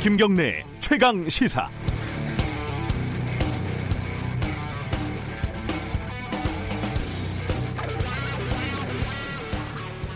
김경래 0.00 0.64
최강 0.80 1.28
시사. 1.28 1.68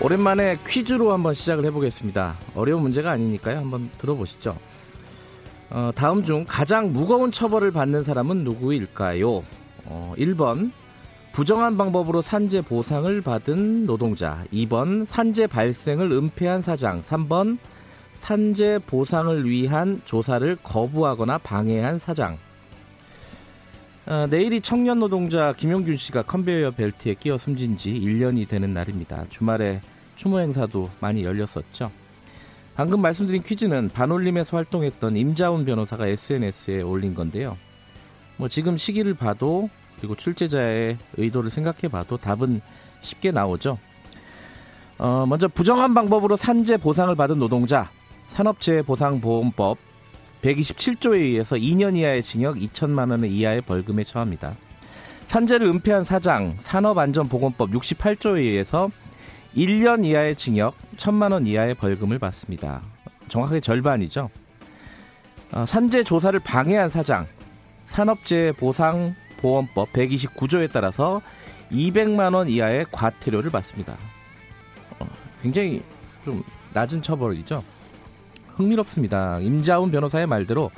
오랜만에 0.01 0.57
퀴즈로 0.67 1.13
한번 1.13 1.35
시작을 1.35 1.67
해보겠습니다. 1.67 2.39
어려운 2.55 2.81
문제가 2.81 3.11
아니니까요. 3.11 3.59
한번 3.59 3.91
들어보시죠. 3.99 4.57
어, 5.69 5.91
다음 5.95 6.25
중 6.25 6.47
가장 6.49 6.95
무거운 6.95 7.31
처벌을 7.31 7.71
받는 7.71 8.05
사람은 8.05 8.39
누구일까요? 8.43 9.45
어, 9.85 10.15
1번 10.17 10.73
부정한 11.33 11.77
방법으로 11.77 12.23
산재 12.23 12.63
보상을 12.63 13.21
받은 13.21 13.85
노동자 13.85 14.45
2번 14.51 15.05
산재 15.05 15.47
발생을 15.47 16.11
은폐한 16.11 16.63
사장 16.63 17.03
3번 17.03 17.59
산재 18.25 18.81
보상을 18.87 19.47
위한 19.47 20.01
조사를 20.07 20.57
거부하거나 20.63 21.37
방해한 21.37 21.99
사장 21.99 22.39
어, 24.07 24.27
내일이 24.31 24.63
청년 24.63 24.99
노동자 24.99 25.53
김용균 25.53 25.99
씨가 25.99 26.23
컨베이어 26.23 26.71
벨트에 26.71 27.13
끼어 27.15 27.37
숨진 27.37 27.77
지 27.77 27.93
1년이 27.93 28.49
되는 28.49 28.73
날입니다. 28.73 29.27
주말에 29.29 29.83
추모 30.17 30.41
행사도 30.41 30.89
많이 31.01 31.23
열렸었죠. 31.23 31.91
방금 32.75 33.03
말씀드린 33.03 33.43
퀴즈는 33.43 33.91
반올림에서 33.91 34.57
활동했던 34.57 35.19
임자훈 35.19 35.67
변호사가 35.67 36.07
SNS에 36.07 36.81
올린 36.81 37.15
건데요. 37.15 37.59
뭐 38.39 38.49
지금 38.49 38.79
시기를 38.79 39.13
봐도 39.13 39.69
그리고 39.99 40.15
출제자의 40.15 40.97
의도를 41.19 41.51
생각해 41.51 41.89
봐도 41.91 42.17
답은 42.17 42.63
쉽게 43.03 43.33
나오죠. 43.33 43.79
어, 44.97 45.27
먼저 45.29 45.47
부정한 45.47 45.93
방법으로 45.93 46.39
산재 46.39 46.79
보상을 46.79 47.15
받은 47.15 47.39
노동자 47.39 47.91
산업재해보상보험법 48.27 49.79
127조에 50.43 51.15
의해서 51.15 51.57
2년 51.57 51.97
이하의 51.97 52.23
징역 52.23 52.57
2천만 52.57 53.11
원 53.11 53.25
이하의 53.25 53.63
벌금에 53.63 54.05
처합니다. 54.05 54.55
산재를 55.27 55.67
은폐한 55.69 56.05
사장 56.05 56.57
산업안전보건법 56.61 57.71
68조에 57.71 58.37
의해서 58.37 58.91
1년 59.57 60.05
이하의 60.05 60.37
징역 60.37 60.75
1천만 60.97 61.33
원 61.33 61.47
이하의 61.47 61.75
벌금을 61.75 62.19
받습니다. 62.19 62.83
정확하게 63.29 63.61
절반이죠. 63.61 64.29
어, 65.53 65.67
산재 65.67 66.05
조사를 66.05 66.39
방해한 66.41 66.91
사장 66.91 67.27
산업재해보상보험법 67.87 69.93
129조에 69.93 70.71
따라서 70.73 71.23
200만 71.71 72.35
원 72.35 72.49
이하의 72.49 72.87
과태료를 72.93 73.51
받습니다. 73.51 73.97
어, 74.99 75.07
굉장히 75.43 75.83
좀 76.25 76.43
낮은 76.73 77.03
처벌이죠. 77.03 77.63
흥미롭습니다. 78.57 79.41
임자훈 79.41 79.91
변호사의 79.91 80.27
말대로 80.27 80.71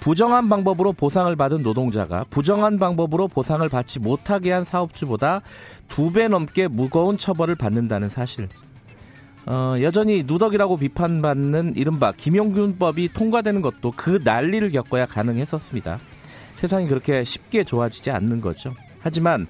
부정한 0.00 0.48
방법으로 0.48 0.92
보상을 0.92 1.34
받은 1.36 1.62
노동자가 1.62 2.24
부정한 2.30 2.78
방법으로 2.78 3.28
보상을 3.28 3.68
받지 3.68 3.98
못하게 3.98 4.52
한 4.52 4.64
사업주보다 4.64 5.42
두 5.88 6.12
배 6.12 6.28
넘게 6.28 6.68
무거운 6.68 7.16
처벌을 7.18 7.54
받는다는 7.54 8.08
사실. 8.08 8.48
어, 9.46 9.74
여전히 9.80 10.22
누덕이라고 10.26 10.76
비판받는 10.76 11.74
이른바 11.76 12.12
김용균법이 12.12 13.12
통과되는 13.12 13.62
것도 13.62 13.92
그 13.96 14.20
난리를 14.22 14.70
겪어야 14.70 15.06
가능했었습니다. 15.06 15.98
세상이 16.56 16.86
그렇게 16.86 17.24
쉽게 17.24 17.64
좋아지지 17.64 18.10
않는 18.10 18.40
거죠. 18.40 18.74
하지만 19.00 19.46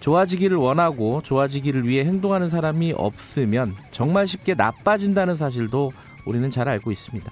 좋아지기를 0.00 0.56
원하고 0.56 1.22
좋아지기를 1.22 1.88
위해 1.88 2.04
행동하는 2.04 2.48
사람이 2.50 2.92
없으면 2.96 3.74
정말 3.90 4.26
쉽게 4.26 4.54
나빠진다는 4.54 5.36
사실도 5.36 5.92
우리는 6.24 6.50
잘 6.50 6.68
알고 6.68 6.90
있습니다. 6.90 7.30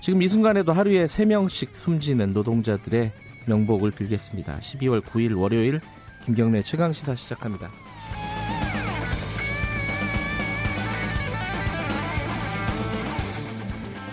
지금 0.00 0.22
이 0.22 0.28
순간에도 0.28 0.72
하루에 0.72 1.06
3명씩 1.06 1.74
숨지는 1.74 2.32
노동자들의 2.32 3.12
명복을 3.46 3.90
빌겠습니다. 3.90 4.58
12월 4.60 5.00
9일 5.02 5.38
월요일 5.38 5.80
김경래 6.24 6.62
최강 6.62 6.92
시사 6.92 7.14
시작합니다. 7.14 7.70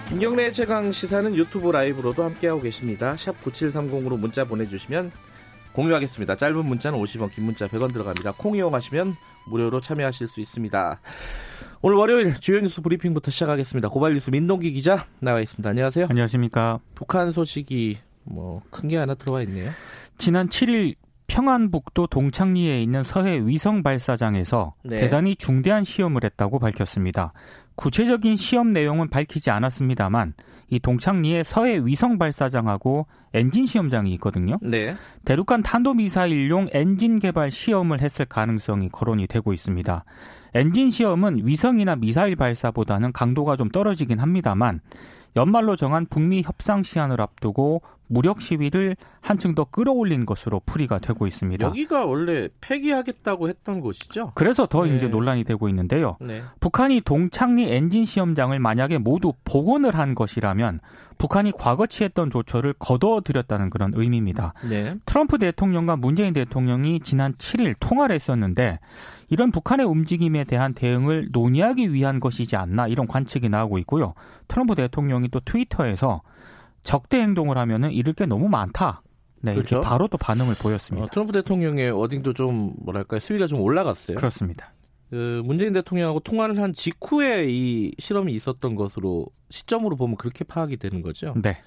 김경래 0.09 0.49
최강 0.51 0.93
시사는 0.93 1.35
유튜브 1.35 1.71
라이브로도 1.71 2.23
함께하고 2.23 2.61
계십니다. 2.61 3.17
샵 3.17 3.35
9730으로 3.43 4.17
문자 4.17 4.45
보내주시면 4.45 5.11
공유하겠습니다. 5.75 6.35
짧은 6.37 6.65
문자는 6.65 6.97
50원, 6.99 7.31
긴 7.31 7.45
문자 7.45 7.67
100원 7.67 7.91
들어갑니다. 7.93 8.33
콩 8.37 8.55
이용하시면 8.55 9.15
무료로 9.47 9.81
참여하실 9.81 10.27
수 10.27 10.39
있습니다. 10.41 10.99
오늘 11.81 11.97
월요일 11.97 12.39
주요 12.39 12.59
뉴스 12.61 12.81
브리핑부터 12.81 13.29
시작하겠습니다. 13.29 13.89
고발 13.89 14.13
뉴스 14.13 14.29
민동기 14.29 14.71
기자 14.71 15.05
나와 15.19 15.41
있습니다. 15.41 15.69
안녕하세요. 15.69 16.07
안녕하십니까. 16.09 16.79
북한 16.95 17.31
소식이 17.31 17.97
뭐 18.23 18.61
큰 18.71 18.87
게 18.89 18.97
하나 18.97 19.13
들어와 19.15 19.41
있네요. 19.43 19.69
지난 20.17 20.47
7일 20.49 20.95
평안북도 21.27 22.07
동창리에 22.07 22.81
있는 22.81 23.03
서해 23.03 23.39
위성 23.43 23.83
발사장에서 23.83 24.75
네. 24.83 24.97
대단히 24.97 25.35
중대한 25.35 25.83
시험을 25.83 26.23
했다고 26.23 26.59
밝혔습니다. 26.59 27.33
구체적인 27.75 28.37
시험 28.37 28.73
내용은 28.73 29.09
밝히지 29.09 29.51
않았습니다만 29.51 30.33
이 30.69 30.79
동창리에 30.79 31.43
서해 31.43 31.79
위성 31.83 32.17
발사장하고 32.17 33.05
엔진 33.33 33.65
시험장이 33.65 34.13
있거든요. 34.15 34.57
네. 34.61 34.95
대륙간 35.25 35.61
탄도미사일용 35.61 36.69
엔진 36.71 37.19
개발 37.19 37.51
시험을 37.51 38.01
했을 38.01 38.25
가능성이 38.25 38.89
거론이 38.89 39.27
되고 39.27 39.53
있습니다. 39.53 40.03
엔진 40.55 40.89
시험은 40.89 41.45
위성이나 41.45 41.97
미사일 41.97 42.35
발사보다는 42.35 43.11
강도가 43.11 43.55
좀 43.55 43.69
떨어지긴 43.69 44.19
합니다만 44.19 44.79
연말로 45.35 45.75
정한 45.75 46.05
북미 46.05 46.41
협상 46.41 46.83
시한을 46.83 47.21
앞두고 47.21 47.81
무력 48.07 48.41
시위를 48.41 48.95
한층 49.21 49.55
더 49.55 49.65
끌어올린 49.65 50.25
것으로 50.25 50.61
풀이가 50.65 50.99
되고 50.99 51.25
있습니다. 51.25 51.65
여기가 51.65 52.05
원래 52.05 52.49
폐기하겠다고 52.61 53.49
했던 53.49 53.81
곳이죠? 53.81 54.31
그래서 54.35 54.65
더 54.67 54.85
네. 54.85 54.95
이제 54.95 55.07
논란이 55.07 55.43
되고 55.43 55.67
있는데요. 55.69 56.17
네. 56.21 56.43
북한이 56.59 57.01
동창리 57.01 57.71
엔진 57.71 58.05
시험장을 58.05 58.57
만약에 58.59 58.99
모두 58.99 59.33
복원을 59.43 59.95
한 59.95 60.13
것이라면 60.13 60.79
북한이 61.17 61.51
과거 61.57 61.87
취했던 61.87 62.29
조처를 62.29 62.73
거둬들였다는 62.79 63.69
그런 63.69 63.91
의미입니다. 63.95 64.53
네. 64.69 64.95
트럼프 65.05 65.37
대통령과 65.37 65.95
문재인 65.95 66.33
대통령이 66.33 66.99
지난 67.01 67.33
7일 67.33 67.75
통화를 67.79 68.15
했었는데 68.15 68.79
이런 69.29 69.51
북한의 69.51 69.85
움직임에 69.85 70.43
대한 70.43 70.73
대응을 70.73 71.29
논의하기 71.31 71.93
위한 71.93 72.19
것이지 72.19 72.55
않나 72.55 72.87
이런 72.87 73.07
관측이 73.07 73.49
나오고 73.49 73.77
있고요. 73.79 74.13
트럼프 74.47 74.75
대통령이 74.75 75.29
또 75.29 75.39
트위터에서 75.39 76.21
적대 76.83 77.19
행동을 77.19 77.57
하면은 77.57 77.91
잃을 77.91 78.13
게 78.13 78.25
너무 78.25 78.47
많다. 78.47 79.01
네, 79.41 79.53
그렇죠? 79.53 79.75
이렇게 79.77 79.87
바로 79.87 80.07
또 80.07 80.17
반응을 80.17 80.55
보였습니다. 80.55 81.05
어, 81.05 81.09
트럼프 81.11 81.31
대통령의 81.33 81.91
wording도 81.91 82.33
좀 82.33 82.73
뭐랄까 82.83 83.19
수위가 83.19 83.47
좀 83.47 83.61
올라갔어요. 83.61 84.15
그렇습니다. 84.15 84.73
그 85.15 85.41
문재인 85.45 85.71
대통령하고 85.71 86.19
통화를 86.19 86.59
한 86.59 86.73
직후에 86.73 87.45
이 87.47 87.93
실험이 87.99 88.33
있었던 88.33 88.75
것으로 88.75 89.27
시점으로 89.49 89.95
보면 89.95 90.17
그렇게 90.17 90.43
파악이 90.43 90.75
되는 90.75 91.01
거죠. 91.01 91.33
네. 91.41 91.57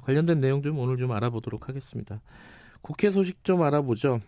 관련된 0.00 0.38
내용 0.38 0.62
좀 0.62 0.78
오늘 0.78 0.96
좀 0.96 1.10
알아보도록 1.10 1.68
하겠습니다. 1.68 2.20
국회 2.80 3.10
소식 3.10 3.42
좀 3.42 3.62
알아보죠. 3.62 4.20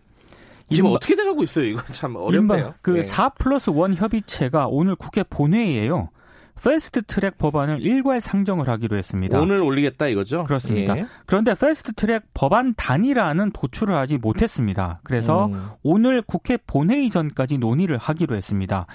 지금 0.69 0.89
어떻게 0.91 1.15
돼가고 1.15 1.43
있어요? 1.43 1.63
이거 1.65 1.81
참 1.93 2.17
어렵네요. 2.17 2.73
그 2.83 3.22
4 3.22 3.35
플러스 3.35 3.69
1 3.69 3.95
협의체가 3.95 4.67
오늘 4.67 4.97
국회 4.97 5.23
본회의에요. 5.23 6.09
패스트 6.61 7.03
트랙 7.03 7.37
법안을 7.37 7.81
일괄 7.81 8.21
상정을 8.21 8.67
하기로 8.67 8.97
했습니다. 8.97 9.39
오늘 9.39 9.61
올리겠다 9.61 10.07
이거죠? 10.07 10.45
그렇습니다. 10.45 10.97
예. 10.97 11.05
그런데 11.25 11.53
패스트 11.53 11.93
트랙 11.93 12.23
법안 12.33 12.73
단일화는 12.75 13.51
도출을 13.51 13.95
하지 13.95 14.17
못했습니다. 14.17 14.99
그래서 15.03 15.47
음. 15.47 15.69
오늘 15.83 16.21
국회 16.21 16.57
본회의 16.57 17.09
전까지 17.09 17.57
논의를 17.57 17.97
하기로 17.97 18.35
했습니다. 18.35 18.87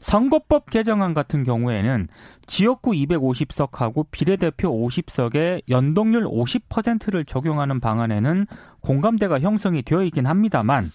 선거법 0.00 0.70
개정안 0.70 1.12
같은 1.12 1.44
경우에는 1.44 2.08
지역구 2.46 2.92
250석하고 2.92 4.06
비례대표 4.10 4.70
50석에 4.70 5.62
연동률 5.68 6.24
50%를 6.24 7.24
적용하는 7.24 7.80
방안에는 7.80 8.46
공감대가 8.80 9.40
형성이 9.40 9.82
되어 9.82 10.02
있긴 10.04 10.26
합니다만 10.26 10.90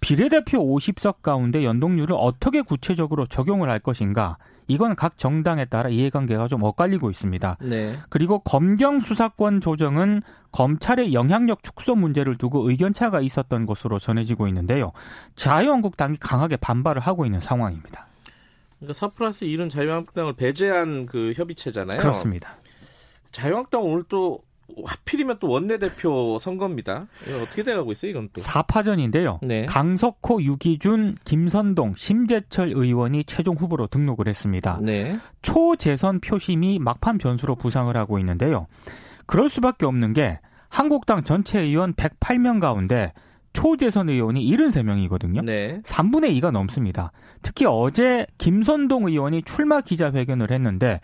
비례대표 0.00 0.58
50석 0.58 1.22
가운데 1.22 1.64
연동률을 1.64 2.14
어떻게 2.18 2.60
구체적으로 2.60 3.26
적용을 3.26 3.70
할 3.70 3.78
것인가 3.78 4.36
이건 4.66 4.96
각 4.96 5.18
정당에 5.18 5.64
따라 5.64 5.88
이해관계가 5.88 6.48
좀 6.48 6.62
엇갈리고 6.62 7.10
있습니다. 7.10 7.58
네. 7.62 7.96
그리고 8.08 8.38
검경 8.40 9.00
수사권 9.00 9.60
조정은 9.60 10.22
검찰의 10.52 11.12
영향력 11.12 11.62
축소 11.62 11.94
문제를 11.94 12.38
두고 12.38 12.68
의견차가 12.68 13.20
있었던 13.20 13.66
것으로 13.66 13.98
전해지고 13.98 14.48
있는데요. 14.48 14.92
자유한국당이 15.36 16.16
강하게 16.18 16.56
반발을 16.56 17.02
하고 17.02 17.26
있는 17.26 17.40
상황입니다. 17.40 18.06
그러니까 18.78 18.94
4 18.94 19.08
플러스 19.08 19.46
1은 19.46 19.70
자유한국당을 19.70 20.34
배제한 20.34 21.06
그 21.06 21.32
협의체잖아요. 21.34 22.00
그렇습니다. 22.00 22.56
자유한국당 23.32 23.82
오늘 23.82 24.04
또 24.08 24.40
하필이면 24.84 25.38
또 25.40 25.48
원내대표 25.48 26.38
선거입니다. 26.38 27.06
어떻게 27.42 27.62
돼가고 27.62 27.92
있어요, 27.92 28.10
이건 28.10 28.28
또? 28.32 28.40
4파전인데요. 28.40 29.38
네. 29.42 29.66
강석호, 29.66 30.42
유기준, 30.42 31.16
김선동, 31.24 31.94
심재철 31.96 32.68
의원이 32.68 33.24
최종 33.24 33.56
후보로 33.56 33.86
등록을 33.88 34.28
했습니다. 34.28 34.78
네. 34.82 35.18
초재선 35.42 36.20
표심이 36.20 36.78
막판 36.78 37.18
변수로 37.18 37.56
부상을 37.56 37.94
하고 37.96 38.18
있는데요. 38.18 38.66
그럴 39.26 39.48
수밖에 39.48 39.86
없는 39.86 40.12
게 40.12 40.40
한국당 40.68 41.22
전체 41.24 41.60
의원 41.60 41.94
108명 41.94 42.60
가운데 42.60 43.12
초재선 43.52 44.08
의원이 44.08 44.44
73명이거든요. 44.44 45.44
네. 45.44 45.80
3분의 45.84 46.38
2가 46.40 46.50
넘습니다. 46.50 47.12
특히 47.42 47.64
어제 47.66 48.26
김선동 48.38 49.06
의원이 49.06 49.42
출마 49.42 49.80
기자회견을 49.80 50.50
했는데 50.50 51.00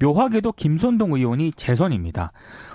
묘하게도 0.00 0.52
김선동 0.52 1.12
의원이 1.12 1.52
재선입니다. 1.52 2.32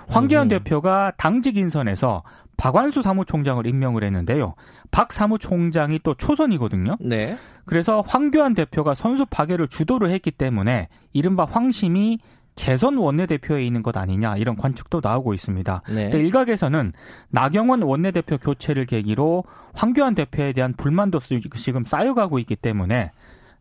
황교안 0.08 0.46
음. 0.46 0.48
대표가 0.48 1.12
당직 1.16 1.56
인선에서 1.56 2.22
박완수 2.56 3.02
사무총장을 3.02 3.66
임명을 3.66 4.04
했는데요. 4.04 4.54
박 4.90 5.12
사무총장이 5.12 6.00
또 6.02 6.14
초선이거든요. 6.14 6.96
네. 7.00 7.36
그래서 7.64 8.00
황교안 8.00 8.54
대표가 8.54 8.94
선수 8.94 9.26
파괴를 9.26 9.68
주도를 9.68 10.10
했기 10.10 10.30
때문에 10.30 10.88
이른바 11.12 11.44
황심이 11.44 12.18
재선 12.56 12.96
원내대표에 12.96 13.64
있는 13.64 13.82
것 13.82 13.96
아니냐 13.96 14.36
이런 14.36 14.56
관측도 14.56 15.00
나오고 15.02 15.34
있습니다. 15.34 15.82
네. 15.90 16.10
일각에서는 16.12 16.92
나경원 17.30 17.82
원내대표 17.82 18.38
교체를 18.38 18.86
계기로 18.86 19.44
황교안 19.74 20.14
대표에 20.14 20.52
대한 20.52 20.72
불만도 20.74 21.18
지금 21.18 21.84
쌓여가고 21.84 22.38
있기 22.38 22.54
때문에 22.54 23.10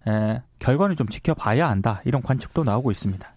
에, 0.08 0.42
결과는 0.60 0.96
좀 0.96 1.08
지켜봐야 1.08 1.70
한다 1.70 2.02
이런 2.06 2.22
관측도 2.22 2.64
나오고 2.64 2.92
있습니다. 2.92 3.28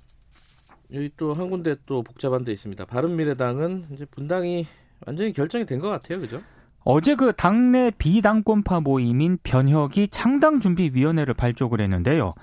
여기 0.94 1.10
또 1.16 1.32
한 1.32 1.50
군데 1.50 1.76
또 1.86 2.02
복잡한 2.02 2.44
데 2.44 2.52
있습니다. 2.52 2.84
바른미래당은 2.86 3.86
이제 3.92 4.04
분당이 4.06 4.66
완전히 5.06 5.32
결정이 5.32 5.66
된 5.66 5.80
것 5.80 5.88
같아요, 5.88 6.20
그죠? 6.20 6.40
어제 6.84 7.16
그 7.16 7.32
당내 7.32 7.90
비당권파 7.98 8.80
모임인 8.80 9.38
변혁이 9.42 10.08
창당준비위원회를 10.08 11.34
발족을 11.34 11.80
했는데요. 11.80 12.34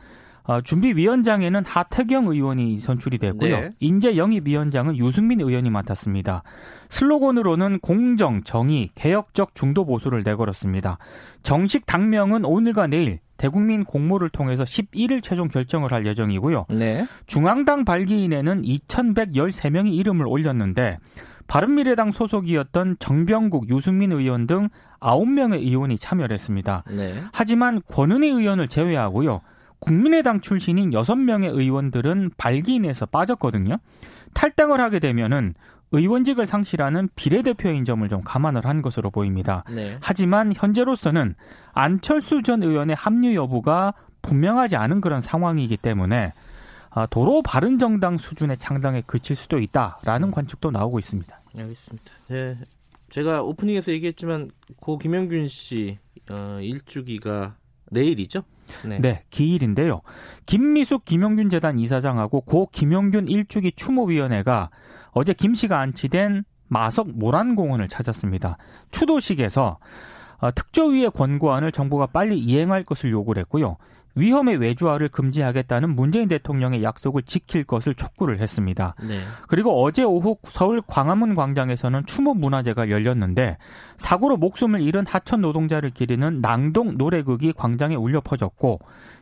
어, 0.46 0.60
준비위원장에는 0.60 1.64
하태경 1.64 2.28
의원이 2.28 2.80
선출이 2.80 3.18
됐고요. 3.18 3.60
네. 3.62 3.70
인재영입위원장은 3.80 4.98
유승민 4.98 5.40
의원이 5.40 5.70
맡았습니다. 5.70 6.44
슬로건으로는 6.90 7.80
공정, 7.80 8.44
정의, 8.44 8.90
개혁적 8.94 9.56
중도 9.56 9.86
보수를 9.86 10.24
내걸었습니다. 10.24 10.98
정식 11.44 11.86
당명은 11.86 12.44
오늘과 12.44 12.88
내일 12.88 13.20
대국민 13.38 13.84
공모를 13.84 14.30
통해서 14.30 14.64
11일 14.64 15.22
최종 15.24 15.48
결정을 15.48 15.92
할 15.92 16.06
예정이고요. 16.06 16.66
네. 16.70 17.08
중앙당 17.26 17.86
발기인에는 17.86 18.62
2,113명이 18.62 19.94
이름을 19.94 20.28
올렸는데 20.28 21.00
바른미래당 21.48 22.12
소속이었던 22.12 22.98
정병국, 23.00 23.70
유승민 23.70 24.12
의원 24.12 24.48
등 24.48 24.70
9명의 25.00 25.60
의원이 25.60 25.98
참여를 25.98 26.34
했습니다. 26.34 26.84
네. 26.90 27.22
하지만 27.34 27.82
권은희 27.88 28.30
의원을 28.30 28.70
제외하고요. 28.70 29.42
국민의당 29.80 30.40
출신인 30.40 30.92
6명의 30.92 31.54
의원들은 31.54 32.32
발기인에서 32.38 33.08
빠졌거든요. 33.08 33.78
탈당을 34.34 34.80
하게 34.80 35.00
되면은 35.00 35.56
의원직을 35.94 36.46
상실하는 36.48 37.08
비례대표인 37.16 37.86
점을 37.86 38.08
좀 38.10 38.22
감안을 38.24 38.66
한 38.66 38.82
것으로 38.82 39.12
보입니다. 39.12 39.64
네. 39.70 39.98
하지만 40.02 40.52
현재로서는 40.54 41.36
안철수 41.72 42.42
전 42.42 42.64
의원의 42.64 42.96
합류 42.96 43.36
여부가 43.36 43.94
분명하지 44.24 44.76
않은 44.76 45.02
그런 45.02 45.22
상황이기 45.22 45.78
때문에 45.78 46.34
아, 46.90 47.06
도로 47.06 47.42
바른 47.44 47.80
정당 47.80 48.18
수준의 48.18 48.58
창당에 48.58 49.02
그칠 49.06 49.36
수도 49.36 49.60
있다라는 49.60 50.30
음. 50.30 50.32
관측도 50.32 50.72
나오고 50.72 51.00
있습니다. 51.00 51.42
알겠습니다. 51.58 52.12
네, 52.28 52.58
제가 53.10 53.44
오프닝에서 53.44 53.92
얘기했지만 53.92 54.50
고 54.80 54.98
김영균 54.98 55.48
씨 55.48 56.00
어, 56.30 56.60
일주기가 56.62 57.56
내일이죠? 57.92 58.42
네. 58.86 59.00
네, 59.00 59.24
기일인데요. 59.30 60.02
김미숙 60.48 61.06
김영균 61.06 61.50
재단 61.52 61.78
이사장하고 61.78 62.42
고 62.42 62.68
김영균 62.72 63.28
일주기 63.28 63.72
추모위원회가 63.74 64.70
어제 65.14 65.34
김 65.34 65.56
씨가 65.56 65.80
안치된 65.80 66.44
마석 66.68 67.10
모란공원을 67.16 67.88
찾았습니다. 67.88 68.58
추도식에서 68.92 69.78
어, 70.40 70.52
특조위의 70.52 71.12
권고안을 71.12 71.72
정부가 71.72 72.08
빨리 72.08 72.38
이행할 72.38 72.84
것을 72.84 73.12
요구를 73.12 73.42
했고요. 73.42 73.78
위험의 74.16 74.58
외주화를 74.58 75.10
금지하겠다는 75.10 75.96
문재인 75.96 76.28
대통령의 76.28 76.84
약속을 76.84 77.24
지킬 77.24 77.64
것을 77.64 77.96
촉구를 77.96 78.42
했습니다. 78.42 78.96
네. 79.02 79.22
그리고 79.48 79.82
어제 79.84 80.04
오후 80.04 80.38
서울 80.44 80.82
광화문 80.86 81.34
광장에서는 81.34 82.06
추모 82.06 82.34
문화제가 82.36 82.90
열렸는데 82.90 83.58
사고로 83.98 84.38
목숨을 84.38 84.82
잃은 84.82 85.06
하청 85.08 85.42
노동자를 85.42 85.90
기리는 85.90 86.42
낭독 86.42 86.92
노래극이 86.98 87.54
광장에 87.54 87.96
울려 87.96 88.22
퍼졌고 88.22 88.80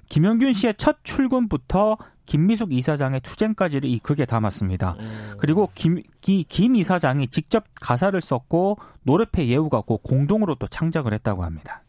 김용균 0.09 0.51
씨의 0.51 0.73
첫 0.77 0.97
출근부터 1.03 1.97
김미숙 2.31 2.71
이사장의 2.71 3.19
투쟁까지를 3.19 3.89
이 3.89 3.99
극에 3.99 4.25
담았습니다. 4.25 4.95
음. 5.01 5.35
그리고 5.37 5.67
김, 5.75 6.01
기, 6.21 6.45
김 6.45 6.77
이사장이 6.77 7.27
직접 7.27 7.65
가사를 7.75 8.21
썼고 8.21 8.77
노래패 9.03 9.49
예우가 9.49 9.81
고 9.81 9.97
공동으로 9.97 10.55
또 10.55 10.65
창작을 10.65 11.13
했다고 11.13 11.43
합니다. 11.43 11.83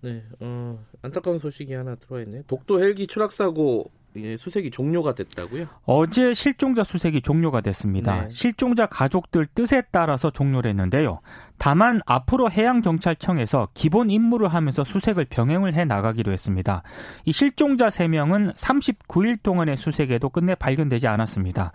네, 0.00 0.24
어, 0.40 0.82
안타까운 1.02 1.38
소식이 1.38 1.74
하나 1.74 1.94
들어와 1.94 2.22
있네요. 2.22 2.42
독도 2.46 2.82
헬기 2.82 3.06
추락 3.06 3.32
사고 3.32 3.90
예, 3.90 4.03
수색이 4.38 4.70
종료가 4.70 5.14
됐다고요? 5.14 5.66
어제 5.84 6.34
실종자 6.34 6.84
수색이 6.84 7.22
종료가 7.22 7.60
됐습니다. 7.60 8.22
네. 8.22 8.28
실종자 8.30 8.86
가족들 8.86 9.46
뜻에 9.46 9.82
따라서 9.90 10.30
종료를 10.30 10.70
했는데요. 10.70 11.20
다만 11.58 12.00
앞으로 12.06 12.50
해양경찰청에서 12.50 13.68
기본 13.74 14.10
임무를 14.10 14.48
하면서 14.48 14.84
수색을 14.84 15.26
병행을 15.26 15.74
해 15.74 15.84
나가기로 15.84 16.32
했습니다. 16.32 16.82
이 17.24 17.32
실종자 17.32 17.88
3명은 17.88 18.54
39일 18.54 19.42
동안의 19.42 19.76
수색에도 19.76 20.28
끝내 20.28 20.54
발견되지 20.54 21.06
않았습니다. 21.06 21.72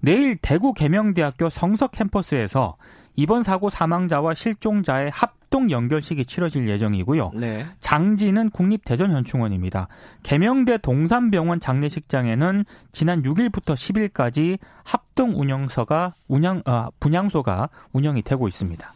내일 0.00 0.36
대구 0.36 0.72
계명대학교 0.72 1.50
성석 1.50 1.92
캠퍼스에서 1.92 2.76
이번 3.20 3.42
사고 3.42 3.68
사망자와 3.68 4.32
실종자의 4.32 5.10
합동 5.10 5.70
연결식이 5.70 6.24
치러질 6.24 6.66
예정이고요. 6.66 7.32
네. 7.34 7.66
장지는 7.80 8.48
국립대전현충원입니다. 8.48 9.88
개명대 10.22 10.78
동산병원 10.78 11.60
장례식장에는 11.60 12.64
지난 12.92 13.22
6일부터 13.22 13.74
10일까지 13.74 14.58
합동 14.84 15.38
운영서가 15.38 16.14
운영 16.28 16.62
아, 16.64 16.88
분향소가 16.98 17.68
운영이 17.92 18.22
되고 18.22 18.48
있습니다. 18.48 18.90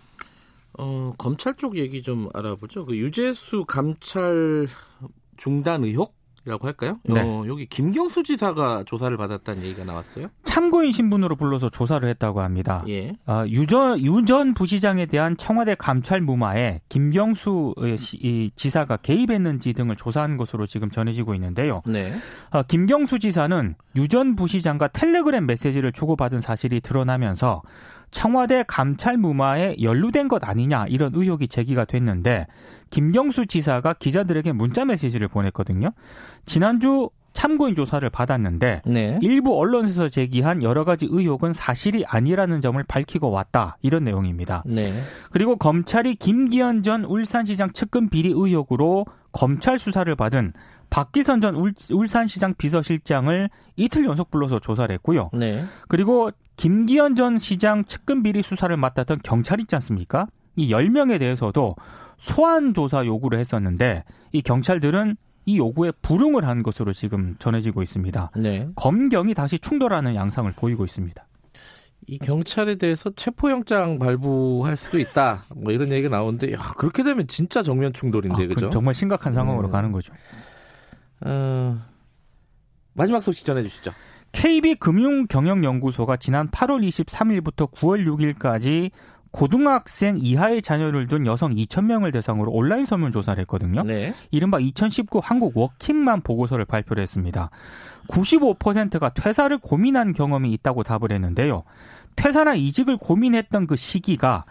어, 0.79 1.13
검찰 1.19 1.55
쪽 1.57 1.77
얘기 1.77 2.01
좀 2.01 2.31
알아보죠. 2.33 2.87
그 2.87 2.97
유재수 2.97 3.67
감찰 3.67 4.67
중단 5.37 5.85
의혹 5.85 6.15
이라고 6.47 6.67
할까요? 6.67 6.99
네. 7.05 7.21
어, 7.21 7.45
여기 7.47 7.67
김경수 7.67 8.23
지사가 8.23 8.85
조사를 8.87 9.17
받았다는 9.17 9.63
얘기가 9.63 9.85
나왔어요. 9.85 10.29
참고인 10.45 10.93
신분으로 10.93 11.37
불러서 11.37 11.71
조사를 11.71 12.07
했다고 12.09 12.43
합니다. 12.43 12.85
예. 12.89 13.17
어, 13.27 13.45
유전 13.49 13.99
유전 14.01 14.53
부시장에 14.53 15.07
대한 15.07 15.37
청와대 15.39 15.75
감찰 15.75 16.21
무마에 16.21 16.81
김경수 16.89 17.75
지사가 18.57 18.99
개입했는지 18.99 19.73
등을 19.73 19.97
조사한 19.97 20.37
것으로 20.37 20.67
지금 20.67 20.91
전해지고 20.91 21.35
있는데요. 21.35 21.83
네. 21.87 22.13
어, 22.51 22.63
김경수 22.63 23.19
지사는 23.19 23.75
유전 23.97 24.37
부시장과 24.37 24.89
텔레그램 24.89 25.47
메시지를 25.47 25.93
주고받은 25.93 26.43
사실이 26.43 26.81
드러나면서 26.83 27.63
청와대 28.11 28.65
감찰 28.69 29.17
무마에 29.17 29.75
연루된 29.83 30.29
것 30.29 30.45
아니냐 30.45 30.87
이런 30.89 31.11
의혹이 31.15 31.49
제기가 31.49 31.85
됐는데 31.85 32.47
김경수 32.95 33.47
지사가 33.47 33.95
기자들에게 33.95 34.53
문자 34.53 34.85
메시지를 34.85 35.27
보냈거든요. 35.27 35.91
지난주 36.47 37.11
참고인 37.33 37.75
조사를 37.75 38.09
받았는데 38.09 38.83
네. 38.87 39.19
일부 39.21 39.59
언론에서 39.59 40.09
제기한 40.09 40.63
여러 40.63 40.85
가지 40.85 41.09
의혹은 41.11 41.53
사실이 41.53 42.05
아니라는 42.07 42.61
점을 42.61 42.81
밝히고 42.85 43.33
왔다 43.33 43.77
이런 43.83 44.05
내용입니다. 44.05 44.63
네. 44.65 44.95
그리고 45.33 45.57
검찰이 45.57 46.15
김기현 46.15 46.85
전 46.85 47.05
울산시장 47.05 47.73
측근 47.73 48.11
비리 48.11 48.29
의혹으로 48.29 49.07
검찰 49.33 49.81
수사를 49.81 50.15
받은 50.15 50.53
박기선 50.91 51.41
전 51.41 51.57
울, 51.57 51.75
울산시장 51.91 52.55
비서실장을 52.57 53.51
이틀 53.75 54.05
연속 54.05 54.31
불러서 54.31 54.61
조사를 54.61 54.95
했고요. 54.95 55.31
네. 55.33 55.65
그리고 55.89 56.31
김기현 56.55 57.17
전 57.17 57.39
시장 57.39 57.85
측근 57.87 58.23
비리 58.23 58.41
수사를 58.41 58.77
맡았던 58.77 59.19
경찰 59.25 59.59
있지 59.59 59.75
않습니까? 59.75 60.29
이 60.55 60.71
10명에 60.71 61.19
대해서도 61.19 61.75
소환 62.19 62.75
조사 62.75 63.05
요구를 63.05 63.39
했었는데 63.39 64.05
이 64.33 64.43
경찰들은 64.43 65.17
이 65.47 65.59
요구에 65.59 65.93
불응을 66.03 66.47
한 66.47 66.63
것으로 66.63 66.93
지금 66.93 67.37
전해지고 67.39 67.83
있습니다. 67.83 68.31
네. 68.37 68.69
검경이 68.77 69.35
다시 69.35 69.59
충돌하는 69.59 70.15
양상을 70.15 70.51
보이고 70.53 70.85
있습니다. 70.85 71.27
이 72.07 72.19
경찰에 72.19 72.75
대해서 72.77 73.11
체포영장 73.15 73.99
발부할 73.99 74.77
수도 74.77 74.99
있다. 74.99 75.47
뭐 75.55 75.73
이런 75.73 75.91
얘기가 75.91 76.15
나오는데, 76.15 76.53
야, 76.53 76.75
그렇게 76.77 77.03
되면 77.03 77.27
진짜 77.27 77.63
정면 77.63 77.93
충돌인데, 77.93 78.45
아, 78.45 78.47
그죠? 78.47 78.71
정말 78.71 78.95
심각한 78.95 79.33
상황으로 79.33 79.69
음. 79.69 79.73
가는 79.73 79.91
거죠. 79.91 80.13
어, 81.21 81.79
마지막 82.93 83.23
소식 83.23 83.47
전해주시죠. 83.47 83.93
KB금융경영연구소가 84.33 86.17
지난 86.17 86.51
8월 86.51 86.87
23일부터 86.87 87.71
9월 87.71 88.05
6일까지 88.07 88.91
고등학생 89.35 90.19
이하의 90.21 90.63
자녀를 90.63 91.09
둔 91.09 91.27
여성 91.27 91.51
2,000명을 91.51 92.13
대상으로 92.13 92.53
온라인 92.53 92.87
설문조사를 92.87 93.41
했거든요. 93.41 93.83
네. 93.83 94.15
이른바 94.31 94.61
2019 94.61 95.21
한국 95.21 95.57
워킹맘 95.57 96.21
보고서를 96.21 96.65
발표를 96.65 97.03
했습니다. 97.03 97.51
95%가 98.09 99.09
퇴사를 99.09 99.59
고민한 99.59 100.13
경험이 100.13 100.53
있다고 100.53 100.85
답을 100.85 101.11
했는데요. 101.11 101.65
퇴사나 102.15 102.55
이직을 102.55 102.97
고민했던 102.97 103.67
그 103.67 103.75
시기가 103.75 104.45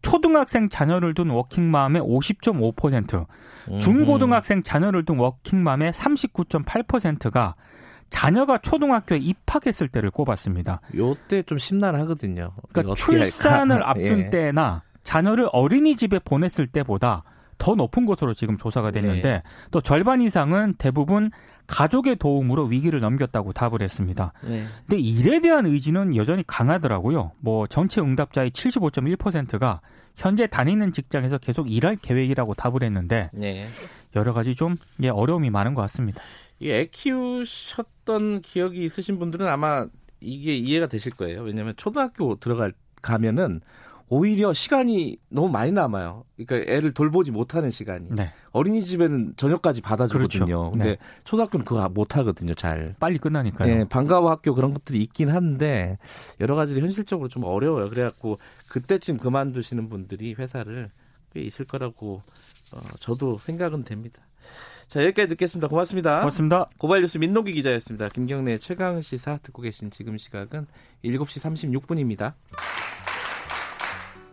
초등학생 0.00 0.70
자녀를 0.70 1.12
둔 1.12 1.28
워킹맘의 1.28 2.00
50.5%, 2.00 3.26
중고등학생 3.78 4.62
자녀를 4.62 5.04
둔 5.04 5.18
워킹맘의 5.18 5.92
39.8%가 5.92 7.56
자녀가 8.10 8.58
초등학교에 8.58 9.18
입학했을 9.18 9.88
때를 9.88 10.10
꼽았습니다. 10.10 10.80
요때 10.94 11.44
좀 11.44 11.58
심란하거든요. 11.58 12.52
그러니까 12.72 12.94
출산을 12.94 13.82
앞둔 13.88 14.18
예. 14.18 14.30
때나 14.30 14.82
자녀를 15.04 15.48
어린이집에 15.52 16.18
보냈을 16.20 16.66
때보다 16.66 17.22
더 17.60 17.74
높은 17.74 18.06
것으로 18.06 18.34
지금 18.34 18.56
조사가 18.56 18.90
됐는데 18.90 19.30
네. 19.30 19.42
또 19.70 19.80
절반 19.80 20.22
이상은 20.22 20.74
대부분 20.78 21.30
가족의 21.66 22.16
도움으로 22.16 22.64
위기를 22.64 23.00
넘겼다고 23.00 23.52
답을 23.52 23.82
했습니다. 23.82 24.32
네. 24.42 24.66
근데 24.88 25.00
일에 25.00 25.40
대한 25.40 25.66
의지는 25.66 26.16
여전히 26.16 26.42
강하더라고요. 26.46 27.32
뭐 27.38 27.66
전체 27.66 28.00
응답자의 28.00 28.50
75.1%가 28.50 29.80
현재 30.16 30.46
다니는 30.46 30.92
직장에서 30.92 31.38
계속 31.38 31.70
일할 31.70 31.96
계획이라고 31.96 32.54
답을 32.54 32.82
했는데 32.82 33.30
네. 33.32 33.66
여러 34.16 34.32
가지 34.32 34.54
좀 34.54 34.76
예, 35.02 35.08
어려움이 35.08 35.50
많은 35.50 35.74
것 35.74 35.82
같습니다. 35.82 36.20
애 36.62 36.86
키우셨던 36.86 38.42
기억이 38.42 38.84
있으신 38.84 39.18
분들은 39.18 39.46
아마 39.46 39.86
이게 40.20 40.56
이해가 40.56 40.86
되실 40.86 41.12
거예요. 41.12 41.42
왜냐하면 41.42 41.74
초등학교 41.76 42.36
들어갈 42.36 42.72
가면은 43.00 43.60
오히려 44.12 44.52
시간이 44.52 45.18
너무 45.28 45.48
많이 45.48 45.70
남아요. 45.70 46.24
그러니까 46.36 46.70
애를 46.70 46.92
돌보지 46.92 47.30
못하는 47.30 47.70
시간이. 47.70 48.10
네. 48.10 48.32
어린이집에는 48.50 49.34
저녁까지 49.36 49.80
받아주거든요. 49.82 50.44
그렇죠. 50.46 50.70
근데 50.72 50.84
네. 50.84 50.96
초등학교는 51.22 51.64
그거 51.64 51.88
못 51.88 52.16
하거든요. 52.16 52.54
잘. 52.54 52.96
빨리 52.98 53.18
끝나니까요. 53.18 53.72
네, 53.72 53.84
방과후 53.84 54.28
학교 54.28 54.52
그런 54.52 54.74
것들이 54.74 55.00
있긴 55.04 55.30
한데 55.30 55.96
여러 56.40 56.56
가지로 56.56 56.80
현실적으로 56.80 57.28
좀 57.28 57.44
어려워요. 57.44 57.88
그래갖고 57.88 58.38
그때쯤 58.68 59.18
그만두시는 59.18 59.88
분들이 59.88 60.34
회사를 60.34 60.90
꽤 61.32 61.40
있을 61.42 61.64
거라고 61.64 62.24
어, 62.72 62.80
저도 63.00 63.38
생각은 63.38 63.84
됩니다. 63.84 64.22
자, 64.88 65.02
여기까지 65.04 65.28
듣겠습니다. 65.28 65.68
고맙습니다. 65.68 66.18
고맙습니다. 66.18 66.68
고발뉴스 66.78 67.18
민노기 67.18 67.52
기자였습니다. 67.52 68.08
김경래 68.08 68.58
최강 68.58 69.00
시사 69.00 69.38
듣고 69.38 69.62
계신 69.62 69.90
지금 69.90 70.18
시각은 70.18 70.66
7시 71.04 71.80
36분입니다. 71.80 72.34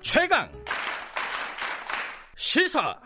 최강 0.01 0.50
시사 2.36 2.98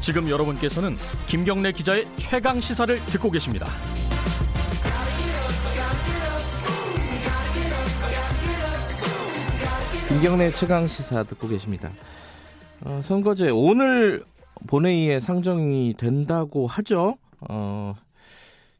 지금 0.00 0.28
여러분께서는 0.30 0.96
김경래 1.28 1.72
기자의 1.72 2.08
최강 2.16 2.60
시사를 2.60 2.98
듣고 3.06 3.30
계십니다. 3.30 3.66
김경래 10.10 10.50
최강 10.50 10.88
시사 10.88 11.22
듣고 11.22 11.46
계십니다. 11.46 11.92
어, 12.84 13.00
선거제 13.00 13.50
오늘 13.50 14.24
본회의에 14.66 15.20
상정이 15.20 15.94
된다고 15.96 16.66
하죠. 16.66 17.16
어, 17.48 17.94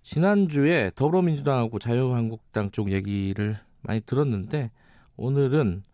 지난주에 0.03 0.91
더불어민주당하고 0.97 1.79
자유한국당 1.79 2.73
쪽 2.73 2.91
얘기를 2.91 3.57
많이 3.83 4.01
들었는데 4.01 4.73
오늘은 5.17 5.85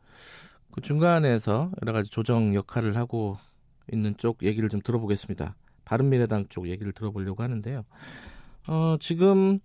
그 0.72 0.80
중간에서 0.80 1.70
여러 1.82 1.92
가지 1.92 2.10
조정 2.10 2.54
역할을 2.54 2.96
하고 2.96 3.36
있는 3.92 4.16
쪽 4.16 4.42
얘기를 4.42 4.70
좀 4.70 4.80
들어보겠습니다. 4.80 5.54
바른미래당 5.84 6.46
쪽 6.48 6.66
얘기를 6.66 6.92
들어보려고 6.92 7.42
하는데요. 7.42 7.84
어, 8.68 8.96
지금 9.00 9.58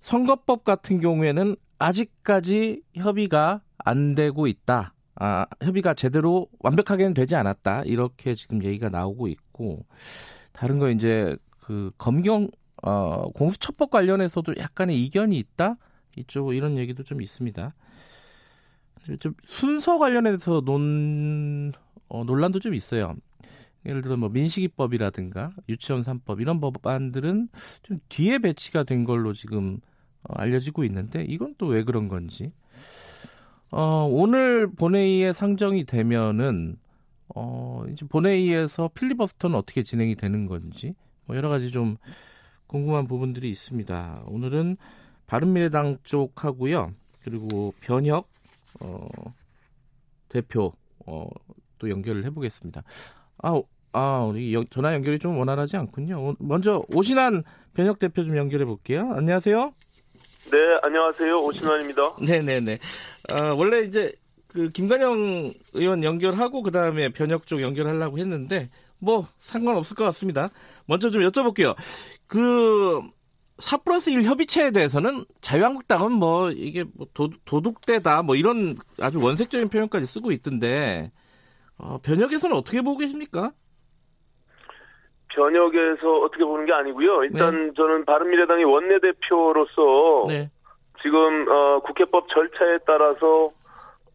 선거법 0.00 0.64
같은 0.64 1.00
경우에는 1.00 1.54
아직까지 1.78 2.80
협의가 2.94 3.60
안 3.76 4.14
되고 4.14 4.46
있다. 4.46 4.94
아, 5.20 5.46
협의가 5.62 5.94
제대로 5.94 6.48
완벽하게는 6.60 7.14
되지 7.14 7.34
않았다. 7.34 7.82
이렇게 7.84 8.34
지금 8.34 8.62
얘기가 8.62 8.88
나오고 8.88 9.28
있고 9.28 9.84
다른 10.52 10.78
거 10.78 10.90
이제 10.90 11.36
그 11.60 11.90
검경 11.98 12.48
어, 12.82 13.28
공수처법 13.32 13.90
관련해서도 13.90 14.54
약간의 14.58 15.02
이견이 15.04 15.36
있다. 15.38 15.76
이쪽 16.16 16.54
이런 16.54 16.76
얘기도 16.76 17.02
좀 17.02 17.20
있습니다. 17.20 17.74
좀 19.20 19.34
순서 19.44 19.98
관련해서 19.98 20.60
논 20.64 21.72
어, 22.08 22.24
논란도 22.24 22.60
좀 22.60 22.74
있어요. 22.74 23.16
예를 23.86 24.02
들어 24.02 24.16
뭐 24.16 24.28
민식이법이라든가 24.28 25.52
유치원 25.68 26.02
3법 26.02 26.40
이런 26.40 26.60
법안들은 26.60 27.48
좀 27.82 27.96
뒤에 28.08 28.38
배치가 28.38 28.82
된 28.84 29.04
걸로 29.04 29.32
지금 29.32 29.78
어, 30.22 30.34
알려지고 30.34 30.84
있는데 30.84 31.24
이건 31.28 31.54
또 31.58 31.66
왜 31.68 31.82
그런 31.84 32.08
건지. 32.08 32.52
어, 33.70 34.08
오늘 34.10 34.66
본회의에 34.66 35.32
상정이 35.32 35.84
되면은 35.84 36.76
어, 37.34 37.84
이제 37.92 38.06
본회의에서 38.06 38.90
필리버스터는 38.94 39.56
어떻게 39.56 39.82
진행이 39.82 40.14
되는 40.14 40.46
건지 40.46 40.94
뭐 41.26 41.36
여러 41.36 41.48
가지 41.48 41.70
좀 41.70 41.96
궁금한 42.66 43.06
부분들이 43.06 43.50
있습니다. 43.50 44.24
오늘은 44.26 44.76
바른미래당 45.26 45.98
쪽하고요. 46.02 46.92
그리고 47.22 47.72
변혁 47.80 48.28
어, 48.80 49.06
대표 50.28 50.72
어, 51.06 51.28
또 51.78 51.90
연결을 51.90 52.24
해보겠습니다. 52.24 52.82
아, 53.42 53.60
아 53.92 54.24
우리 54.28 54.54
연, 54.54 54.66
전화 54.70 54.94
연결이 54.94 55.18
좀 55.18 55.38
원활하지 55.38 55.76
않군요. 55.76 56.36
먼저 56.38 56.82
오신환 56.94 57.42
변혁 57.74 57.98
대표 57.98 58.24
좀 58.24 58.36
연결해 58.36 58.64
볼게요. 58.64 59.12
안녕하세요. 59.14 59.74
네, 60.50 60.58
안녕하세요. 60.82 61.40
오신환입니다. 61.40 62.16
네네네. 62.26 62.78
어, 63.30 63.54
원래 63.54 63.80
이제 63.80 64.12
그 64.48 64.70
김관영 64.70 65.52
의원 65.74 66.02
연결하고 66.02 66.62
그 66.62 66.70
다음에 66.70 67.10
변혁 67.10 67.46
쪽 67.46 67.60
연결하려고 67.60 68.18
했는데 68.18 68.70
뭐 68.98 69.26
상관없을 69.38 69.96
것 69.96 70.04
같습니다. 70.04 70.48
먼저 70.86 71.10
좀 71.10 71.22
여쭤볼게요. 71.22 71.76
그4 72.28 73.84
플러스 73.84 74.10
1 74.10 74.22
협의체에 74.22 74.70
대해서는 74.70 75.24
자유한국당은 75.40 76.12
뭐 76.12 76.50
이게 76.50 76.84
뭐 76.94 77.06
도, 77.14 77.30
도둑대다 77.44 78.22
뭐 78.22 78.34
이런 78.34 78.76
아주 79.00 79.22
원색적인 79.22 79.68
표현까지 79.68 80.06
쓰고 80.06 80.32
있던데 80.32 81.12
어, 81.78 81.98
변혁에서는 82.02 82.56
어떻게 82.56 82.80
보고 82.80 82.98
계십니까? 82.98 83.52
변혁에서 85.28 86.20
어떻게 86.24 86.44
보는 86.44 86.66
게 86.66 86.72
아니고요. 86.72 87.24
일단 87.24 87.68
네. 87.68 87.72
저는 87.76 88.04
바른미래당의 88.06 88.64
원내대표로서 88.64 90.26
네. 90.26 90.50
지금 91.02 91.48
어, 91.48 91.80
국회법 91.80 92.28
절차에 92.28 92.78
따라서 92.86 93.50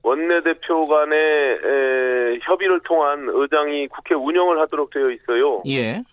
원내대표 0.03 0.85
간의 0.85 1.17
에, 1.17 2.39
협의를 2.43 2.81
통한 2.83 3.27
의장이 3.29 3.87
국회 3.87 4.15
운영을 4.15 4.59
하도록 4.61 4.89
되어 4.89 5.09
있어요. 5.11 5.63
예. 5.65 6.03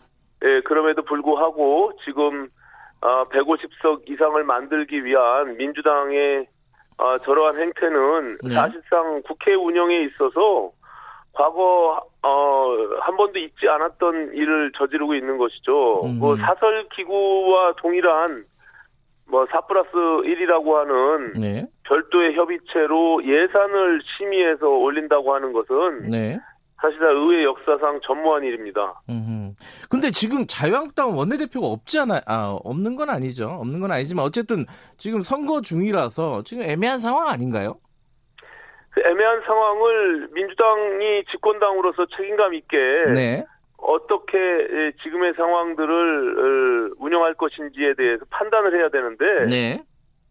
예, 0.42 0.60
그럼에도 0.64 1.02
불구하고 1.02 1.92
지금 2.04 2.48
어, 3.02 3.24
150석 3.24 4.08
이상을 4.08 4.42
만들기 4.44 5.04
위한 5.04 5.56
민주당의 5.56 6.46
어, 6.98 7.18
저러한 7.18 7.58
행태는 7.58 8.38
네. 8.42 8.54
사실상 8.54 9.22
국회 9.22 9.54
운영에 9.54 10.02
있어서 10.04 10.70
과거 11.32 12.02
어, 12.22 12.76
한 13.00 13.16
번도 13.16 13.38
있지 13.38 13.68
않았던 13.68 14.34
일을 14.34 14.72
저지르고 14.76 15.14
있는 15.14 15.38
것이죠. 15.38 16.02
음. 16.04 16.18
뭐 16.18 16.36
사설 16.36 16.86
기구와 16.94 17.74
동일한 17.78 18.44
뭐4 19.30 19.66
플러스 19.68 19.90
1이라고 19.92 20.72
하는 20.74 21.32
네. 21.34 21.66
별도의 21.84 22.34
협의체로 22.34 23.22
예산을 23.24 24.00
심의해서 24.16 24.66
올린다고 24.68 25.34
하는 25.34 25.52
것은 25.52 26.10
네. 26.10 26.38
사실상 26.80 27.10
의회 27.10 27.44
역사상 27.44 28.00
전무한 28.06 28.42
일입니다. 28.42 29.02
음. 29.10 29.54
근데 29.90 30.10
지금 30.10 30.46
자유한국당 30.46 31.16
원내대표가 31.16 31.66
없지 31.66 32.00
않아, 32.00 32.22
아, 32.26 32.58
없는 32.64 32.96
건 32.96 33.10
아니죠. 33.10 33.48
없는 33.48 33.80
건 33.80 33.92
아니지만 33.92 34.24
어쨌든 34.24 34.64
지금 34.96 35.20
선거 35.20 35.60
중이라서 35.60 36.42
지금 36.44 36.62
애매한 36.62 37.00
상황 37.00 37.28
아닌가요? 37.28 37.76
그 38.90 39.00
애매한 39.02 39.42
상황을 39.46 40.28
민주당이 40.32 41.24
집권당으로서 41.30 42.06
책임감 42.16 42.54
있게 42.54 42.76
네. 43.14 43.44
어떻게 43.82 44.38
지금의 45.02 45.34
상황들을 45.34 46.38
어, 46.38 46.94
운영할 46.98 47.34
것인지에 47.34 47.94
대해서 47.94 48.24
판단을 48.30 48.78
해야 48.78 48.88
되는데 48.88 49.46
네. 49.46 49.84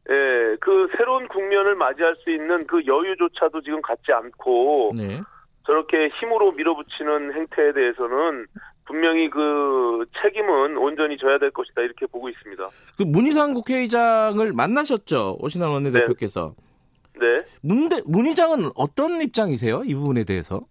예, 0.09 0.57
그 0.59 0.87
새로운 0.97 1.27
국면을 1.27 1.75
맞이할 1.75 2.15
수 2.23 2.31
있는 2.31 2.65
그 2.65 2.83
여유조차도 2.85 3.61
지금 3.61 3.81
갖지 3.81 4.11
않고 4.11 4.93
네. 4.95 5.21
저렇게 5.65 6.09
힘으로 6.19 6.51
밀어붙이는 6.53 7.33
행태에 7.33 7.73
대해서는 7.73 8.47
분명히 8.85 9.29
그 9.29 10.03
책임은 10.21 10.77
온전히 10.77 11.15
져야 11.17 11.37
될 11.37 11.51
것이다 11.51 11.81
이렇게 11.81 12.07
보고 12.07 12.27
있습니다. 12.27 12.69
그 12.97 13.03
문희상 13.03 13.53
국회의장을 13.53 14.51
만나셨죠 14.51 15.37
오신환 15.39 15.69
원내대표께서. 15.69 16.55
네. 17.19 17.43
문대, 17.61 18.01
문희장은 18.05 18.71
어떤 18.75 19.21
입장이세요 19.21 19.83
이 19.85 19.93
부분에 19.93 20.23
대해서? 20.23 20.61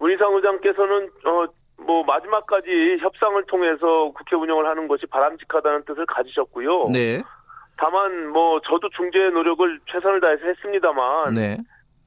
문희상 0.00 0.34
의장께서는 0.34 1.10
어, 1.24 1.46
뭐 1.88 2.04
마지막까지 2.04 2.98
협상을 3.00 3.42
통해서 3.46 4.12
국회 4.14 4.36
운영을 4.36 4.66
하는 4.66 4.88
것이 4.88 5.06
바람직하다는 5.06 5.84
뜻을 5.86 6.04
가지셨고요. 6.04 6.90
네. 6.90 7.22
다만 7.78 8.28
뭐 8.28 8.60
저도 8.60 8.90
중재 8.90 9.18
노력을 9.30 9.80
최선을 9.90 10.20
다해서 10.20 10.44
했습니다만 10.44 11.34
네. 11.34 11.56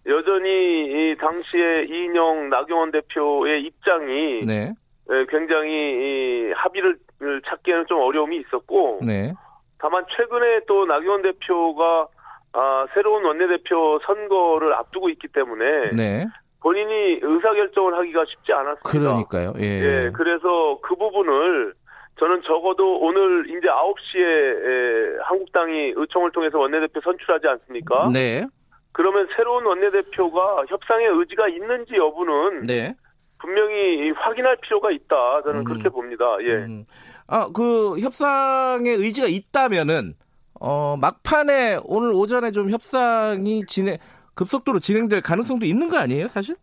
여전히 0.05 0.49
이 0.85 1.15
당시에 1.19 1.85
이인영 1.89 2.49
나경원 2.49 2.91
대표의 2.91 3.63
입장이 3.63 4.45
네. 4.45 4.73
예, 5.09 5.25
굉장히 5.29 5.71
이 5.71 6.51
합의를 6.55 6.99
찾기에는 7.47 7.85
좀 7.87 8.01
어려움이 8.01 8.37
있었고 8.37 8.99
네. 9.03 9.33
다만 9.79 10.05
최근에 10.15 10.61
또 10.67 10.85
나경원 10.85 11.23
대표가 11.23 12.07
아, 12.53 12.85
새로운 12.93 13.25
원내대표 13.25 13.99
선거를 14.05 14.73
앞두고 14.75 15.09
있기 15.09 15.29
때문에 15.29 15.89
네. 15.95 16.25
본인이 16.61 17.19
의사결정을 17.21 17.97
하기가 17.97 18.25
쉽지 18.25 18.53
않았습니다. 18.53 18.89
그러니까요. 18.89 19.53
예. 19.57 19.63
예, 19.63 20.11
그래서 20.13 20.79
그 20.81 20.95
부분을 20.95 21.73
저는 22.19 22.41
적어도 22.43 22.99
오늘 22.99 23.49
이제 23.49 23.67
9시에 23.67 25.17
한국당이 25.23 25.93
의총을 25.95 26.31
통해서 26.31 26.59
원내대표 26.59 27.01
선출하지 27.01 27.47
않습니까? 27.47 28.09
네. 28.13 28.45
그러면 28.91 29.27
새로운 29.35 29.65
원내대표가 29.65 30.65
협상의 30.67 31.07
의지가 31.07 31.47
있는지 31.47 31.95
여부는 31.95 32.63
네. 32.63 32.93
분명히 33.39 34.11
확인할 34.11 34.57
필요가 34.57 34.91
있다. 34.91 35.41
저는 35.43 35.61
음. 35.61 35.63
그렇게 35.63 35.89
봅니다. 35.89 36.25
예. 36.41 36.53
음. 36.65 36.85
아, 37.25 37.49
그 37.51 37.99
협상의 37.99 38.93
의지가 38.93 39.27
있다면은 39.27 40.13
어, 40.59 40.95
막판에 40.97 41.79
오늘 41.85 42.13
오전에 42.13 42.51
좀 42.51 42.69
협상이 42.69 43.65
진행 43.65 43.97
급속도로 44.41 44.79
진행될 44.79 45.21
가능성도 45.21 45.65
있는 45.65 45.87
거 45.89 45.97
아니에요, 45.97 46.27
사실? 46.27 46.55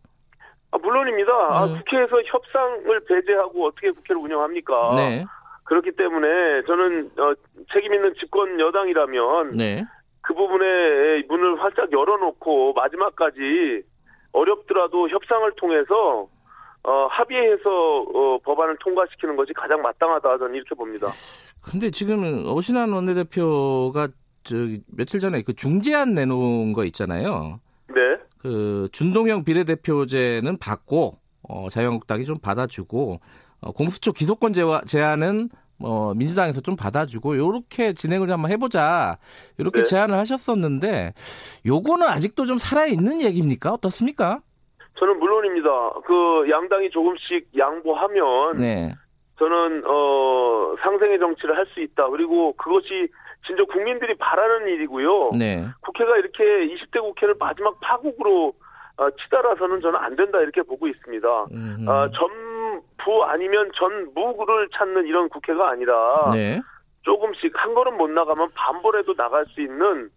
아, 0.71 0.77
물론입니다. 0.77 1.31
아, 1.31 1.65
음. 1.65 1.77
국회에서 1.77 2.21
협상을 2.25 2.99
배제하고 3.05 3.67
어떻게 3.67 3.91
국회를 3.91 4.21
운영합니까? 4.21 4.95
네. 4.95 5.25
그렇기 5.63 5.91
때문에 5.91 6.63
저는 6.67 7.11
어, 7.17 7.33
책임 7.73 7.93
있는 7.93 8.13
집권 8.19 8.59
여당이라면 8.59 9.51
네. 9.57 9.85
그 10.21 10.33
부분에 10.33 11.23
문을 11.29 11.61
활짝 11.63 11.91
열어놓고 11.91 12.73
마지막까지 12.73 13.83
어렵더라도 14.33 15.07
협상을 15.09 15.49
통해서 15.55 16.27
어, 16.83 17.07
합의해서 17.09 17.69
어, 18.13 18.39
법안을 18.43 18.77
통과시키는 18.79 19.35
것이 19.35 19.53
가장 19.53 19.81
마땅하다 19.81 20.37
저는 20.37 20.55
이렇게 20.55 20.75
봅니다. 20.75 21.07
근데 21.61 21.91
지금 21.91 22.45
오신환 22.45 22.91
원내대표가 22.91 24.09
저 24.43 24.55
며칠 24.87 25.19
전에 25.19 25.43
그 25.43 25.53
중재안 25.53 26.13
내놓은 26.13 26.73
거 26.73 26.83
있잖아요. 26.85 27.59
네, 27.93 28.17
그 28.39 28.87
준동형 28.91 29.43
비례대표제는 29.43 30.57
받고 30.57 31.17
어, 31.47 31.69
자유한국당이 31.69 32.25
좀 32.25 32.37
받아주고 32.39 33.19
어, 33.61 33.71
공수처 33.71 34.11
기소권 34.11 34.53
제와, 34.53 34.81
제안은 34.81 35.49
어, 35.81 36.13
민주당에서 36.13 36.61
좀 36.61 36.75
받아주고 36.75 37.37
요렇게 37.37 37.93
진행을 37.93 38.29
한번 38.29 38.51
해보자 38.51 39.17
이렇게 39.57 39.79
네. 39.79 39.85
제안을 39.85 40.17
하셨었는데 40.17 41.13
요거는 41.65 42.07
아직도 42.07 42.45
좀 42.45 42.57
살아 42.57 42.85
있는 42.85 43.21
얘기입니까 43.21 43.71
어떻습니까? 43.73 44.41
저는 44.99 45.17
물론입니다. 45.19 45.69
그 46.05 46.49
양당이 46.49 46.89
조금씩 46.89 47.47
양보하면 47.57 48.57
네, 48.57 48.93
저는 49.39 49.83
어, 49.85 50.75
상생의 50.83 51.19
정치를 51.19 51.57
할 51.57 51.65
수 51.73 51.79
있다. 51.81 52.09
그리고 52.09 52.53
그것이 52.53 53.07
진짜 53.45 53.63
국민들이 53.65 54.15
바라는 54.15 54.67
일이고요. 54.67 55.31
네, 55.37 55.65
국회가 55.81 56.17
이렇게 56.17 56.43
20대 56.43 57.01
국회를 57.01 57.35
마지막 57.39 57.79
파국으로 57.79 58.53
어, 58.97 59.09
치달아서는 59.11 59.81
저는 59.81 59.97
안 59.97 60.15
된다 60.15 60.39
이렇게 60.39 60.61
보고 60.61 60.87
있습니다. 60.87 61.45
음, 61.51 61.85
어, 61.87 62.09
전부 62.11 63.23
아니면 63.23 63.71
전무를 63.75 64.67
찾는 64.77 65.07
이런 65.07 65.29
국회가 65.29 65.69
아니라 65.69 66.31
네, 66.33 66.61
조금씩 67.03 67.51
한 67.55 67.73
걸음 67.73 67.97
못 67.97 68.09
나가면 68.09 68.49
반벌에도 68.53 69.15
나갈 69.15 69.45
수 69.47 69.61
있는 69.61 70.09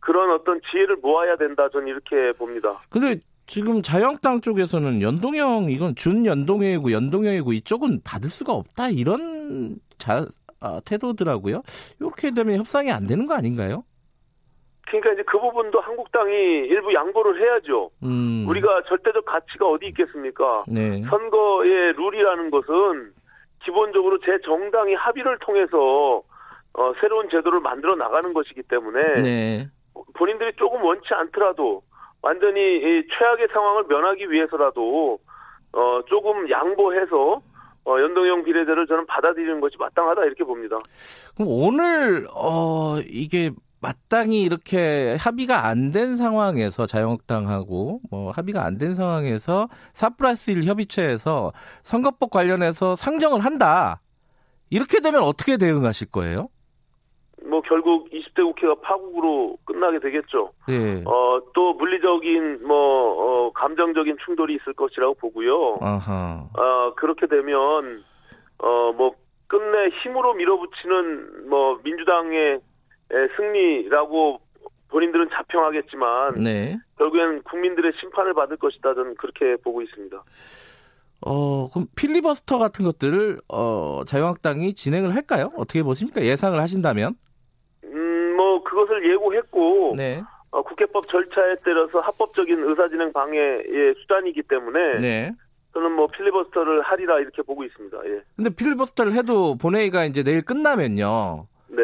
그런 0.00 0.32
어떤 0.32 0.60
지혜를 0.70 0.96
모아야 0.96 1.36
된다 1.36 1.68
저는 1.70 1.88
이렇게 1.88 2.32
봅니다. 2.32 2.80
근데 2.88 3.20
지금 3.46 3.82
자유한국당 3.82 4.40
쪽에서는 4.40 5.02
연동형 5.02 5.70
이건 5.70 5.94
준연동형이고 5.96 6.92
연동형이고 6.92 7.52
이쪽은 7.52 8.00
받을 8.04 8.30
수가 8.30 8.52
없다 8.54 8.88
이런 8.88 9.76
자, 9.98 10.24
아, 10.60 10.80
태도더라고요. 10.84 11.62
이렇게 11.98 12.30
되면 12.32 12.58
협상이 12.58 12.90
안 12.90 13.06
되는 13.06 13.26
거 13.26 13.34
아닌가요? 13.34 13.84
그러니까 14.86 15.12
이제 15.12 15.22
그 15.22 15.38
부분도 15.38 15.80
한국당이 15.80 16.32
일부 16.32 16.92
양보를 16.92 17.40
해야죠. 17.40 17.90
음, 18.02 18.44
우리가 18.48 18.82
절대적 18.88 19.24
가치가 19.24 19.66
어디 19.68 19.86
있겠습니까? 19.86 20.64
네, 20.66 21.02
선거의 21.08 21.92
룰이라는 21.92 22.50
것은 22.50 23.12
기본적으로 23.62 24.18
제 24.20 24.38
정당이 24.44 24.94
합의를 24.94 25.38
통해서 25.40 26.22
어, 26.74 26.92
새로운 27.00 27.28
제도를 27.30 27.60
만들어 27.60 27.94
나가는 27.94 28.32
것이기 28.32 28.62
때문에 28.64 29.22
네, 29.22 29.68
본인들이 30.14 30.52
조금 30.56 30.82
원치 30.82 31.06
않더라도 31.14 31.82
완전히 32.22 32.60
이 32.60 33.02
최악의 33.16 33.48
상황을 33.52 33.84
면하기 33.88 34.30
위해서라도 34.30 35.18
어, 35.72 36.00
조금 36.06 36.50
양보해서 36.50 37.40
어, 37.84 37.98
연동형 38.00 38.44
비례제를 38.44 38.86
저는 38.86 39.06
받아들이는 39.06 39.60
것이 39.60 39.76
마땅하다 39.78 40.24
이렇게 40.24 40.44
봅니다. 40.44 40.78
그럼 41.34 41.48
오늘 41.50 42.26
어 42.34 42.98
이게 43.00 43.50
마땅히 43.80 44.42
이렇게 44.42 45.16
합의가 45.18 45.66
안 45.66 45.90
된 45.90 46.16
상황에서 46.18 46.84
자유한국당하고 46.86 48.00
뭐 48.10 48.30
합의가 48.32 48.62
안 48.64 48.76
된 48.76 48.94
상황에서 48.94 49.68
4 49.94 50.10
플러스 50.10 50.50
1 50.50 50.64
협의체에서 50.64 51.52
선거법 51.82 52.30
관련해서 52.30 52.94
상정을 52.96 53.40
한다. 53.44 54.02
이렇게 54.68 55.00
되면 55.00 55.22
어떻게 55.22 55.56
대응하실 55.56 56.10
거예요? 56.10 56.48
뭐 57.50 57.60
결국 57.62 58.08
20대 58.10 58.44
국회가 58.44 58.76
파국으로 58.76 59.58
끝나게 59.64 59.98
되겠죠. 59.98 60.52
예. 60.68 61.02
어, 61.04 61.42
또 61.52 61.74
물리적인 61.74 62.66
뭐 62.66 62.76
어, 63.48 63.52
감정적인 63.52 64.16
충돌이 64.24 64.54
있을 64.54 64.72
것이라고 64.72 65.14
보고요. 65.14 65.78
아하. 65.80 66.44
어, 66.56 66.94
그렇게 66.94 67.26
되면 67.26 68.04
어, 68.58 68.92
뭐 68.96 69.14
끝내 69.48 69.88
힘으로 70.02 70.34
밀어붙이는 70.34 71.48
뭐 71.48 71.80
민주당의 71.82 72.60
에, 73.12 73.28
승리라고 73.36 74.40
본인들은 74.88 75.28
자평하겠지만 75.32 76.34
네. 76.42 76.78
결국엔 76.98 77.42
국민들의 77.42 77.92
심판을 78.00 78.34
받을 78.34 78.56
것이다 78.56 78.94
저는 78.94 79.16
그렇게 79.16 79.56
보고 79.62 79.82
있습니다. 79.82 80.22
어, 81.22 81.68
그럼 81.70 81.86
필리버스터 81.96 82.58
같은 82.58 82.84
것들을 82.84 83.40
어, 83.48 84.02
자유한국당이 84.06 84.74
진행을 84.74 85.14
할까요? 85.14 85.52
어떻게 85.56 85.82
보십니까? 85.82 86.22
예상을 86.22 86.58
하신다면? 86.58 87.14
그것을 88.80 89.10
예고했고 89.10 89.94
네. 89.96 90.22
어, 90.50 90.62
국회법 90.62 91.08
절차에 91.08 91.56
따라서 91.64 92.00
합법적인 92.00 92.58
의사진행 92.58 93.12
방해의 93.12 93.94
수단이기 94.00 94.42
때문에 94.42 94.98
네. 95.00 95.32
저는 95.72 95.92
뭐 95.92 96.08
필리버스터를 96.08 96.82
하리라 96.82 97.20
이렇게 97.20 97.42
보고 97.42 97.62
있습니다. 97.62 97.98
예. 98.06 98.22
근데 98.36 98.50
필리버스터를 98.50 99.12
해도 99.12 99.56
본회의가 99.56 100.04
이제 100.04 100.24
내일 100.24 100.42
끝나면요. 100.42 101.46
네. 101.68 101.82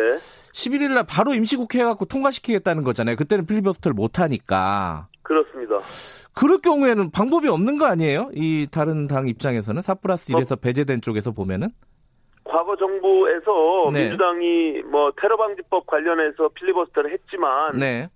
11일 0.52 0.94
날 0.94 1.04
바로 1.09 1.35
임시국회 1.35 1.78
해갖고 1.80 2.06
통과시키겠다는 2.06 2.82
거잖아요. 2.82 3.14
그때는 3.14 3.46
필리버스터를 3.46 3.94
못 3.94 4.18
하니까. 4.18 5.06
그렇습니다. 5.22 5.78
그럴 6.32 6.59
경우에는 6.59 7.11
방법이 7.12 7.46
없는 7.48 7.78
거 7.78 7.87
아니에요? 7.87 8.30
이 8.35 8.66
다른 8.70 9.06
당 9.06 9.28
입장에서는 9.28 9.82
4 9.82 9.94
플러스 9.94 10.32
1에서 10.32 10.61
배제된 10.61 11.00
쪽에서 11.00 11.30
보면은? 11.30 11.68
과거 12.57 12.75
정부에서 12.77 13.90
네. 13.92 14.05
민주당이 14.05 14.83
뭐 14.87 15.12
테러 15.21 15.37
방지법 15.37 15.87
관련해서 15.87 16.49
필리버스터를 16.55 17.12
했지만 17.12 17.77
네. 17.79 18.09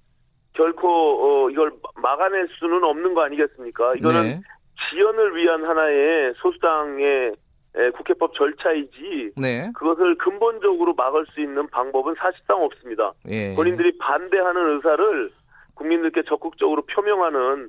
결코 0.55 0.89
어, 0.89 1.51
이걸 1.51 1.73
막아낼 1.97 2.49
수는 2.59 2.83
없는 2.83 3.13
거 3.13 3.23
아니겠습니까? 3.23 3.97
이거는 3.97 4.23
네. 4.23 4.41
지연을 4.89 5.37
위한 5.37 5.63
하나의 5.67 6.33
소수당의 6.39 7.35
에, 7.77 7.91
국회법 7.91 8.33
절차이지 8.33 9.33
네. 9.37 9.71
그것을 9.75 10.17
근본적으로 10.17 10.95
막을 10.95 11.27
수 11.35 11.41
있는 11.43 11.69
방법은 11.69 12.15
사실상 12.19 12.63
없습니다. 12.63 13.13
예. 13.29 13.55
본인들이 13.55 13.99
반대하는 13.99 14.77
의사를 14.77 15.31
국민들께 15.75 16.23
적극적으로 16.23 16.83
표명하는 16.87 17.69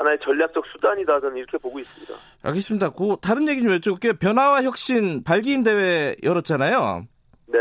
하나의 0.00 0.18
전략적 0.22 0.64
수단이다 0.72 1.20
저는 1.20 1.36
이렇게 1.36 1.58
보고 1.58 1.78
있습니다. 1.78 2.14
알겠습니다. 2.42 2.90
그 2.90 3.16
다른 3.20 3.46
얘기 3.48 3.62
좀 3.62 3.70
여쭤볼게요. 3.72 4.18
변화와 4.18 4.62
혁신 4.62 5.22
발기인 5.24 5.62
대회 5.62 6.16
열었잖아요. 6.22 7.04
네. 7.46 7.58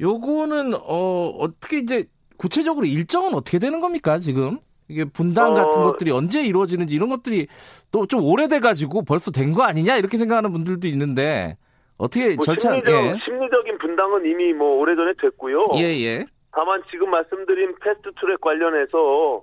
요거는 0.00 0.74
어 0.74 1.28
어떻게 1.38 1.78
이제 1.78 2.04
구체적으로 2.38 2.86
일정은 2.86 3.34
어떻게 3.34 3.58
되는 3.58 3.80
겁니까 3.80 4.18
지금? 4.18 4.58
이게 4.88 5.04
분당 5.04 5.54
같은 5.54 5.80
어... 5.82 5.86
것들이 5.86 6.10
언제 6.12 6.44
이루어지는지 6.44 6.94
이런 6.94 7.08
것들이 7.08 7.46
또 7.90 8.06
좀 8.06 8.22
오래돼 8.24 8.60
가지고 8.60 9.02
벌써 9.04 9.30
된 9.30 9.52
거 9.52 9.62
아니냐 9.64 9.96
이렇게 9.96 10.16
생각하는 10.18 10.52
분들도 10.52 10.86
있는데 10.88 11.56
어떻게 11.98 12.34
뭐 12.36 12.44
절차 12.44 12.72
심리적, 12.72 12.92
예. 12.94 13.16
심리적인 13.24 13.78
분당은 13.78 14.26
이미 14.26 14.52
뭐 14.52 14.76
오래전에 14.78 15.12
됐고요. 15.20 15.66
예 15.76 15.82
예. 16.04 16.24
다만 16.52 16.82
지금 16.90 17.10
말씀드린 17.10 17.74
패스트트랙 17.82 18.40
관련해서 18.40 19.42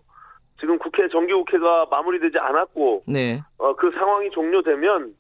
지금 0.64 0.78
국회 0.78 1.10
정기 1.10 1.34
국회가 1.34 1.86
마무리되지 1.92 2.40
않았고 2.40 3.04
네. 3.06 3.42
어, 3.58 3.76
그 3.76 3.92
상황이 3.92 4.30
종료되면 4.30 5.14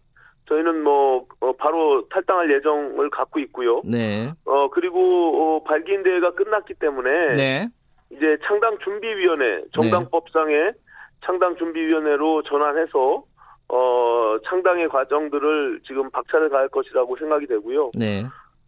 저희는 0.47 0.81
뭐 0.81 1.25
어, 1.41 1.51
바로 1.57 2.07
탈당할 2.07 2.49
예정을 2.49 3.09
갖고 3.09 3.41
있고요. 3.41 3.81
네. 3.83 4.31
어 4.45 4.69
그리고 4.69 5.57
어, 5.57 5.63
발기인 5.63 6.03
대회가 6.03 6.31
끝났기 6.31 6.75
때문에 6.75 7.35
네. 7.35 7.67
이제 8.11 8.37
창당 8.47 8.77
준비위원회 8.85 9.63
정당법상의 9.73 10.63
네. 10.63 10.71
창당 11.25 11.57
준비위원회로 11.57 12.43
전환해서 12.43 13.23
어 13.67 14.37
창당의 14.47 14.87
과정들을 14.87 15.81
지금 15.85 16.09
박차를 16.09 16.49
가할 16.51 16.69
것이라고 16.69 17.17
생각이 17.17 17.47
되고요. 17.47 17.91
네. 17.99 18.23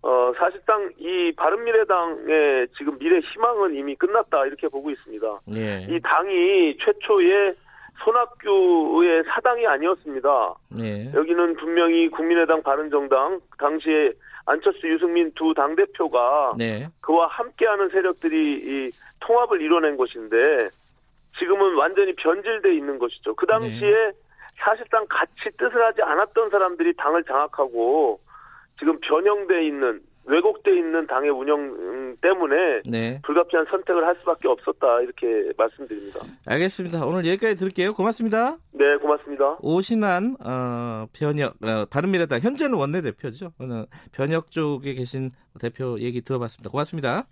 어 0.06 0.32
사실상 0.38 0.92
이 1.00 1.32
바른미래당의 1.36 2.68
지금 2.78 3.00
미래 3.00 3.18
희망은 3.20 3.74
이미 3.74 3.96
끝났다 3.96 4.46
이렇게 4.46 4.68
보고 4.68 4.92
있습니다. 4.92 5.40
네. 5.48 5.88
이 5.90 6.00
당이 6.00 6.78
최초의 6.78 7.56
손학규의 8.04 9.24
사당이 9.24 9.66
아니었습니다. 9.66 10.54
네. 10.78 11.12
여기는 11.12 11.56
분명히 11.56 12.08
국민의당 12.10 12.62
바른정당 12.62 13.40
당시에 13.58 14.12
안철수 14.46 14.88
유승민 14.88 15.32
두 15.34 15.56
당 15.56 15.76
대표가 15.76 16.54
네. 16.56 16.88
그와 17.02 17.26
함께하는 17.26 17.90
세력들이 17.90 18.38
이 18.62 18.92
통합을 19.22 19.60
이뤄낸 19.60 19.98
것인데 19.98 20.68
지금은 21.40 21.76
완전히 21.78 22.14
변질돼 22.14 22.76
있는 22.76 23.00
것이죠. 23.00 23.34
그 23.34 23.48
당시에 23.48 23.92
네. 23.92 24.12
사실상 24.58 25.04
같이 25.10 25.50
뜻을 25.58 25.84
하지 25.84 26.04
않았던 26.04 26.52
사람들이 26.52 26.94
당을 26.96 27.24
장악하고 27.24 28.20
지금 28.80 29.00
변형돼 29.00 29.66
있는 29.66 30.02
왜곡돼 30.28 30.76
있는 30.76 31.06
당의 31.08 31.30
운영 31.30 32.16
때문에 32.22 32.82
네. 32.86 33.22
불가피한 33.24 33.66
선택을 33.70 34.06
할 34.06 34.16
수밖에 34.20 34.48
없었다 34.48 35.02
이렇게 35.02 35.52
말씀드립니다. 35.56 36.22
알겠습니다. 36.48 37.06
오늘 37.06 37.26
여기까지 37.28 37.56
들을게요. 37.56 37.94
고맙습니다. 37.94 38.58
네, 38.72 38.98
고맙습니다. 38.98 39.58
오신환 39.62 40.38
어, 40.44 41.06
변혁 41.14 41.54
어, 41.64 41.86
바른미래당 41.90 42.40
현재는 42.40 42.76
원내대표죠. 42.76 43.52
오늘 43.60 43.86
변혁 44.14 44.50
쪽에 44.50 44.94
계신 44.96 45.30
대표 45.60 46.00
얘기 46.00 46.22
들어봤습니다. 46.22 46.72
고맙습니다. 46.72 47.28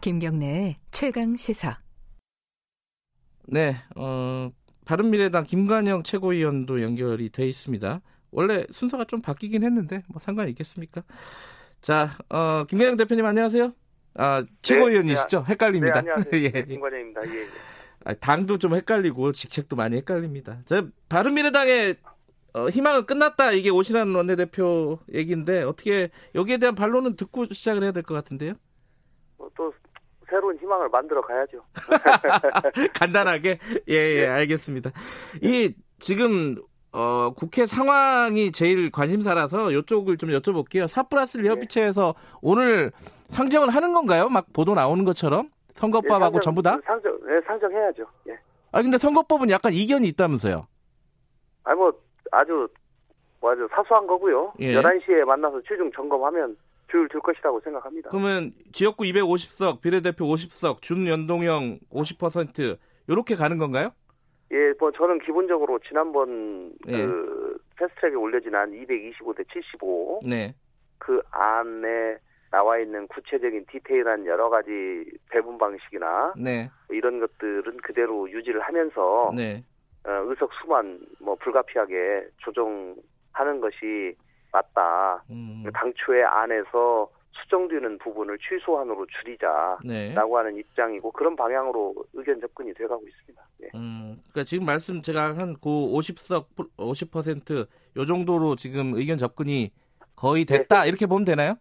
김경래 0.00 0.76
최강 0.92 1.34
시사. 1.34 1.87
네, 3.50 3.76
어, 3.96 4.50
바른미래당 4.84 5.44
김관영 5.44 6.02
최고위원도 6.02 6.82
연결이 6.82 7.30
돼 7.30 7.48
있습니다. 7.48 8.00
원래 8.30 8.66
순서가 8.70 9.04
좀 9.06 9.22
바뀌긴 9.22 9.62
했는데 9.64 10.02
뭐 10.08 10.18
상관이 10.20 10.50
있겠습니까? 10.50 11.02
자, 11.80 12.10
어, 12.28 12.64
김관영 12.64 12.96
대표님 12.96 13.24
안녕하세요. 13.24 13.72
아, 14.14 14.44
최고위원이시죠? 14.62 15.44
네, 15.46 15.52
헷갈립니다. 15.52 16.02
네, 16.02 16.10
안녕하세요. 16.10 16.32
예. 16.44 16.50
네, 16.50 16.64
김관영입니다. 16.64 17.26
예, 17.28 17.34
예. 17.42 17.46
아, 18.04 18.14
당도 18.14 18.58
좀 18.58 18.74
헷갈리고 18.74 19.32
직책도 19.32 19.76
많이 19.76 19.96
헷갈립니다. 19.96 20.60
저 20.66 20.86
바른미래당의 21.08 21.96
어, 22.54 22.68
희망은 22.68 23.06
끝났다. 23.06 23.52
이게 23.52 23.70
오신환 23.70 24.14
원내대표 24.14 24.98
얘기인데 25.14 25.62
어떻게 25.62 26.10
여기에 26.34 26.58
대한 26.58 26.74
반론은 26.74 27.16
듣고 27.16 27.46
시작을 27.52 27.82
해야 27.82 27.92
될 27.92 28.02
것 28.02 28.14
같은데요? 28.14 28.54
뭐 29.38 29.48
또 29.56 29.72
새로운 30.28 30.56
희망을 30.58 30.88
만들어 30.88 31.20
가야죠. 31.20 31.62
간단하게 32.94 33.58
예, 33.88 33.94
예, 33.94 34.20
네. 34.22 34.26
알겠습니다. 34.26 34.90
이 35.42 35.74
지금 35.98 36.56
어, 36.92 37.30
국회 37.34 37.66
상황이 37.66 38.52
제일 38.52 38.90
관심사라서 38.90 39.72
이쪽을 39.72 40.16
좀 40.16 40.30
여쭤볼게요. 40.30 40.88
사플러스 40.88 41.38
네. 41.38 41.48
협의체에서 41.48 42.14
오늘 42.40 42.92
상정을 43.28 43.70
하는 43.70 43.92
건가요? 43.92 44.28
막 44.28 44.46
보도 44.52 44.74
나오는 44.74 45.04
것처럼 45.04 45.50
선거법하고 45.74 46.18
네, 46.18 46.24
상정, 46.24 46.40
전부 46.40 46.62
다? 46.62 46.78
상정, 46.84 47.18
네, 47.26 47.40
상정해야죠. 47.46 48.06
예. 48.28 48.38
아 48.72 48.82
근데 48.82 48.98
선거법은 48.98 49.50
약간 49.50 49.72
이견이 49.72 50.08
있다면서요? 50.08 50.66
아뭐 51.64 51.92
아주 52.32 52.68
뭐 53.40 53.52
아주 53.52 53.68
사소한 53.70 54.06
거고요. 54.06 54.52
예. 54.60 54.74
11시에 54.74 55.24
만나서 55.24 55.60
최종 55.66 55.90
점검하면 55.92 56.56
줄줄 56.90 57.20
것이라고 57.20 57.60
생각합니다. 57.60 58.10
그러면 58.10 58.52
지역구 58.72 59.04
250석, 59.04 59.80
비례대표 59.80 60.26
50석, 60.26 60.82
준연동형 60.82 61.78
50% 61.90 62.78
이렇게 63.08 63.34
가는 63.34 63.58
건가요? 63.58 63.90
예, 64.50 64.72
뭐 64.78 64.90
저는 64.92 65.18
기본적으로 65.20 65.78
지난번 65.86 66.72
네. 66.86 67.04
그 67.04 67.58
패스트트랙에 67.76 68.14
올려진 68.14 68.54
한 68.54 68.72
225대 68.72 69.46
75. 69.52 70.20
네. 70.24 70.54
그 70.98 71.20
안에 71.30 72.16
나와 72.50 72.78
있는 72.78 73.06
구체적인 73.08 73.66
디테일한 73.70 74.26
여러 74.26 74.48
가지 74.48 74.70
배분 75.30 75.58
방식이나 75.58 76.32
네. 76.36 76.70
이런 76.88 77.20
것들은 77.20 77.76
그대로 77.78 78.30
유지를 78.30 78.60
하면서 78.62 79.30
네. 79.36 79.62
어, 80.04 80.10
의석 80.26 80.50
수만 80.62 80.98
뭐 81.20 81.34
불가피하게 81.36 82.26
조정하는 82.38 83.60
것이 83.60 84.14
맞다. 84.52 85.22
음. 85.30 85.64
당초에 85.72 86.22
안에서 86.22 87.08
수정되는 87.42 87.98
부분을 87.98 88.38
최소한으로 88.40 89.06
줄이자라고 89.06 89.86
네. 89.86 90.14
하는 90.14 90.56
입장이고 90.56 91.12
그런 91.12 91.36
방향으로 91.36 91.94
의견 92.14 92.40
접근이 92.40 92.74
돼가고 92.74 93.02
있습니다. 93.06 93.42
네. 93.58 93.68
음, 93.74 94.20
그러니까 94.30 94.44
지금 94.44 94.66
말씀 94.66 95.02
제가 95.02 95.36
한그 95.36 95.68
50석 95.68 96.46
50%요 96.76 98.04
정도로 98.06 98.56
지금 98.56 98.94
의견 98.94 99.18
접근이 99.18 99.70
거의 100.16 100.44
됐다 100.44 100.82
네. 100.82 100.88
이렇게 100.88 101.06
보면 101.06 101.24
되나요? 101.24 101.54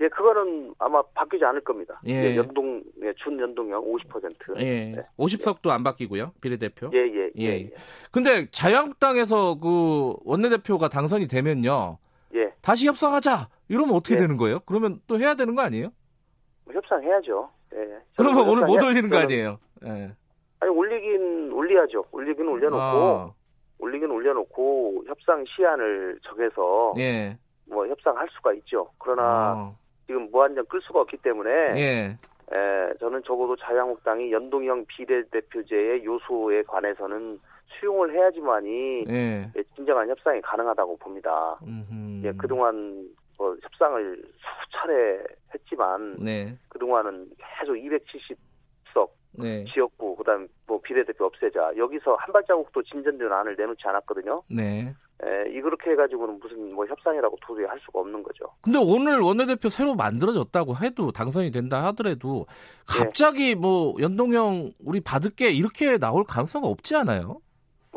예, 0.00 0.08
그거는 0.08 0.74
아마 0.78 1.02
바뀌지 1.02 1.44
않을 1.44 1.60
겁니다. 1.62 2.00
예. 2.06 2.36
연동, 2.36 2.82
예, 3.02 3.12
준 3.16 3.38
연동형 3.40 3.82
50%. 3.82 4.58
예. 4.58 4.92
네. 4.94 5.02
50석도 5.16 5.70
안 5.70 5.82
바뀌고요, 5.82 6.34
비례대표. 6.40 6.90
예, 6.94 6.98
예, 6.98 7.30
예. 7.36 7.44
예. 7.44 7.70
근데 8.12 8.48
자유한국당에서 8.50 9.58
그 9.58 10.14
원내대표가 10.24 10.88
당선이 10.88 11.26
되면요. 11.26 11.98
예. 12.34 12.52
다시 12.60 12.86
협상하자. 12.86 13.48
이러면 13.68 13.94
어떻게 13.94 14.14
예. 14.14 14.18
되는 14.18 14.36
거예요? 14.36 14.60
그러면 14.66 15.00
또 15.06 15.18
해야 15.18 15.34
되는 15.34 15.54
거 15.54 15.62
아니에요? 15.62 15.90
뭐 16.64 16.74
협상해야죠. 16.74 17.50
예. 17.74 17.98
그러면 18.16 18.48
오늘 18.48 18.66
못 18.66 18.82
올리는 18.82 19.08
거 19.08 19.18
아니에요? 19.18 19.58
예. 19.84 20.12
아니 20.60 20.70
올리긴 20.70 21.52
올려야죠. 21.52 22.04
올리긴 22.10 22.48
올려놓고 22.48 22.80
아. 22.80 23.32
올리긴 23.78 24.10
올려놓고 24.10 25.04
협상 25.06 25.44
시한을 25.46 26.18
정해서 26.24 26.94
예. 26.98 27.38
뭐 27.66 27.86
협상할 27.86 28.28
수가 28.32 28.52
있죠. 28.54 28.90
그러나 28.98 29.22
아. 29.22 29.72
지금 30.06 30.30
무한정 30.30 30.64
끌 30.66 30.80
수가 30.82 31.00
없기 31.00 31.18
때문에 31.18 31.50
예. 31.76 32.18
에, 32.50 32.94
저는 32.98 33.22
적어도 33.24 33.56
자유한국당이 33.56 34.32
연동형 34.32 34.86
비례대표제의 34.86 36.04
요소에 36.04 36.62
관해서는 36.62 37.38
수용을 37.78 38.14
해야지만이 38.14 39.04
예. 39.08 39.50
예. 39.56 39.62
진정한 39.74 40.08
협상이 40.08 40.40
가능하다고 40.40 40.96
봅니다. 40.98 41.58
예, 42.24 42.32
그동안 42.32 43.08
뭐 43.38 43.56
협상을 43.62 44.22
수차례 44.64 45.22
했지만 45.54 46.16
네. 46.18 46.58
그동안은 46.68 47.30
계속 47.60 47.74
270석 47.74 49.08
네. 49.32 49.64
지역구 49.72 50.16
그다음 50.16 50.48
뭐 50.66 50.80
비례대표 50.80 51.24
없애자 51.24 51.72
여기서 51.76 52.16
한 52.16 52.32
발자국도 52.32 52.82
진전된 52.82 53.32
안을 53.32 53.54
내놓지 53.56 53.82
않았거든요. 53.86 54.42
네. 54.50 54.92
에, 55.22 55.50
이렇게 55.50 55.90
해가지고는 55.92 56.38
무슨 56.40 56.74
뭐 56.74 56.86
협상이라고 56.86 57.36
도저히 57.40 57.64
할 57.64 57.78
수가 57.80 58.00
없는 58.00 58.22
거죠. 58.22 58.44
근데 58.60 58.78
오늘 58.78 59.20
원내대표 59.20 59.68
새로 59.68 59.94
만들어졌다고 59.94 60.76
해도 60.76 61.12
당선이 61.12 61.50
된다 61.50 61.84
하더라도 61.86 62.46
네. 62.48 62.98
갑자기 63.04 63.48
네. 63.48 63.54
뭐 63.54 63.94
연동형 64.00 64.72
우리 64.84 65.00
받을게 65.00 65.50
이렇게 65.50 65.98
나올 65.98 66.24
가능성은 66.24 66.68
없지 66.68 66.96
않아요? 66.96 67.40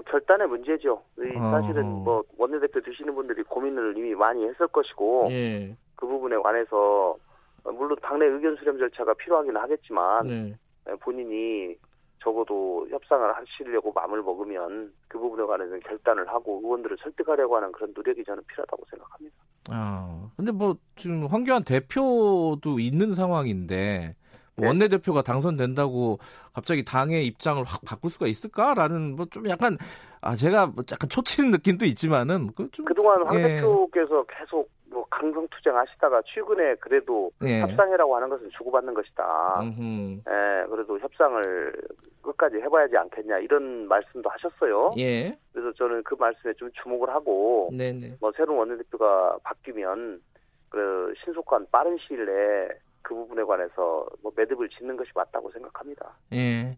결단의 0.03 0.47
문제죠. 0.47 1.01
사실은 1.15 1.85
어. 1.85 1.89
뭐 2.03 2.23
원내대표 2.37 2.81
드시는 2.81 3.13
분들이 3.15 3.43
고민을 3.43 3.97
이미 3.97 4.13
많이 4.15 4.45
했을 4.45 4.67
것이고 4.67 5.27
예. 5.31 5.75
그 5.95 6.07
부분에 6.07 6.37
관해서 6.37 7.15
물론 7.63 7.95
당내 8.01 8.25
의견 8.25 8.55
수렴 8.55 8.77
절차가 8.79 9.13
필요하긴 9.13 9.55
하겠지만 9.55 10.27
네. 10.27 10.55
본인이 11.01 11.75
적어도 12.21 12.87
협상을 12.89 13.33
하시려고 13.35 13.91
마음을 13.93 14.21
먹으면 14.21 14.93
그 15.07 15.17
부분에 15.17 15.43
관해서는 15.45 15.79
결단을 15.81 16.27
하고 16.27 16.61
의원들을 16.63 16.97
설득하려고 17.01 17.55
하는 17.55 17.71
그런 17.71 17.91
노력이 17.95 18.23
저는 18.23 18.43
필요하다고 18.47 18.83
생각합니다. 18.89 19.35
아, 19.69 20.29
근데 20.37 20.51
뭐 20.51 20.75
지금 20.95 21.25
황교안 21.25 21.63
대표도 21.63 22.79
있는 22.79 23.13
상황인데 23.13 24.15
네. 24.57 24.67
원내대표가 24.67 25.21
당선된다고 25.23 26.19
갑자기 26.53 26.83
당의 26.85 27.25
입장을 27.25 27.63
확 27.63 27.81
바꿀 27.85 28.11
수가 28.11 28.27
있을까라는 28.27 29.15
뭐 29.15 29.25
좀 29.31 29.47
약간 29.49 29.77
아 30.19 30.35
제가 30.35 30.67
뭐 30.67 30.83
약간 30.91 31.09
초치는 31.09 31.51
느낌도 31.51 31.85
있지만은 31.85 32.51
그좀 32.53 32.85
그동안 32.85 33.25
황 33.25 33.39
예. 33.39 33.43
대표께서 33.43 34.23
계속 34.23 34.69
뭐 34.91 35.05
강성 35.09 35.47
투쟁 35.49 35.75
하시다가 35.77 36.21
최근에 36.25 36.75
그래도 36.75 37.31
예. 37.43 37.61
협상이라고 37.61 38.15
하는 38.15 38.29
것은 38.29 38.49
주고받는 38.57 38.93
것이다. 38.93 39.61
예, 39.63 40.65
그래도 40.69 40.99
협상을 40.99 41.73
끝까지 42.21 42.57
해봐야지 42.57 42.97
않겠냐 42.97 43.39
이런 43.39 43.87
말씀도 43.87 44.29
하셨어요. 44.29 44.93
예. 44.97 45.37
그래서 45.53 45.71
저는 45.77 46.03
그 46.03 46.15
말씀에 46.19 46.53
좀 46.55 46.69
주목을 46.83 47.09
하고 47.09 47.69
네네. 47.71 48.17
뭐 48.19 48.31
새로운 48.35 48.59
원내대표가 48.59 49.37
바뀌면 49.43 50.21
그 50.69 51.13
신속한 51.23 51.67
빠른 51.71 51.97
시일 52.05 52.25
내에 52.25 52.67
그 53.01 53.15
부분에 53.15 53.43
관해서 53.43 54.05
뭐 54.21 54.31
매듭을 54.35 54.69
짓는 54.69 54.97
것이 54.97 55.11
맞다고 55.15 55.51
생각합니다. 55.51 56.17
예. 56.33 56.77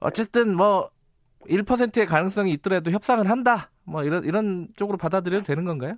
어쨌든 0.00 0.56
뭐 0.56 0.90
1%의 1.48 2.06
가능성이 2.06 2.52
있더라도 2.52 2.90
협상을 2.90 3.28
한다. 3.28 3.70
뭐 3.84 4.02
이런 4.02 4.24
이런 4.24 4.68
쪽으로 4.76 4.96
받아들여도 4.96 5.44
되는 5.44 5.64
건가요? 5.64 5.94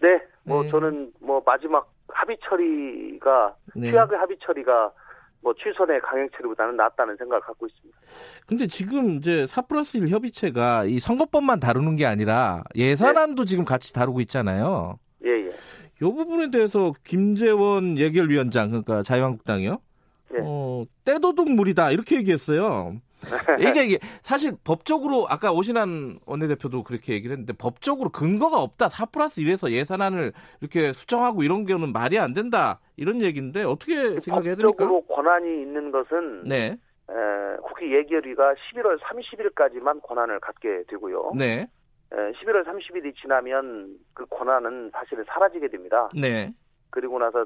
네. 0.00 0.20
뭐 0.44 0.62
네. 0.62 0.70
저는 0.70 1.12
뭐 1.20 1.42
마지막 1.44 1.92
합의 2.08 2.36
처리가 2.42 3.54
네. 3.74 3.90
최악의 3.90 4.18
합의 4.18 4.36
처리가 4.44 4.92
뭐 5.40 5.54
취선의 5.54 6.00
강행 6.00 6.28
처리보다는 6.36 6.76
낫다는 6.76 7.16
생각을 7.16 7.40
갖고 7.42 7.66
있습니다. 7.66 7.98
근데 8.46 8.66
지금 8.66 9.10
이제 9.10 9.46
4 9.46 9.62
플러스 9.62 9.96
1 9.98 10.08
협의체가 10.08 10.84
이 10.84 10.98
선거법만 10.98 11.60
다루는 11.60 11.96
게 11.96 12.06
아니라 12.06 12.64
예산안도 12.74 13.44
네. 13.44 13.48
지금 13.48 13.64
같이 13.64 13.92
다루고 13.92 14.20
있잖아요. 14.22 14.98
예, 15.24 15.30
예. 15.30 15.50
이 16.00 16.04
부분에 16.04 16.50
대해서 16.50 16.92
김재원 17.04 17.98
예결위원장 17.98 18.68
그러니까 18.68 19.02
자유한국당이요. 19.02 19.78
예. 20.34 20.38
어, 20.42 20.84
떼도둑물이다 21.04 21.90
이렇게 21.90 22.16
얘기했어요. 22.16 23.00
이게, 23.58 23.84
이게 23.84 23.98
사실 24.22 24.52
법적으로 24.62 25.26
아까 25.28 25.50
오신한 25.50 26.20
원내대표도 26.24 26.84
그렇게 26.84 27.14
얘기를 27.14 27.32
했는데 27.32 27.52
법적으로 27.52 28.10
근거가 28.10 28.62
없다. 28.62 28.88
4 28.88 29.06
플러스 29.06 29.40
1에서 29.40 29.72
예산안을 29.72 30.32
이렇게 30.60 30.92
수정하고 30.92 31.42
이런 31.42 31.66
경우는 31.66 31.92
말이 31.92 32.18
안 32.18 32.32
된다. 32.32 32.78
이런 32.96 33.20
얘기인데 33.20 33.64
어떻게 33.64 34.20
생각해야 34.20 34.54
됩니까? 34.54 34.68
법적으로 34.68 35.02
권한이 35.02 35.62
있는 35.62 35.90
것은 35.90 36.42
네. 36.44 36.76
에, 37.10 37.56
국회 37.64 37.90
예결위가 37.98 38.54
11월 38.54 38.98
30일까지만 39.00 40.00
권한을 40.02 40.38
갖게 40.40 40.84
되고요. 40.88 41.30
네. 41.36 41.66
에, 42.12 42.32
11월 42.32 42.64
30일이 42.64 43.14
지나면 43.16 43.98
그 44.14 44.26
권한은 44.26 44.90
사실은 44.92 45.24
사라지게 45.28 45.68
됩니다. 45.68 46.08
네. 46.14 46.52
그리고 46.90 47.18
나서 47.18 47.44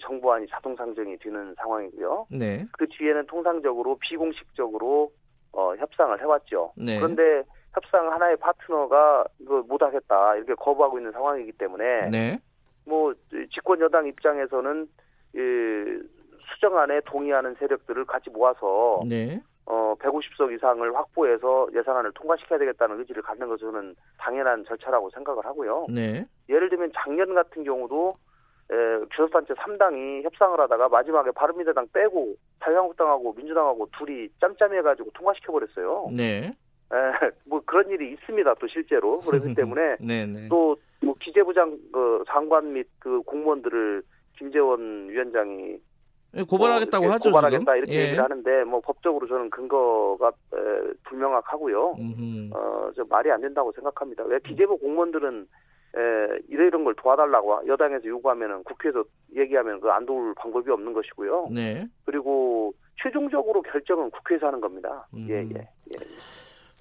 정부안이 0.00 0.46
자동 0.48 0.76
상정이 0.76 1.18
되는 1.18 1.54
상황이고요. 1.56 2.28
네. 2.30 2.66
그 2.72 2.86
뒤에는 2.88 3.26
통상적으로 3.26 3.98
비공식적으로 4.00 5.10
어, 5.52 5.74
협상을 5.76 6.20
해왔죠. 6.20 6.72
네. 6.76 6.98
그런데 6.98 7.42
협상 7.72 8.12
하나의 8.12 8.36
파트너가 8.36 9.24
이거 9.40 9.62
못하겠다 9.68 10.36
이렇게 10.36 10.54
거부하고 10.54 10.98
있는 10.98 11.12
상황이기 11.12 11.52
때문에 11.52 12.08
네. 12.10 12.38
뭐 12.86 13.12
집권 13.52 13.80
여당 13.80 14.06
입장에서는 14.06 14.88
이 15.34 15.38
수정안에 16.52 17.00
동의하는 17.06 17.56
세력들을 17.58 18.04
같이 18.04 18.30
모아서 18.30 19.02
네. 19.08 19.42
어 19.66 19.94
150석 19.98 20.54
이상을 20.54 20.94
확보해서 20.94 21.68
예산안을 21.74 22.12
통과시켜야 22.14 22.58
되겠다는 22.58 22.98
의지를 23.00 23.22
갖는 23.22 23.48
것은 23.48 23.94
당연한 24.18 24.64
절차라고 24.66 25.10
생각을 25.10 25.44
하고요. 25.44 25.86
네. 25.88 26.26
예를 26.48 26.68
들면 26.68 26.92
작년 26.94 27.34
같은 27.34 27.64
경우도 27.64 28.14
에, 28.70 28.74
교섭단체 29.16 29.54
3당이 29.54 30.22
협상을 30.24 30.58
하다가 30.58 30.88
마지막에 30.88 31.30
바른미래당 31.32 31.86
빼고 31.92 32.34
자유한국당하고 32.62 33.32
민주당하고 33.34 33.88
둘이 33.98 34.28
짬짬해가지고 34.40 35.10
통과시켜버렸어요. 35.12 36.08
네. 36.12 36.54
에, 36.92 36.96
뭐 37.46 37.62
그런 37.64 37.88
일이 37.90 38.12
있습니다. 38.12 38.54
또 38.54 38.66
실제로 38.68 39.20
그렇기 39.20 39.54
때문에 39.54 39.96
네, 40.00 40.26
네. 40.26 40.48
또뭐 40.48 41.14
기재부 41.20 41.54
장 41.54 41.78
그 41.92 42.24
장관 42.28 42.72
및 42.72 42.86
그 42.98 43.22
공무원들을 43.22 44.02
김재원 44.36 45.08
위원장이 45.08 45.62
예, 45.72 45.78
고발하겠다고 46.42 47.04
뭐 47.04 47.12
하죠. 47.14 47.30
고발하겠다 47.30 47.60
지금? 47.64 47.76
이렇게 47.76 47.92
예. 47.94 48.02
얘기를 48.04 48.22
하는데 48.24 48.64
뭐 48.64 48.80
법적으로 48.80 49.26
저는 49.28 49.50
근거가 49.50 50.28
에, 50.28 50.92
불명확하고요. 51.04 51.96
어저 52.52 53.04
말이 53.08 53.30
안 53.30 53.40
된다고 53.40 53.70
생각합니다. 53.72 54.24
왜 54.24 54.38
기재부 54.44 54.78
공무원들은 54.78 55.46
에, 55.96 56.38
이런 56.48 56.82
걸 56.84 56.94
도와달라고 56.96 57.66
여당에서 57.68 58.04
요구하면은 58.06 58.64
국회에서 58.64 59.04
얘기하면 59.36 59.80
그 59.80 59.88
안 59.90 60.04
도울 60.06 60.34
방법이 60.34 60.70
없는 60.70 60.92
것이고요. 60.92 61.48
네. 61.52 61.86
그리고 62.04 62.74
최종적으로 63.02 63.62
결정은 63.62 64.10
국회에서 64.10 64.46
하는 64.48 64.60
겁니다. 64.60 65.06
음. 65.14 65.26
예, 65.30 65.36
예, 65.42 65.58
예. 65.60 66.04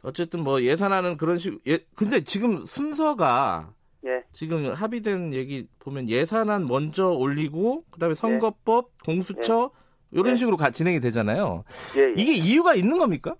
어쨌든 0.03 0.41
뭐 0.43 0.61
예산안은 0.61 1.17
그런 1.17 1.37
식, 1.37 1.59
예, 1.67 1.79
근데 1.95 2.23
지금 2.23 2.63
순서가 2.65 3.69
예. 4.05 4.23
지금 4.31 4.73
합의된 4.73 5.33
얘기 5.33 5.67
보면 5.79 6.09
예산안 6.09 6.67
먼저 6.67 7.09
올리고 7.09 7.83
그다음에 7.91 8.13
선거법, 8.13 8.85
예. 8.85 9.05
공수처 9.05 9.71
이런 10.11 10.31
예. 10.31 10.35
식으로 10.35 10.57
가, 10.57 10.69
진행이 10.69 10.99
되잖아요. 10.99 11.63
예, 11.97 12.01
예. 12.01 12.13
이게 12.15 12.33
이유가 12.33 12.75
있는 12.75 12.97
겁니까? 12.97 13.35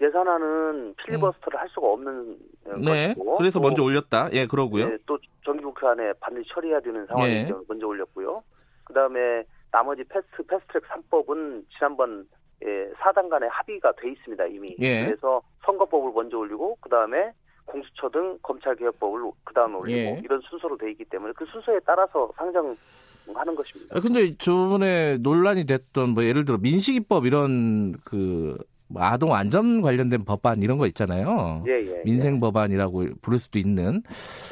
예산안은 0.00 0.94
필리버스터를 0.94 1.58
음. 1.58 1.60
할 1.60 1.68
수가 1.70 1.88
없는 1.88 2.38
네. 2.84 3.14
것이고 3.14 3.36
그래서 3.38 3.60
먼저 3.60 3.82
올렸다. 3.82 4.28
예, 4.32 4.46
그러고요. 4.46 4.88
네, 4.88 4.98
또 5.06 5.18
정기국회 5.44 5.86
안에 5.88 6.12
반드시 6.20 6.48
처리해야 6.54 6.80
되는 6.80 7.04
상황이 7.06 7.32
예. 7.32 7.50
먼저 7.66 7.86
올렸고요. 7.86 8.42
그다음에 8.84 9.42
나머지 9.72 10.04
패스트 10.04 10.42
패스트트랙 10.46 10.84
3법은 10.84 11.64
지난번 11.76 12.26
예, 12.64 12.90
4당 12.94 13.28
간에 13.28 13.46
합의가 13.48 13.92
돼 13.92 14.10
있습니다, 14.10 14.46
이미. 14.46 14.76
예. 14.80 15.06
그래서 15.06 15.42
선거법을 15.64 16.12
먼저 16.12 16.38
올리고 16.38 16.76
그 16.80 16.88
다음에 16.88 17.32
공수처 17.68 18.08
등 18.08 18.38
검찰개혁법을 18.42 19.30
그 19.44 19.54
다음에 19.54 19.76
올리고 19.76 19.98
예. 19.98 20.20
이런 20.24 20.40
순서로 20.48 20.76
돼 20.76 20.90
있기 20.90 21.04
때문에 21.04 21.32
그 21.36 21.44
순서에 21.46 21.78
따라서 21.84 22.30
상정하는 22.36 23.54
것입니다. 23.54 23.96
아, 23.96 24.00
근데 24.00 24.34
저번에 24.38 25.18
논란이 25.18 25.64
됐던 25.66 26.10
뭐 26.10 26.24
예를 26.24 26.44
들어 26.44 26.58
민식이법 26.58 27.26
이런 27.26 27.92
그뭐 28.04 28.56
아동 28.96 29.34
안전 29.34 29.82
관련된 29.82 30.24
법안 30.24 30.62
이런 30.62 30.78
거 30.78 30.86
있잖아요. 30.86 31.62
예, 31.68 31.72
예, 31.72 31.98
예. 31.98 32.02
민생 32.04 32.40
법안이라고 32.40 33.04
부를 33.20 33.38
수도 33.38 33.58
있는 33.58 34.02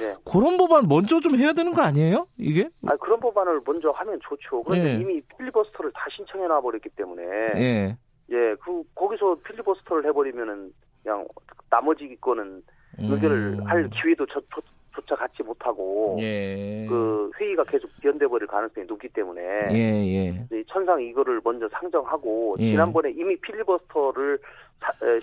예. 0.02 0.14
그런 0.30 0.58
법안 0.58 0.86
먼저 0.86 1.18
좀 1.20 1.36
해야 1.36 1.52
되는 1.52 1.72
거 1.72 1.82
아니에요? 1.82 2.26
이게? 2.36 2.68
아 2.86 2.96
그런 2.96 3.18
법안을 3.20 3.62
먼저 3.64 3.90
하면 3.90 4.20
좋죠. 4.22 4.62
그런데 4.62 4.94
예. 4.94 5.00
이미 5.00 5.22
필리버스터를 5.22 5.92
다 5.92 6.06
신청해 6.14 6.46
놔 6.46 6.60
버렸기 6.60 6.90
때문에 6.90 7.22
예. 7.56 7.96
예, 8.30 8.54
그 8.56 8.82
거기서 8.94 9.36
필리버스터를 9.46 10.04
해버리면은 10.06 10.72
그냥 11.02 11.26
나머지 11.70 12.16
거는 12.20 12.62
의결을 12.98 13.58
음. 13.60 13.66
할 13.66 13.88
기회도 13.90 14.26
저, 14.26 14.40
저, 14.54 14.60
조차 14.94 15.14
갖지 15.14 15.42
못하고 15.42 16.16
예. 16.20 16.86
그 16.88 17.30
회의가 17.38 17.64
계속 17.64 17.90
변돼 18.00 18.26
버릴 18.26 18.46
가능성이 18.46 18.86
높기 18.86 19.08
때문에 19.10 19.42
예, 19.72 19.76
예. 19.76 20.64
천상 20.68 21.02
이거를 21.02 21.40
먼저 21.44 21.68
상정하고 21.68 22.56
예. 22.60 22.70
지난번에 22.70 23.10
이미 23.10 23.36
필리버스터를 23.40 24.38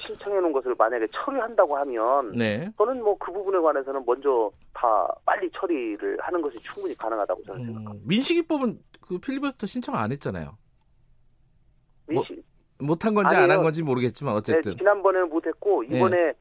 신청해 0.06 0.40
놓은 0.42 0.52
것을 0.52 0.76
만약에 0.78 1.08
처리한다고 1.12 1.76
하면 1.78 2.32
네. 2.32 2.70
저는 2.78 3.02
뭐 3.04 3.16
그 3.20 3.32
부분에 3.32 3.58
관해서는 3.60 4.04
먼저 4.06 4.52
다 4.74 5.08
빨리 5.26 5.50
처리를 5.52 6.18
하는 6.20 6.42
것이 6.42 6.58
충분히 6.60 6.96
가능하다고 6.96 7.44
저는 7.44 7.62
음, 7.62 7.66
생각합니다. 7.66 8.08
민식이법은 8.08 8.80
그 9.02 9.18
필리버스터 9.20 9.66
신청 9.66 9.96
안 9.96 10.12
했잖아요. 10.12 10.58
민식 12.08 12.44
뭐, 12.80 12.90
못한 12.90 13.14
건지 13.14 13.34
안 13.36 13.50
한 13.50 13.64
건지 13.64 13.82
모르겠지만 13.82 14.34
어쨌든 14.36 14.72
네, 14.72 14.78
지난번에는 14.78 15.30
못했고 15.30 15.84
이번에 15.84 16.18
예. 16.18 16.34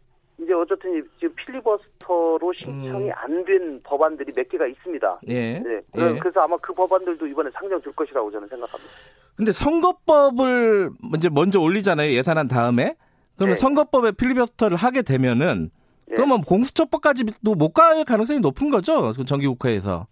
이제 0.43 0.53
어쨌든 0.53 1.07
지금 1.19 1.35
필리버스터로 1.37 2.53
신청이 2.55 3.09
음. 3.09 3.13
안된 3.15 3.81
법안들이 3.85 4.33
몇 4.33 4.49
개가 4.49 4.67
있습니다. 4.67 5.21
예. 5.29 5.59
네. 5.59 5.81
예. 5.97 6.19
그래서 6.19 6.41
아마 6.41 6.57
그 6.59 6.73
법안들도 6.73 7.27
이번에 7.27 7.51
상정 7.51 7.81
될 7.81 7.93
것이라고 7.95 8.31
저는 8.31 8.49
생각합니다. 8.49 8.93
근데 9.37 9.53
선거법을 9.53 10.91
이제 11.17 11.29
먼저 11.29 11.61
올리잖아요. 11.61 12.11
예산안 12.13 12.49
다음에. 12.49 12.97
그러면 13.37 13.55
네. 13.55 13.61
선거법에 13.61 14.13
필리버스터를 14.13 14.77
하게 14.77 15.03
되면은 15.03 15.71
네. 16.07 16.15
그러면 16.17 16.43
공수처법까지도 16.43 17.55
못 17.55 17.73
갈 17.73 18.05
가능성이 18.05 18.41
높은 18.41 18.71
거죠. 18.71 19.13
정기국회에서. 19.13 20.07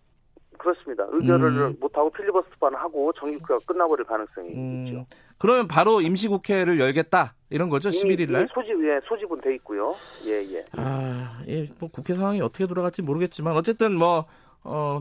그렇습니다. 0.59 1.05
의결을 1.11 1.49
음. 1.71 1.77
못하고 1.81 2.11
필리버스터만 2.11 2.75
하고 2.75 3.12
정기국회가 3.14 3.59
끝나버릴 3.66 4.05
가능성이 4.07 4.49
음. 4.55 4.87
있죠. 4.87 5.07
그러면 5.40 5.68
바로 5.68 6.03
임시국회를 6.03 6.79
열겠다 6.79 7.35
이런 7.48 7.70
거죠? 7.70 7.88
11일 7.88 8.31
날? 8.31 8.46
소집 8.53 8.72
예, 8.85 9.00
소집은 9.09 9.40
돼 9.40 9.55
있고요. 9.55 9.94
예, 10.26 10.55
예. 10.55 10.64
아, 10.76 11.42
예, 11.48 11.66
뭐 11.79 11.88
국회 11.90 12.14
상황이 12.14 12.42
어떻게 12.42 12.66
돌아갈지 12.66 13.00
모르겠지만 13.00 13.57
어쨌든 13.57 13.96
뭐 13.96 14.26
어, 14.62 15.00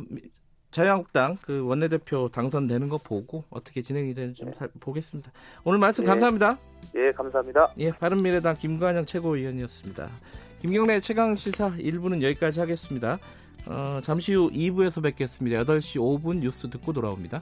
자유한국당 0.72 1.38
그 1.42 1.66
원내대표 1.66 2.30
당선되는 2.30 2.88
거 2.88 2.98
보고 2.98 3.44
어떻게 3.50 3.82
진행이 3.82 4.14
되는지 4.14 4.40
좀 4.40 4.52
네. 4.52 4.68
보겠습니다. 4.80 5.30
오늘 5.66 5.78
말씀 5.78 6.06
예. 6.06 6.08
감사합니다. 6.08 6.58
예, 6.96 7.12
감사합니다. 7.12 7.74
예, 7.80 7.92
바른미래당 7.92 8.56
김관영 8.56 9.06
최고위원이었습니다. 9.06 10.10
김경래 10.62 11.02
최강 11.02 11.36
시사 11.36 11.72
1부는 11.72 12.22
여기까지 12.22 12.62
하겠습니다. 12.62 13.20
어, 13.66 14.00
잠시 14.04 14.34
후 14.34 14.50
2부에서 14.52 15.04
뵙겠습니다. 15.04 15.64
8시 15.64 16.00
5분 16.00 16.40
뉴스 16.40 16.70
듣고 16.70 16.94
돌아옵니다. 16.94 17.42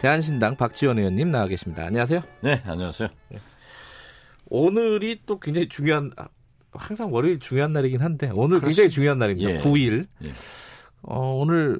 대한신당 0.00 0.56
박지원 0.56 0.98
의원님 0.98 1.30
나와 1.30 1.46
계십니다. 1.46 1.84
안녕하세요. 1.84 2.22
네, 2.40 2.62
안녕하세요. 2.64 3.10
네. 3.28 3.38
오늘이 4.46 5.20
또 5.26 5.38
굉장히 5.38 5.68
중요한 5.68 6.10
항상 6.72 7.12
월요일 7.12 7.38
중요한 7.38 7.74
날이긴 7.74 8.00
한데 8.00 8.30
오늘 8.32 8.60
그렇지. 8.60 8.76
굉장히 8.76 8.88
중요한 8.88 9.18
날입니다. 9.18 9.50
예. 9.50 9.58
9일. 9.58 10.06
예. 10.24 10.30
어, 11.02 11.34
오늘 11.34 11.78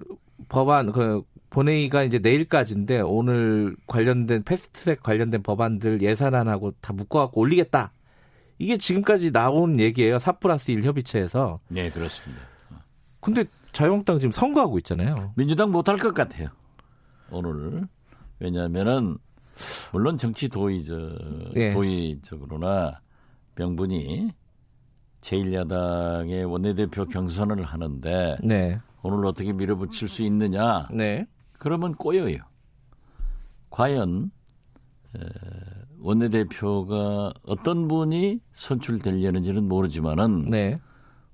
법안 0.51 0.93
그 0.93 1.23
본회의가 1.49 2.03
이제 2.03 2.19
내일까지인데 2.19 3.01
오늘 3.01 3.75
관련된 3.87 4.43
패스트트랙 4.43 5.03
관련된 5.03 5.43
법안들 5.43 6.03
예산안하고 6.03 6.73
다 6.83 6.93
묶어갖고 6.93 7.41
올리겠다. 7.41 7.91
이게 8.59 8.77
지금까지 8.77 9.33
나온 9.33 9.81
얘기예요. 9.81 10.19
4 10.19 10.33
플러스 10.33 10.71
1 10.71 10.83
협의체에서. 10.83 11.61
네, 11.69 11.89
그렇습니다. 11.89 12.43
근데 13.21 13.47
자유한국당 13.73 14.19
지금 14.19 14.31
선거하고 14.31 14.77
있잖아요. 14.81 15.33
민주당 15.37 15.73
못할 15.73 15.97
것 15.97 16.13
같아요. 16.13 16.51
오늘 17.31 17.89
왜냐하면은 18.41 19.19
물론 19.93 20.17
정치 20.17 20.49
도의적 20.49 21.53
예. 21.57 21.73
도의적으로나 21.73 23.01
명분이 23.57 24.33
제1야당의 25.21 26.51
원내대표 26.51 27.05
경선을 27.05 27.63
하는데 27.63 28.37
네. 28.43 28.81
오늘 29.03 29.27
어떻게 29.27 29.53
밀어붙일 29.53 30.09
수 30.09 30.23
있느냐? 30.23 30.89
네. 30.93 31.27
그러면 31.59 31.95
꼬여요. 31.95 32.39
과연 33.69 34.31
원내대표가 35.99 37.35
어떤 37.45 37.89
분이 37.89 38.41
선출되려는지는 38.53 39.69
모르지만은 39.69 40.49
네. 40.51 40.81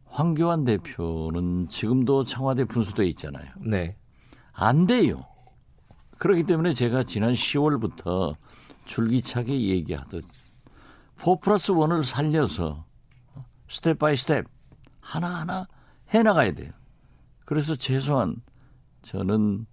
황교안 0.07 0.64
대표는 0.64 1.69
지금도 1.69 2.25
청와대 2.25 2.64
분수대에 2.64 3.07
있잖아요. 3.09 3.47
네. 3.64 3.97
안 4.53 4.87
돼요. 4.87 5.25
그렇기 6.18 6.44
때문에 6.44 6.72
제가 6.72 7.05
지난 7.05 7.33
10월부터 7.33 8.37
줄기차게 8.85 9.59
얘기하듯 9.61 10.24
4 11.16 11.37
플러스 11.40 11.72
1을 11.72 12.05
살려서 12.05 12.85
step 13.68 13.98
by 13.98 14.16
step 14.16 14.46
하나하나 15.00 15.66
해나가야 16.11 16.52
돼요. 16.52 16.72
그래서 17.44 17.74
최소한 17.74 18.37
저는 19.02 19.66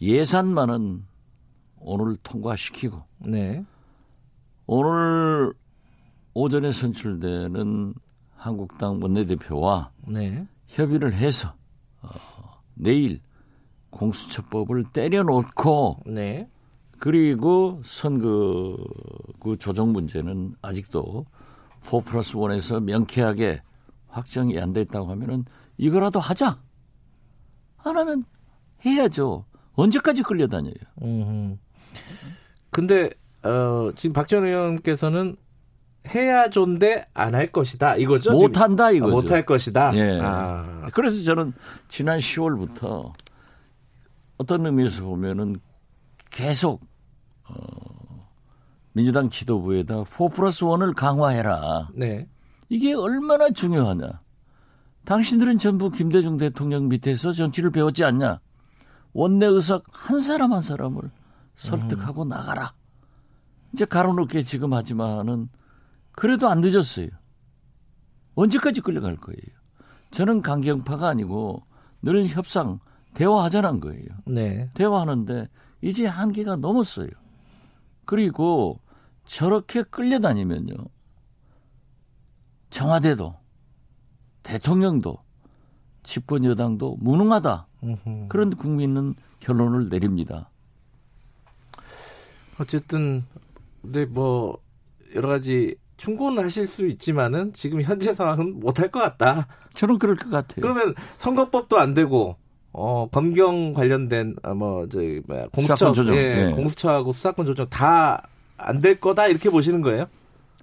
예산만은 0.00 1.04
오늘 1.78 2.16
통과시키고 2.22 3.02
네. 3.18 3.64
오늘 4.66 5.52
오전에 6.34 6.70
선출되는 6.70 7.94
한국당 8.36 9.00
원내대표와 9.02 9.90
네. 10.08 10.46
협의를 10.68 11.12
해서 11.14 11.54
어, 12.02 12.08
내일 12.74 13.20
공수처법을 13.90 14.84
때려놓고 14.92 15.98
네. 16.06 16.48
그리고 16.98 17.80
선거 17.84 18.76
그 19.40 19.56
조정 19.58 19.92
문제는 19.92 20.54
아직도 20.62 21.24
4 21.82 21.98
플러스 22.00 22.34
1에서 22.34 22.82
명쾌하게 22.82 23.62
확정이 24.08 24.58
안 24.60 24.72
됐다고 24.72 25.10
하면은 25.10 25.44
이거라도 25.78 26.20
하자. 26.20 26.58
안 27.78 27.96
하면 27.96 28.24
해야죠. 28.84 29.46
언제까지 29.72 30.22
끌려다녀요? 30.22 30.74
음. 31.02 31.58
근데 32.70 33.10
어, 33.42 33.90
지금 33.96 34.12
박전 34.12 34.44
의원께서는 34.46 35.36
해야 36.14 36.48
좋은데 36.50 37.06
안 37.14 37.34
할 37.34 37.46
것이다 37.50 37.96
이거죠? 37.96 38.32
못한다 38.32 38.90
이거죠. 38.90 39.12
아, 39.12 39.14
못할 39.14 39.46
것이다. 39.46 39.92
예. 39.96 40.18
아. 40.22 40.88
그래서 40.92 41.24
저는 41.24 41.52
지난 41.88 42.18
10월부터 42.18 43.12
어떤 44.40 44.64
의미에서 44.64 45.04
보면은 45.04 45.60
계속 46.30 46.80
어, 47.46 48.26
민주당 48.94 49.28
지도부에다 49.28 50.04
4 50.04 50.28
플러스 50.28 50.64
1을 50.64 50.94
강화해라. 50.96 51.90
네. 51.94 52.26
이게 52.70 52.94
얼마나 52.94 53.50
중요하냐. 53.50 54.22
당신들은 55.04 55.58
전부 55.58 55.90
김대중 55.90 56.38
대통령 56.38 56.88
밑에서 56.88 57.32
정치를 57.32 57.70
배웠지 57.70 58.02
않냐. 58.02 58.40
원내 59.12 59.44
의석 59.44 59.84
한 59.90 60.20
사람 60.20 60.54
한 60.54 60.62
사람을 60.62 61.10
설득하고 61.56 62.22
음. 62.22 62.28
나가라. 62.28 62.72
이제 63.74 63.84
가로놓게 63.84 64.44
지금 64.44 64.72
하지만은 64.72 65.50
그래도 66.12 66.48
안 66.48 66.62
늦었어요. 66.62 67.08
언제까지 68.36 68.80
끌려갈 68.80 69.16
거예요? 69.16 69.42
저는 70.12 70.40
강경파가 70.40 71.08
아니고 71.08 71.62
늘 72.00 72.26
협상, 72.26 72.80
대화하자는 73.14 73.80
거예요. 73.80 74.06
네. 74.26 74.68
대화하는데 74.74 75.48
이제 75.82 76.06
한계가 76.06 76.56
넘었어요. 76.56 77.08
그리고 78.04 78.80
저렇게 79.24 79.82
끌려다니면요. 79.82 80.74
청와대도 82.70 83.34
대통령도 84.42 85.18
집권 86.02 86.44
여당도 86.44 86.96
무능하다. 87.00 87.66
그런 88.28 88.56
국민은 88.56 89.14
결론을 89.40 89.88
내립니다. 89.88 90.50
어쨌든 92.58 93.24
근데 93.82 94.04
뭐 94.06 94.58
여러 95.14 95.28
가지 95.28 95.76
충고는 95.96 96.42
하실 96.42 96.66
수 96.66 96.86
있지만은 96.86 97.52
지금 97.52 97.82
현재 97.82 98.12
상황은 98.12 98.60
못할 98.60 98.90
것 98.90 99.00
같다. 99.00 99.46
저는 99.74 99.98
그럴 99.98 100.16
것 100.16 100.30
같아요. 100.30 100.60
그러면 100.62 100.94
선거법도 101.16 101.78
안 101.78 101.94
되고 101.94 102.36
어 102.72 103.08
검경 103.10 103.74
관련된 103.74 104.36
어, 104.42 104.54
뭐 104.54 104.86
저기 104.88 105.20
뭐야 105.26 105.46
공수처 105.52 105.92
조정. 105.92 106.14
예, 106.16 106.44
네. 106.46 106.52
공수처하고 106.52 107.12
수사권 107.12 107.46
조정 107.46 107.68
다 107.68 108.22
안 108.62 108.80
될 108.80 109.00
거다 109.00 109.26
이렇게 109.26 109.48
보시는 109.50 109.80
거예요? 109.80 110.04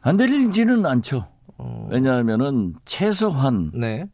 안 0.01 0.17
되지는 0.17 0.85
않죠. 0.85 1.25
어... 1.57 1.87
왜냐하면은 1.89 2.75
최소한 2.85 3.71
네. 3.73 4.01
에, 4.01 4.07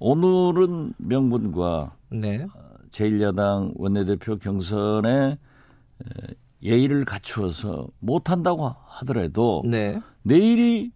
오늘은 0.00 0.94
명분과 0.98 1.92
네. 2.10 2.44
제1야당 2.90 3.74
원내대표 3.76 4.38
경선에 4.38 5.30
에, 5.30 6.34
예의를 6.62 7.04
갖추어서 7.04 7.86
못한다고 8.00 8.74
하더라도 8.84 9.62
네. 9.64 10.00
내일이 10.24 10.90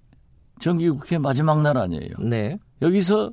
정기국회 0.58 1.18
마지막 1.18 1.62
날 1.62 1.76
아니에요. 1.78 2.10
네. 2.28 2.58
여기서 2.82 3.30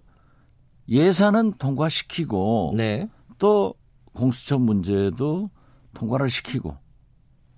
예산은 0.90 1.54
통과시키고 1.54 2.74
네. 2.76 3.10
또 3.40 3.74
공수처 4.14 4.58
문제도 4.58 5.50
통과를 5.94 6.30
시키고 6.30 6.78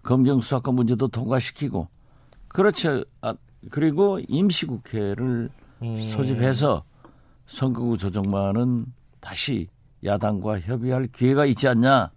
검경 0.03 0.41
수사권 0.41 0.75
문제도 0.75 1.07
통과시키고 1.07 1.87
그렇죠. 2.47 3.03
아, 3.21 3.35
그리고 3.71 4.19
임시국회를 4.27 5.49
음. 5.81 6.03
소집해서 6.03 6.83
선거구 7.47 7.97
조정만은 7.97 8.85
다시 9.19 9.67
야당과 10.03 10.61
협의할 10.61 11.07
기회가 11.07 11.45
있지 11.45 11.67
않냐 11.67 12.11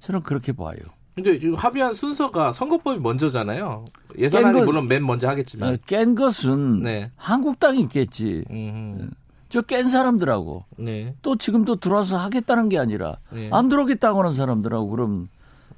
저는 0.00 0.22
그렇게 0.22 0.52
봐요. 0.52 0.78
근데 1.14 1.38
지금 1.38 1.56
합의한 1.56 1.94
순서가 1.94 2.52
선거법이 2.52 3.00
먼저잖아요. 3.00 3.84
예산안이 4.16 4.60
것, 4.60 4.64
물론 4.64 4.86
맨 4.86 5.04
먼저 5.04 5.28
하겠지만. 5.28 5.74
어, 5.74 5.76
깬 5.84 6.14
것은 6.14 6.82
네. 6.82 7.10
한국당이 7.16 7.80
있겠지. 7.80 8.44
저 9.48 9.62
깬 9.62 9.88
사람들하고 9.88 10.64
네. 10.76 11.14
또 11.22 11.36
지금도 11.36 11.76
들어와서 11.76 12.16
하겠다는 12.18 12.68
게 12.68 12.78
아니라 12.78 13.16
네. 13.32 13.48
안 13.52 13.68
들어오겠다고 13.68 14.18
하는 14.18 14.32
사람들하고 14.32 14.88
그럼 14.88 15.28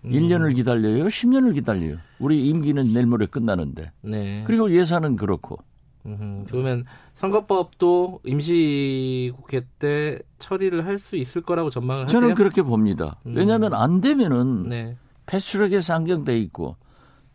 음. 0.05 0.11
1년을 0.11 0.55
기다려요? 0.55 1.05
10년을 1.07 1.55
기다려요? 1.55 1.97
우리 2.19 2.47
임기는 2.49 2.93
내일 2.93 3.07
모레 3.07 3.27
끝나는데. 3.27 3.93
네. 4.03 4.43
그리고 4.47 4.71
예산은 4.73 5.17
그렇고. 5.17 5.59
음, 6.07 6.47
그러면 6.49 6.87
선거법도 7.13 8.21
임시국회 8.25 9.63
때 9.79 10.19
처리를 10.39 10.87
할 10.87 10.99
수 10.99 11.17
있을 11.17 11.43
거라고 11.43 11.69
전망을 11.71 12.05
하세요? 12.05 12.21
저는 12.21 12.35
그렇게 12.35 12.63
봅니다. 12.63 13.17
음. 13.27 13.35
왜냐하면 13.37 13.75
안 13.75 14.01
되면은 14.01 14.65
네. 14.65 14.97
패스트트랙에서 15.27 15.95
안경돼 15.95 16.39
있고 16.41 16.77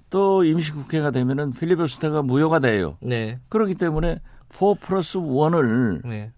또 0.09 0.43
임시국회가 0.43 1.11
되면은 1.11 1.53
필리버스터가 1.53 2.23
무효가 2.23 2.59
돼요. 2.59 2.97
네. 3.01 3.39
그렇기 3.49 3.75
때문에 3.75 4.19
4 4.58 4.74
플러스 4.82 5.18
1을 5.20 6.08
네. 6.08 6.32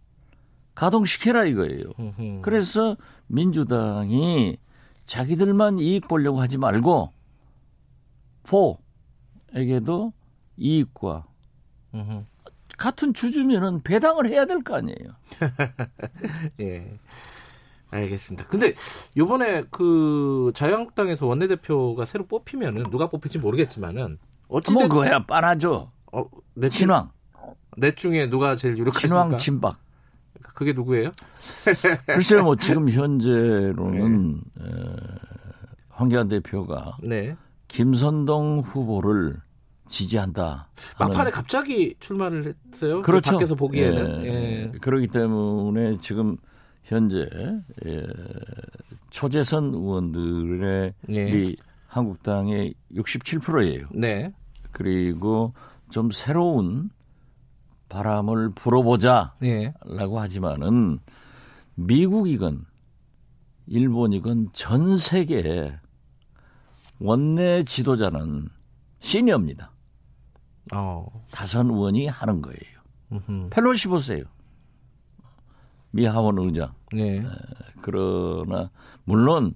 가동시켜라 0.76 1.46
이거예요. 1.46 1.92
음흠. 2.00 2.42
그래서 2.42 2.98
민주당이 3.28 4.58
자기들만 5.06 5.80
이익 5.80 6.08
보려고 6.08 6.40
하지 6.42 6.58
말고 6.58 7.12
4에게도 8.44 10.12
이익과. 10.58 11.26
같은 12.78 13.14
주주면은 13.14 13.82
배당을 13.82 14.28
해야 14.28 14.46
될 14.46 14.62
거 14.62 14.76
아니에요. 14.76 15.16
예. 16.62 17.00
알겠습니다. 17.90 18.46
근데 18.48 18.74
요번에 19.16 19.64
그 19.72 20.52
자유한국당에서 20.54 21.26
원내대표가 21.26 22.06
새로 22.06 22.28
뽑히면은 22.28 22.84
누가 22.92 23.08
뽑힐지 23.10 23.40
모르겠지만은 23.40 24.20
어찌된 24.50 24.88
뭐 24.90 24.90
그거야 24.90 25.26
뻔하죠. 25.26 25.92
어, 26.12 26.26
넷 26.54 26.70
친왕. 26.70 27.12
넷 27.78 27.96
중에 27.96 28.28
누가 28.30 28.56
제일 28.56 28.78
유력하십니까? 28.78 29.24
친왕 29.24 29.38
친박. 29.38 29.78
그게 30.54 30.74
누구예요? 30.74 31.12
글쎄요, 32.08 32.44
뭐 32.44 32.56
지금 32.56 32.90
현재로는 32.90 34.42
네. 34.56 34.66
에, 34.66 34.96
황교안 35.90 36.28
대표가 36.28 36.98
네. 37.04 37.36
김선동 37.68 38.62
후보를 38.62 39.40
지지한다. 39.88 40.70
막판에 41.00 41.30
갑자기 41.30 41.96
출마를 42.00 42.56
했어요. 42.74 42.98
그 42.98 43.02
그렇죠. 43.04 43.32
밖에서 43.34 43.56
보기에는. 43.56 44.26
예. 44.26 44.28
예. 44.28 44.72
그렇기 44.82 45.08
때문에 45.08 45.98
지금 46.00 46.38
현재 46.84 47.30
예, 47.86 48.08
초재선 49.12 49.74
의원들의 49.76 50.94
예. 51.12 51.56
한국당의 51.88 52.74
67%예요. 52.96 53.88
네. 53.94 54.32
그리고 54.72 55.54
좀 55.90 56.10
새로운 56.12 56.90
바람을 57.90 58.52
불어보자라고 58.52 59.36
예. 59.44 59.74
하지만은 60.18 61.00
미국이건 61.76 62.66
일본이건 63.68 64.50
전 64.54 64.98
세계 64.98 65.78
원내 67.00 67.64
지도자는 67.64 68.50
시니어입니다. 69.00 69.72
어. 70.74 71.06
다선 71.32 71.70
의원이 71.70 72.08
하는 72.08 72.42
거예요. 72.42 72.58
음흠. 73.12 73.50
펠로시 73.52 73.88
보세요. 73.88 74.24
미 75.92 76.06
하원 76.06 76.38
의장. 76.40 76.74
네. 76.92 77.18
에, 77.20 77.24
그러나 77.82 78.70
물론 79.06 79.54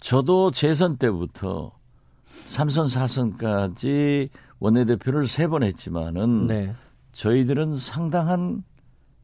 저도 0.00 0.50
재선 0.50 0.96
때부터 0.96 1.72
3선 2.46 3.38
4선까지 3.38 4.28
원내대표를 4.58 5.26
세 5.26 5.46
번 5.48 5.62
했지만은 5.62 6.46
네. 6.46 6.74
저희들은 7.12 7.74
상당한 7.74 8.64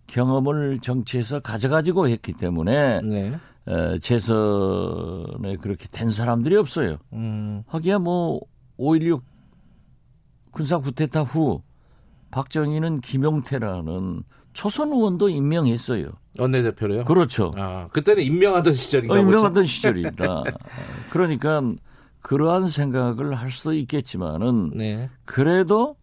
경험을 0.06 0.78
정치에서 0.80 1.40
가져가지고 1.40 2.08
했기 2.08 2.32
때문에 2.32 3.00
네. 3.02 3.38
에, 3.68 3.98
재선에 3.98 5.56
그렇게 5.60 5.86
된 5.90 6.08
사람들이 6.08 6.56
없어요. 6.56 6.96
음. 7.12 7.62
하기야 7.66 7.98
뭐 7.98 8.40
5.16 8.78 9.20
군사 10.50 10.78
쿠데타 10.78 11.22
후 11.22 11.62
박정희는 12.30 13.00
김용태라는 13.00 14.22
초선 14.54 14.92
의원도 14.92 15.28
임명했어요. 15.28 16.06
원내대표로요? 16.38 17.04
그렇죠. 17.04 17.52
아, 17.56 17.88
그때는 17.88 18.22
임명하던 18.22 18.72
시절인가 18.72 19.14
어, 19.14 19.18
임명하던 19.18 19.64
시절이라. 19.66 20.44
그러니까 21.10 21.62
그러한 22.20 22.68
생각을 22.68 23.34
할 23.34 23.50
수도 23.50 23.72
있겠지만은 23.72 24.70
네. 24.74 25.10
그래도 25.24 25.96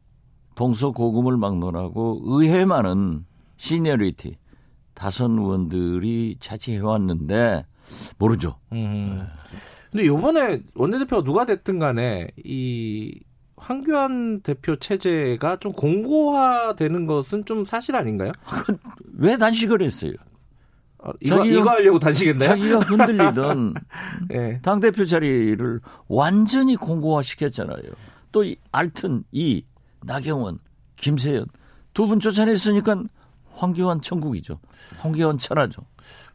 동서고금을 0.56 1.38
막론하고 1.38 2.22
의회만은 2.24 3.26
시니어리티 3.58 4.38
다선 4.93 5.38
의원들이 5.38 6.38
차지해 6.39 6.80
왔는데 6.80 7.66
모르죠. 8.18 8.58
음. 8.72 9.20
네. 9.51 9.58
근데 9.91 10.08
요번에 10.08 10.62
원내대표가 10.74 11.24
누가 11.24 11.45
됐든 11.45 11.80
간에 11.80 12.28
이 12.43 13.20
황교안 13.58 14.41
대표 14.41 14.76
체제가 14.76 15.58
좀 15.58 15.72
공고화되는 15.72 17.06
것은 17.06 17.45
좀 17.45 17.64
사실 17.66 17.95
아닌가요? 17.95 18.32
왜 19.18 19.38
단식을 19.38 19.82
했어요? 19.82 20.14
어, 20.99 21.12
이거, 21.22 21.38
자기가, 21.38 21.60
이거 21.60 21.70
하려고 21.70 21.99
단식했나요? 21.99 22.49
자기가 22.49 22.80
흔들리던 22.80 23.74
네. 24.30 24.60
당대표 24.62 25.06
자리를 25.06 25.80
완전히 26.08 26.76
공고화시켰잖아요. 26.76 27.84
또 28.32 28.43
알튼, 28.72 29.24
이, 29.32 29.64
나경원, 30.06 30.60
김세연 30.95 31.47
두분 31.93 32.20
쫓아냈으니까 32.20 33.03
황교안 33.51 34.01
천국이죠. 34.01 34.60
황교안 34.99 35.38
천하죠. 35.38 35.82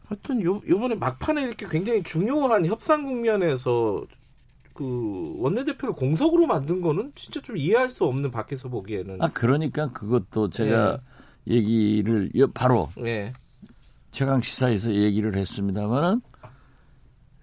하여튼 0.05 0.43
요, 0.43 0.61
요번에 0.67 0.95
막판에 0.95 1.43
이렇게 1.43 1.65
굉장히 1.67 2.03
중요한 2.03 2.65
협상 2.65 3.05
국면에서 3.05 4.03
그 4.73 5.35
원내대표를 5.37 5.95
공석으로 5.95 6.47
만든 6.47 6.81
거는 6.81 7.11
진짜 7.15 7.39
좀 7.41 7.57
이해할 7.57 7.89
수 7.89 8.05
없는 8.05 8.31
밖에서 8.31 8.69
보기에는. 8.69 9.21
아 9.21 9.27
그러니까 9.27 9.91
그것도 9.91 10.49
제가 10.49 10.99
네. 11.45 11.55
얘기를 11.55 12.31
바로 12.53 12.89
네. 12.97 13.33
최강 14.11 14.41
시사에서 14.41 14.93
얘기를 14.93 15.37
했습니다만은 15.37 16.21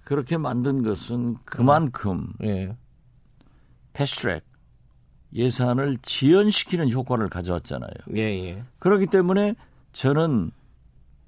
그렇게 0.04 0.36
만든 0.36 0.82
것은 0.82 1.36
그만큼 1.44 2.32
네. 2.40 2.76
패스트트랙 3.92 4.47
예산을 5.34 5.98
지연시키는 6.02 6.90
효과를 6.90 7.28
가져왔잖아요. 7.28 7.90
예, 8.16 8.22
예. 8.22 8.62
그렇기 8.78 9.06
때문에 9.06 9.54
저는 9.92 10.50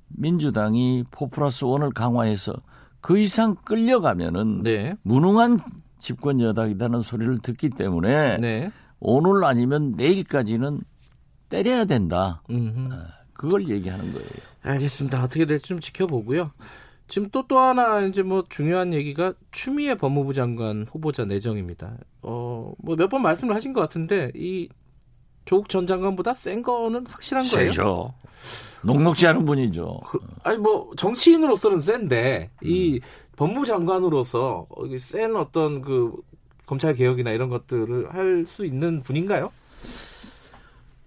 민주당이 0.08 1.04
포플러스 1.10 1.64
원을 1.64 1.90
강화해서 1.90 2.52
그 3.00 3.18
이상 3.18 3.54
끌려가면은 3.64 4.62
네. 4.62 4.94
무능한 5.02 5.60
집권 5.98 6.40
여당이라는 6.40 7.02
소리를 7.02 7.38
듣기 7.38 7.70
때문에 7.70 8.38
네. 8.38 8.70
오늘 8.98 9.44
아니면 9.44 9.92
내일까지는 9.96 10.80
때려야 11.48 11.84
된다. 11.84 12.42
음흠. 12.50 12.92
아, 12.92 13.06
그걸 13.32 13.68
얘기하는 13.68 14.12
거예요. 14.12 14.28
알겠습니다. 14.62 15.22
어떻게 15.22 15.46
될지 15.46 15.68
좀 15.68 15.80
지켜보고요. 15.80 16.50
지금 17.10 17.28
또또 17.30 17.58
하나 17.58 18.00
이제 18.02 18.22
뭐 18.22 18.44
중요한 18.48 18.94
얘기가 18.94 19.34
추미애 19.52 19.96
법무부 19.96 20.32
장관 20.32 20.86
후보자 20.90 21.24
내정입니다. 21.26 21.92
어, 22.22 22.72
뭐 22.78 22.96
몇 22.96 23.08
번 23.10 23.22
말씀을 23.22 23.54
하신 23.54 23.72
것 23.72 23.80
같은데 23.82 24.30
이 24.34 24.68
조국 25.44 25.68
전 25.68 25.86
장관보다 25.86 26.32
센 26.34 26.62
거는 26.62 27.06
확실한 27.08 27.44
거예요. 27.48 27.72
세죠. 27.72 28.14
녹록지 28.84 29.26
않은 29.26 29.44
분이죠. 29.44 30.00
그, 30.06 30.18
아니 30.44 30.56
뭐 30.58 30.90
정치인으로서는 30.96 31.80
센데 31.80 32.50
음. 32.62 32.66
이 32.68 33.00
법무부 33.36 33.66
장관으로서 33.66 34.66
센 35.00 35.34
어떤 35.34 35.82
그 35.82 36.12
검찰 36.66 36.94
개혁이나 36.94 37.32
이런 37.32 37.48
것들을 37.48 38.14
할 38.14 38.44
수 38.46 38.64
있는 38.64 39.02
분인가요? 39.02 39.50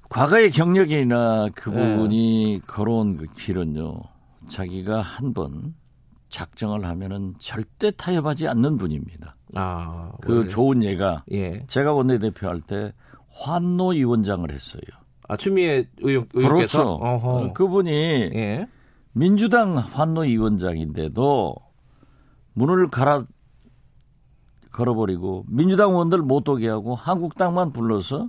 과거의 0.10 0.52
경력이나 0.52 1.48
그분이 1.56 2.60
네. 2.60 2.66
걸어온 2.68 3.18
그 3.18 3.26
길은요. 3.28 4.02
자기가 4.50 5.02
한 5.02 5.34
번 5.34 5.74
작정을 6.34 6.84
하면은 6.86 7.36
절대 7.38 7.92
타협하지 7.92 8.48
않는 8.48 8.78
분입니다. 8.78 9.36
아, 9.54 10.12
그 10.20 10.38
원래. 10.38 10.48
좋은 10.48 10.82
예가 10.84 11.24
예. 11.32 11.64
제가 11.68 11.94
원내대표 11.94 12.48
할 12.48 12.60
때 12.62 12.92
환노 13.30 13.90
위원장을 13.90 14.52
했어요. 14.52 14.82
아 15.28 15.38
추미애 15.38 15.88
의원, 16.00 16.28
의원께서 16.34 16.98
그렇죠. 16.98 17.04
어허. 17.04 17.54
그분이 17.54 17.92
예. 17.92 18.68
민주당 19.14 19.78
환노 19.78 20.22
위원장인데도 20.22 21.56
문을 22.54 22.90
갈아 22.90 23.24
걸어버리고 24.72 25.46
민주당 25.48 25.92
의원들 25.92 26.18
못 26.20 26.50
오게 26.50 26.68
하고 26.68 26.96
한국당만 26.96 27.72
불러서 27.74 28.28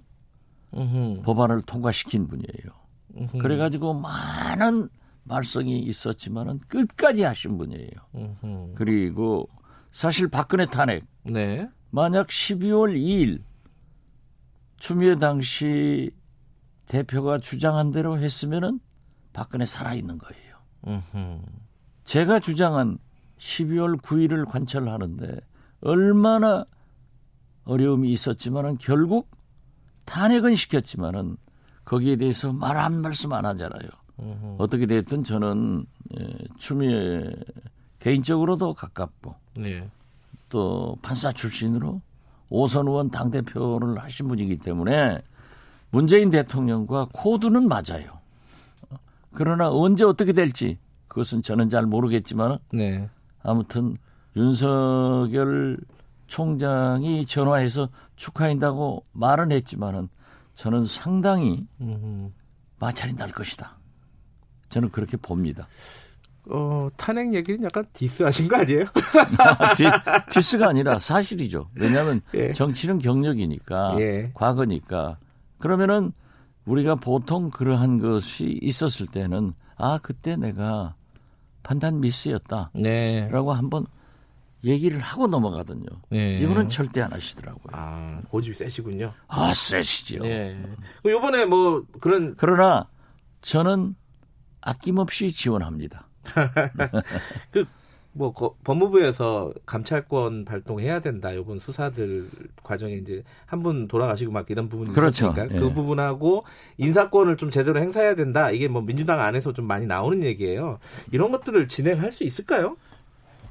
으흠. 0.76 1.22
법안을 1.22 1.62
통과시킨 1.62 2.26
분이에요. 2.28 2.70
으흠. 3.18 3.38
그래가지고 3.38 3.94
많은 3.94 4.90
말썽이 5.25 5.81
있었지만은 5.81 6.61
끝까지 6.68 7.22
하신 7.22 7.59
분이에요. 7.59 7.91
으흠. 8.14 8.75
그리고 8.75 9.49
사실 9.93 10.29
박근혜 10.29 10.66
탄핵. 10.66 11.05
네. 11.25 11.68
만약 11.91 12.29
12월 12.29 12.95
2일 12.97 13.43
추미애 14.79 15.14
당시 15.14 16.11
대표가 16.87 17.39
주장한 17.39 17.93
대로 17.93 18.18
했으면은 18.18 18.81
박근혜 19.33 19.64
살아있는 19.64 20.18
거예요. 20.18 21.03
제가 22.05 22.41
주장한 22.41 22.99
12월 23.39 24.01
9일을 24.03 24.47
관철하는데 24.49 25.41
얼마나 25.81 26.66
어려움이 27.64 28.11
있었지만은 28.12 28.77
결국 28.79 29.31
탄핵은 30.05 30.55
시켰지만은 30.55 31.37
거기에 31.87 32.16
대해서 32.16 32.53
말 32.53 32.77
한 32.77 33.01
말씀 33.01 33.33
안 33.33 33.47
하잖아요. 33.47 33.89
으흠. 34.19 34.57
어떻게 34.59 34.87
됐든 34.87 35.25
저는 35.25 35.87
예, 36.19 36.27
추미애 36.59 37.31
개인적으로도 37.99 38.75
가깝고 38.75 39.35
네. 39.57 39.89
또 40.49 40.97
판사 41.03 41.33
출신으로 41.33 42.01
오선 42.51 42.87
의원 42.87 43.11
당 43.11 43.31
대표를 43.31 43.99
하신 43.99 44.29
분이기 44.29 44.59
때문에 44.59 45.21
문재인 45.91 46.31
대통령과 46.31 47.09
코드는 47.12 47.67
맞아요. 47.69 48.21
그러나 49.33 49.71
언제 49.71 50.05
어떻게 50.05 50.33
될지 50.33 50.79
그것은 51.09 51.43
저는 51.43 51.71
잘 51.71 51.87
모르겠지만 51.87 52.59
네. 52.73 53.09
아무튼 53.43 53.97
윤석열 54.37 55.79
총장이 56.27 57.27
전화해서 57.27 57.89
축하한다고 58.17 59.05
말은 59.12 59.53
했지만은 59.53 60.09
저는 60.55 60.85
상당히 60.85 61.67
마찰이 62.79 63.15
날 63.15 63.31
것이다. 63.31 63.77
저는 64.75 64.89
그렇게 64.91 65.16
봅니다. 65.16 65.68
어, 66.47 66.89
탄핵 66.97 67.33
얘기는 67.33 67.62
약간 67.62 67.87
디스하신 67.93 68.49
거 68.49 68.57
아니에요? 68.57 68.85
디, 70.31 70.43
스가 70.43 70.68
아니라 70.68 70.99
사실이죠. 70.99 71.70
왜냐하면 71.77 72.20
예. 72.35 72.53
정치는 72.53 72.99
경력이니까 72.99 73.97
예. 74.01 74.33
과거니까 74.35 75.18
그러면은 75.59 76.12
우리가 76.64 76.97
보통 76.97 77.51
그러한 77.51 78.01
것이 78.01 78.59
있었을 78.61 79.07
때는 79.07 79.55
아 79.77 80.01
그때 80.03 80.35
내가 80.35 80.97
판단 81.62 82.01
미스였다라고 82.01 82.81
네. 82.83 83.29
한번 83.31 83.87
얘기를 84.64 84.99
하고 84.99 85.29
넘어가거든요. 85.29 85.87
네. 86.11 86.41
이분은 86.41 86.68
절대 86.68 87.01
안 87.01 87.12
하시더라고요. 87.12 87.72
아, 87.72 88.20
고집이 88.29 88.57
세시군요. 88.57 89.12
아, 89.29 89.55
세시죠. 89.55 90.25
네. 90.25 90.61
이번에 91.07 91.45
뭐 91.45 91.85
그런 92.01 92.35
그러나 92.37 92.89
저는 93.41 93.95
아낌없이 94.65 95.31
지원합니다. 95.31 96.09
그뭐 98.15 98.33
법무부에서 98.65 99.53
감찰권 99.67 100.45
발동해야 100.45 101.01
된다. 101.01 101.33
이번 101.33 101.59
수사들 101.59 102.29
과정에 102.62 102.95
이제 102.95 103.23
한 103.47 103.62
분 103.62 103.89
돌아가시고 103.89 104.33
막 104.33 104.49
이런 104.51 104.69
부분이 104.69 104.93
그렇죠. 104.93 105.27
있으니까 105.27 105.49
그 105.49 105.55
예. 105.57 105.61
그 105.61 105.73
부분하고 105.73 106.45
인사권을 106.79 107.37
좀 107.37 107.51
제대로 107.51 107.79
행사해야 107.81 108.15
된다. 108.15 108.51
이게 108.51 108.69
뭐 108.69 108.83
민주당 108.83 109.21
안에서 109.21 109.53
좀 109.53 109.67
많이 109.67 109.87
나오는 109.87 110.23
얘기예요. 110.23 110.79
이런 111.12 111.31
것들을 111.33 111.69
진행할 111.69 112.11
수 112.11 112.25
있을까요? 112.25 112.77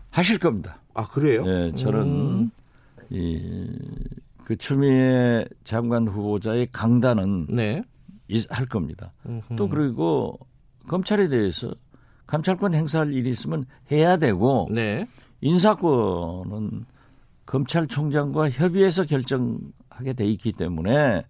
하실 0.10 0.40
겁니다. 0.40 0.78
아 0.94 1.08
그래요? 1.08 1.44
네, 1.44 1.72
저는 1.74 2.02
음. 2.02 2.52
이그 3.10 4.58
추미애 4.58 5.46
장관 5.64 6.08
후보자의 6.08 6.68
강단은 6.72 7.48
네. 7.50 7.84
할 8.50 8.66
겁니다. 8.68 9.12
음흠. 9.28 9.56
또 9.58 9.70
그리고 9.70 10.40
검찰에 10.88 11.28
대해서 11.28 11.74
감찰권 12.26 12.74
행사할 12.74 13.14
일이 13.14 13.30
있으면 13.30 13.66
해야 13.92 14.18
되고 14.18 14.68
네. 14.72 15.08
인사권은 15.42 16.86
검찰총장과 17.46 18.50
협의해서 18.50 19.06
결정하게 19.06 20.14
돼 20.16 20.26
있기 20.28 20.54
때문에 20.54 21.24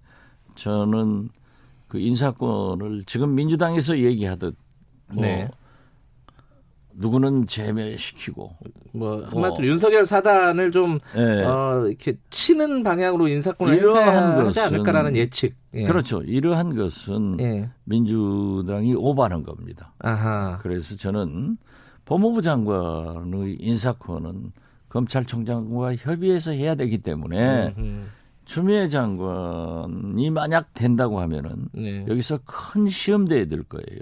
저는 0.55 1.29
그 1.87 1.99
인사권을 1.99 3.03
지금 3.05 3.35
민주당에서 3.35 3.97
얘기하듯 3.97 4.55
뭐 5.13 5.23
네. 5.23 5.49
누구는 6.95 7.47
제외시키고 7.47 8.55
뭐 8.93 9.25
한마디로 9.25 9.65
어. 9.65 9.69
윤석열 9.71 10.05
사단을 10.05 10.71
좀 10.71 10.99
네. 11.15 11.43
어, 11.43 11.85
이렇게 11.87 12.15
치는 12.29 12.83
방향으로 12.83 13.27
인사권을 13.27 13.79
행사하지 13.79 14.59
않을까라는 14.59 15.15
예측. 15.15 15.55
예. 15.73 15.83
그렇죠. 15.83 16.21
이러한 16.21 16.75
것은 16.75 17.37
예. 17.39 17.69
민주당이 17.85 18.93
오바는 18.95 19.43
겁니다. 19.43 19.93
아하. 19.99 20.57
그래서 20.61 20.95
저는 20.95 21.57
법무부 22.05 22.41
장관의 22.41 23.57
인사권은 23.59 24.51
검찰총장과 24.89 25.95
협의해서 25.95 26.51
해야 26.51 26.75
되기 26.75 26.99
때문에 26.99 27.73
음흠. 27.77 28.03
추미애 28.45 28.87
장관이 28.89 30.29
만약 30.29 30.73
된다고 30.73 31.19
하면은 31.21 31.69
네. 31.71 32.05
여기서 32.07 32.39
큰 32.45 32.87
시험대에 32.87 33.45
들 33.45 33.63
거예요. 33.63 34.01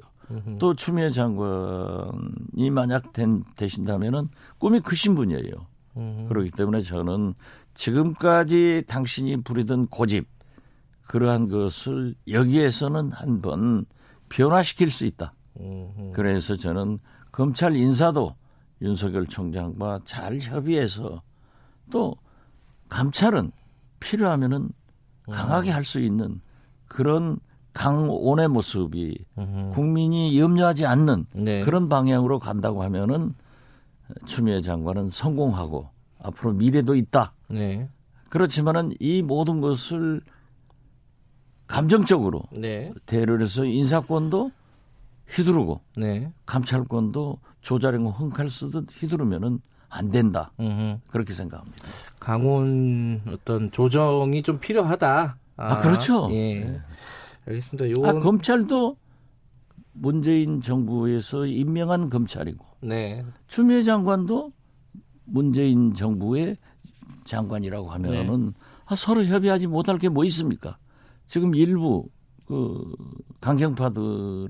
또 0.60 0.74
추미애 0.76 1.10
장관이 1.10 2.70
만약 2.72 3.14
된, 3.14 3.44
되신다면은 3.58 4.30
꿈이 4.58 4.80
크신 4.80 5.16
분이에요. 5.16 5.52
그렇기 6.30 6.52
때문에 6.52 6.82
저는 6.84 7.34
지금까지 7.74 8.84
당신이 8.88 9.44
부리던 9.44 9.88
고집 9.88 10.28
그러한 11.08 11.50
것을 11.50 12.16
여기에서는 12.30 13.12
한번 13.12 13.86
변화시킬 14.30 14.92
수 14.92 15.06
있다. 15.06 15.34
그래서 16.14 16.56
저는 16.56 17.00
검찰 17.32 17.76
인사도 17.76 18.36
윤석열 18.82 19.28
총장과 19.28 20.02
잘 20.06 20.40
협의해서 20.40 21.22
또 21.92 22.16
감찰은 22.90 23.52
필요하면은 24.00 24.70
강하게 25.30 25.72
할 25.72 25.84
수 25.86 26.00
있는 26.00 26.42
그런 26.88 27.40
강온의 27.74 28.50
모습이 28.50 29.26
으흠. 29.38 29.72
국민이 29.74 30.40
염려하지 30.40 30.86
않는 30.86 31.26
네. 31.34 31.62
그런 31.62 31.90
방향으로 31.90 32.40
간다고 32.40 32.84
하면은 32.84 33.34
추미애 34.26 34.62
장관은 34.62 35.10
성공하고 35.10 35.90
앞으로 36.22 36.54
미래도 36.54 36.96
있다. 36.96 37.34
네. 37.48 37.88
그렇지만은 38.30 38.94
이 39.00 39.22
모든 39.22 39.62
것을 39.62 40.22
감정적으로 41.68 42.44
네. 42.52 42.94
대를 43.06 43.42
해서 43.42 43.64
인사권도 43.64 44.52
휘두르고 45.28 45.80
네. 45.96 46.32
감찰권도 46.46 47.40
조자령고 47.62 48.12
헝칼 48.12 48.50
쓰듯 48.50 48.88
휘두르면은 48.94 49.60
안 49.88 50.10
된다. 50.10 50.52
으흠. 50.60 51.00
그렇게 51.10 51.34
생각합니다. 51.34 51.78
강원 52.20 53.22
어떤 53.28 53.72
조정이 53.72 54.44
좀 54.44 54.60
필요하다. 54.60 55.38
아, 55.58 55.74
아 55.74 55.78
그렇죠. 55.80 56.30
예. 56.32 56.60
네. 56.60 56.82
알겠습니다. 57.48 57.90
요건... 57.92 58.06
아, 58.18 58.20
검찰도 58.20 58.98
문재인 59.94 60.62
정부에서 60.62 61.46
임명한 61.46 62.10
검찰이고, 62.10 62.66
네. 62.82 63.26
추미애 63.48 63.84
장관도 63.84 64.54
문재인 65.26 65.94
정부의 65.94 66.58
장관이라고 67.26 67.90
하면은 67.90 68.46
네. 68.48 68.52
아, 68.86 68.96
서로 68.96 69.24
협의하지 69.26 69.68
못할 69.68 69.98
게 69.98 70.10
뭐 70.10 70.24
있습니까? 70.26 70.78
지금 71.28 71.56
일부 71.56 72.10
그 72.46 72.84
강경파들은 73.40 74.50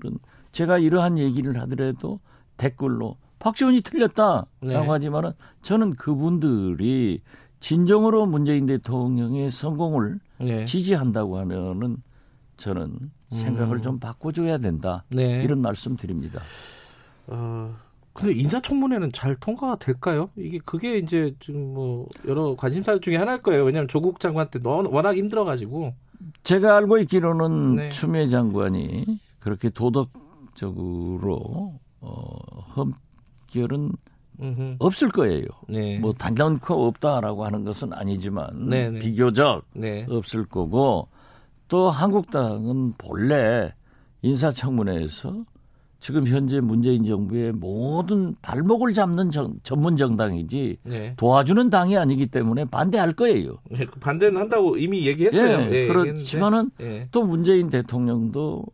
제가 0.51 0.79
이러한 0.79 1.17
얘기를 1.17 1.59
하더라도 1.61 2.19
댓글로 2.57 3.17
박지원이 3.39 3.81
틀렸다라고 3.81 4.47
네. 4.61 4.75
하지만은 4.75 5.31
저는 5.61 5.93
그분들이 5.93 7.21
진정으로 7.59 8.25
문재인 8.25 8.65
대통령의 8.65 9.51
성공을 9.51 10.19
네. 10.39 10.65
지지한다고 10.65 11.37
하면은 11.39 11.97
저는 12.61 13.11
생각을 13.31 13.77
음. 13.77 13.81
좀 13.81 13.99
바꿔줘야 13.99 14.59
된다. 14.59 15.03
네. 15.09 15.41
이런 15.43 15.61
말씀 15.61 15.97
드립니다. 15.97 16.39
어, 17.25 17.73
근데 18.13 18.33
인사청문회는 18.33 19.11
잘 19.13 19.35
통과가 19.35 19.77
될까요? 19.77 20.29
이게 20.37 20.59
그게 20.63 20.97
이제 20.99 21.33
지금 21.39 21.73
뭐 21.73 22.07
여러 22.27 22.55
관심사 22.55 22.99
중에 22.99 23.17
하나일 23.17 23.41
거예요. 23.41 23.63
왜냐하면 23.63 23.87
조국 23.87 24.19
장관 24.19 24.49
때 24.49 24.59
워낙 24.63 25.17
힘들어가지고. 25.17 25.95
제가 26.43 26.77
알고 26.77 26.99
있기로는 26.99 27.75
네. 27.77 27.89
추미애 27.89 28.27
장관이 28.27 29.19
그렇게 29.39 29.71
도덕적으로 29.71 30.19
어, 31.99 32.37
험결은 32.75 33.91
음흠. 34.39 34.75
없을 34.77 35.09
거예요. 35.09 35.45
네. 35.67 35.97
뭐 35.97 36.13
단단코 36.13 36.87
없다라고 36.87 37.43
하는 37.43 37.63
것은 37.63 37.91
아니지만 37.93 38.69
네네. 38.69 38.89
네. 38.91 38.99
비교적 38.99 39.65
네. 39.73 40.05
없을 40.09 40.45
거고 40.45 41.07
또 41.71 41.89
한국당은 41.89 42.91
본래 42.97 43.73
인사청문회에서 44.23 45.45
지금 46.01 46.27
현재 46.27 46.59
문재인 46.59 47.05
정부의 47.05 47.53
모든 47.53 48.35
발목을 48.41 48.91
잡는 48.91 49.31
정, 49.31 49.53
전문 49.63 49.95
정당이지 49.95 50.79
네. 50.83 51.13
도와주는 51.15 51.69
당이 51.69 51.95
아니기 51.95 52.27
때문에 52.27 52.65
반대할 52.65 53.13
거예요. 53.13 53.59
네, 53.69 53.85
반대는 54.01 54.41
한다고 54.41 54.75
이미 54.75 55.07
얘기했어요. 55.07 55.69
네, 55.69 55.87
그렇지만은 55.87 56.71
네. 56.77 57.07
또 57.09 57.23
문재인 57.23 57.69
대통령도 57.69 58.65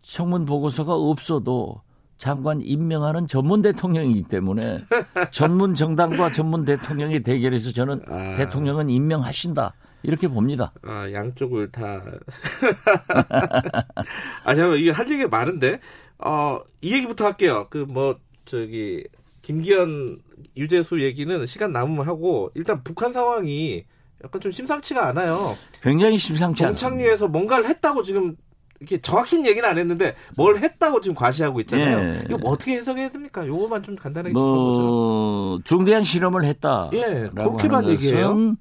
청문 0.00 0.46
보고서가 0.46 0.94
없어도 0.94 1.82
장관 2.16 2.62
임명하는 2.62 3.26
전문 3.26 3.60
대통령이기 3.60 4.22
때문에 4.22 4.78
전문 5.30 5.74
정당과 5.74 6.32
전문 6.32 6.64
대통령이 6.64 7.22
대결해서 7.22 7.72
저는 7.72 8.00
아. 8.08 8.36
대통령은 8.38 8.88
임명하신다. 8.88 9.74
이렇게 10.04 10.28
봅니다. 10.28 10.72
아, 10.82 11.10
양쪽을 11.10 11.72
다. 11.72 12.02
아, 14.44 14.54
잠깐 14.54 14.78
이게 14.78 14.90
할 14.90 15.10
얘기가 15.10 15.28
많은데, 15.28 15.80
어, 16.18 16.60
이 16.80 16.92
얘기부터 16.92 17.24
할게요. 17.24 17.66
그, 17.70 17.78
뭐, 17.78 18.16
저기, 18.44 19.04
김기현, 19.42 20.18
유재수 20.56 21.02
얘기는 21.02 21.46
시간 21.46 21.72
남으면 21.72 22.06
하고, 22.06 22.50
일단 22.54 22.82
북한 22.84 23.12
상황이 23.12 23.84
약간 24.22 24.40
좀 24.40 24.52
심상치가 24.52 25.06
않아요. 25.08 25.56
굉장히 25.82 26.18
심상치 26.18 26.64
않습니다. 26.64 26.88
동창리에서 26.88 27.28
뭔가를 27.28 27.68
했다고 27.68 28.02
지금 28.02 28.36
이렇게 28.80 28.98
정확히는 29.00 29.46
얘기는 29.46 29.66
안 29.68 29.76
했는데 29.78 30.14
뭘 30.36 30.58
했다고 30.58 31.00
지금 31.00 31.14
과시하고 31.14 31.60
있잖아요. 31.60 31.98
예. 31.98 32.22
이거 32.26 32.38
뭐 32.38 32.52
어떻게 32.52 32.76
해석해야 32.76 33.08
됩니까? 33.10 33.46
요거만 33.46 33.82
좀 33.82 33.96
간단하게 33.96 34.32
뭐, 34.32 34.42
짚어보죠. 34.42 35.62
중대한 35.64 36.04
실험을 36.04 36.44
했다. 36.44 36.90
예, 36.94 37.28
그렇게만 37.34 37.88
얘기해요. 37.90 38.54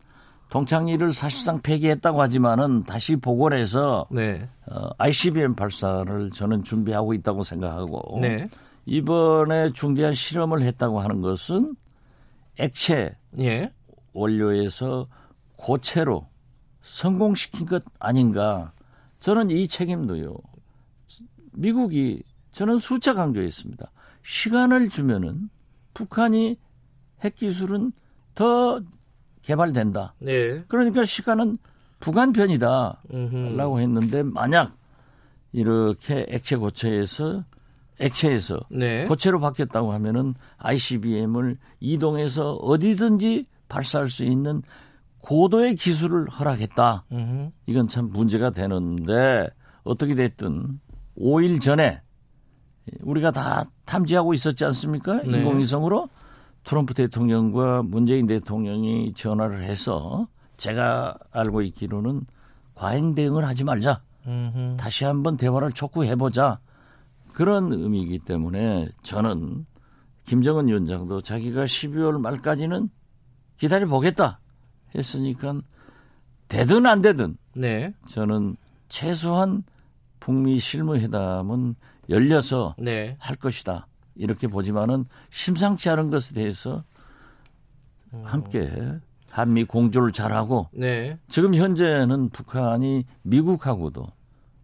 동창리를 0.53 1.15
사실상 1.15 1.59
폐기했다고 1.63 2.21
하지만은 2.21 2.83
다시 2.83 3.15
복원 3.15 3.53
해서 3.53 4.05
네. 4.11 4.47
어, 4.67 4.87
ICBM 4.99 5.55
발사를 5.55 6.29
저는 6.29 6.63
준비하고 6.63 7.15
있다고 7.15 7.41
생각하고 7.41 8.19
네. 8.21 8.47
이번에 8.85 9.73
중대한 9.73 10.13
실험을 10.13 10.61
했다고 10.61 10.99
하는 10.99 11.21
것은 11.21 11.75
액체 12.59 13.17
예. 13.39 13.73
원료에서 14.13 15.07
고체로 15.55 16.27
성공시킨 16.83 17.65
것 17.65 17.83
아닌가. 17.97 18.73
저는 19.21 19.49
이 19.49 19.67
책임도요. 19.67 20.35
미국이 21.53 22.21
저는 22.51 22.77
숫자 22.77 23.15
강조했습니다. 23.15 23.91
시간을 24.21 24.89
주면은 24.89 25.49
북한이 25.95 26.59
핵 27.21 27.37
기술은 27.37 27.91
더 28.35 28.83
개발된다. 29.43 30.15
네. 30.19 30.63
그러니까 30.67 31.05
시간은 31.05 31.57
북한 31.99 32.33
편이다라고 32.33 33.79
했는데 33.79 34.23
만약 34.23 34.75
이렇게 35.51 36.25
액체 36.29 36.55
고체에서 36.55 37.43
액체에서 37.99 38.59
네. 38.69 39.05
고체로 39.05 39.39
바뀌었다고 39.39 39.93
하면은 39.93 40.33
ICBM을 40.57 41.57
이동해서 41.79 42.53
어디든지 42.55 43.45
발사할 43.69 44.09
수 44.09 44.23
있는 44.23 44.63
고도의 45.19 45.75
기술을 45.75 46.27
허락했다. 46.27 47.05
음흠. 47.11 47.51
이건 47.67 47.87
참 47.87 48.09
문제가 48.09 48.49
되는데 48.49 49.47
어떻게 49.83 50.15
됐든 50.15 50.79
5일 51.17 51.61
전에 51.61 52.01
우리가 53.01 53.31
다 53.31 53.65
탐지하고 53.85 54.33
있었지 54.33 54.65
않습니까? 54.65 55.21
네. 55.23 55.37
인공위성으로 55.37 56.09
트럼프 56.63 56.93
대통령과 56.93 57.83
문재인 57.83 58.27
대통령이 58.27 59.13
전화를 59.15 59.63
해서 59.63 60.27
제가 60.57 61.17
알고 61.31 61.61
있기로는 61.63 62.25
과잉 62.75 63.15
대응을 63.15 63.45
하지 63.45 63.63
말자. 63.63 64.01
음흠. 64.25 64.77
다시 64.77 65.03
한번 65.05 65.37
대화를 65.37 65.71
촉구해보자. 65.73 66.59
그런 67.33 67.73
의미이기 67.73 68.19
때문에 68.19 68.87
저는 69.01 69.65
김정은 70.25 70.67
위원장도 70.67 71.21
자기가 71.21 71.65
12월 71.65 72.19
말까지는 72.19 72.89
기다려 73.57 73.87
보겠다 73.87 74.39
했으니까 74.95 75.59
되든 76.47 76.85
안 76.85 77.01
되든 77.01 77.37
네. 77.55 77.93
저는 78.07 78.55
최소한 78.87 79.63
북미 80.19 80.59
실무회담은 80.59 81.75
열려서 82.09 82.75
네. 82.77 83.17
할 83.19 83.35
것이다 83.35 83.87
이렇게 84.15 84.47
보지만은 84.47 85.05
심상치 85.31 85.89
않은 85.89 86.09
것에 86.09 86.33
대해서 86.33 86.83
함께 88.23 88.69
한미 89.29 89.63
공조를 89.63 90.11
잘하고 90.11 90.69
네. 90.71 91.17
지금 91.27 91.55
현재는 91.55 92.29
북한이 92.29 93.05
미국하고도 93.23 94.05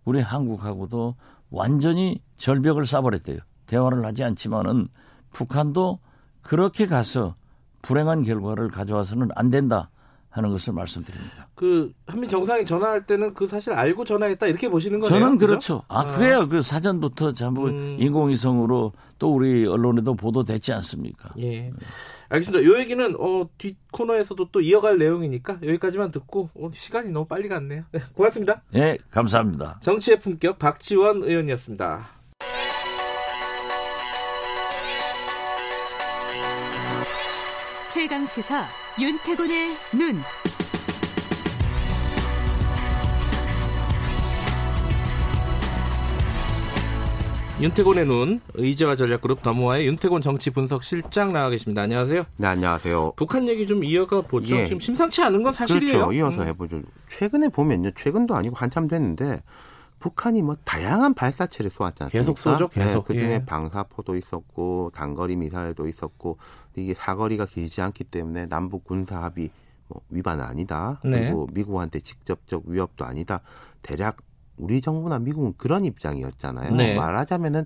우리 0.05 0.21
한국하고도 0.21 1.15
완전히 1.49 2.21
절벽을 2.37 2.85
쌓아버렸대요. 2.85 3.39
대화를 3.65 4.05
하지 4.05 4.23
않지만은 4.23 4.87
북한도 5.31 5.99
그렇게 6.41 6.85
가서 6.85 7.35
불행한 7.81 8.23
결과를 8.23 8.69
가져와서는 8.69 9.29
안 9.35 9.49
된다. 9.49 9.89
하는 10.29 10.51
것을 10.51 10.73
말씀드립니다. 10.73 11.47
그 11.55 11.91
한미 12.05 12.27
정상이 12.27 12.63
전화할 12.63 13.05
때는 13.05 13.33
그 13.33 13.47
사실 13.47 13.73
알고 13.73 14.05
전화했다 14.05 14.45
이렇게 14.47 14.69
보시는 14.69 14.99
거예요? 14.99 15.09
저는 15.09 15.37
그렇죠. 15.37 15.83
아, 15.87 16.01
아. 16.01 16.05
그래요. 16.05 16.47
그 16.47 16.61
사전부터 16.61 17.33
전부 17.33 17.67
음. 17.67 17.97
인공위성으로 17.99 18.93
또 19.17 19.33
우리 19.33 19.65
언론에도 19.65 20.13
보도됐지 20.13 20.71
않습니까? 20.73 21.33
예. 21.39 21.71
알겠습니다. 22.29 22.63
이 22.63 22.79
얘기는 22.79 23.15
어, 23.19 23.49
뒷 23.57 23.77
코너에서도 23.91 24.49
또 24.51 24.61
이어갈 24.61 24.99
내용이니까 24.99 25.59
여기까지만 25.63 26.11
듣고 26.11 26.49
어, 26.53 26.69
시간이 26.71 27.09
너무 27.11 27.25
빨리 27.25 27.49
갔네요. 27.49 27.83
네, 27.91 27.99
고맙습니다. 28.13 28.61
네, 28.71 28.97
감사합니다. 29.09 29.79
정치의 29.81 30.19
품격 30.19 30.59
박지원 30.59 31.23
의원이었습니다. 31.23 32.18
최강 37.91 38.23
시사 38.23 38.67
윤태곤의 38.99 39.75
눈. 39.97 40.21
윤태곤의 47.59 48.05
눈 48.05 48.41
의제와 48.53 48.95
전략그룹 48.95 49.41
더모아의 49.41 49.87
윤태곤 49.87 50.21
정치 50.21 50.51
분석 50.51 50.83
실장 50.83 51.33
나와 51.33 51.49
계십니다. 51.49 51.81
안녕하세요. 51.81 52.25
네, 52.37 52.47
안녕하세요. 52.47 53.13
북한 53.15 53.47
얘기 53.47 53.65
좀 53.65 53.83
이어가 53.83 54.21
보죠. 54.21 54.55
예. 54.55 54.65
지금 54.65 54.79
심상치 54.79 55.23
않은 55.23 55.41
건 55.41 55.51
사실이에요. 55.51 55.93
그렇죠. 56.05 56.13
이어서 56.13 56.43
음. 56.43 56.47
해보죠. 56.47 56.81
최근에 57.09 57.49
보면요. 57.49 57.91
최근도 57.97 58.35
아니고 58.35 58.55
한참 58.55 58.87
됐는데 58.87 59.41
북한이 59.99 60.41
뭐 60.41 60.55
다양한 60.63 61.13
발사체를 61.13 61.71
않습니까? 62.05 62.17
계속 62.17 62.37
쏘죠. 62.37 62.69
네, 62.69 62.83
계속. 62.83 63.05
네, 63.07 63.13
그중에 63.13 63.33
예. 63.33 63.45
방사포도 63.45 64.15
있었고 64.15 64.91
단거리 64.95 65.35
미사일도 65.35 65.87
있었고 65.87 66.37
이게 66.75 66.93
사거리가 66.93 67.45
길지 67.45 67.81
않기 67.81 68.05
때문에 68.05 68.47
남북 68.47 68.83
군사 68.83 69.21
합의 69.23 69.49
뭐 69.87 70.01
위반은 70.09 70.43
아니다. 70.43 70.99
네. 71.03 71.11
그리고 71.11 71.47
미국한테 71.51 71.99
직접적 71.99 72.63
위협도 72.65 73.05
아니다. 73.05 73.41
대략 73.81 74.17
우리 74.57 74.81
정부나 74.81 75.19
미국은 75.19 75.53
그런 75.57 75.85
입장이었잖아요. 75.85 76.75
네. 76.75 76.95
말하자면은 76.95 77.65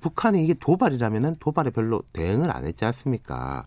북한이 0.00 0.42
이게 0.44 0.54
도발이라면은 0.54 1.36
도발에 1.40 1.70
별로 1.70 2.02
대응을 2.12 2.54
안 2.54 2.66
했지 2.66 2.84
않습니까? 2.84 3.66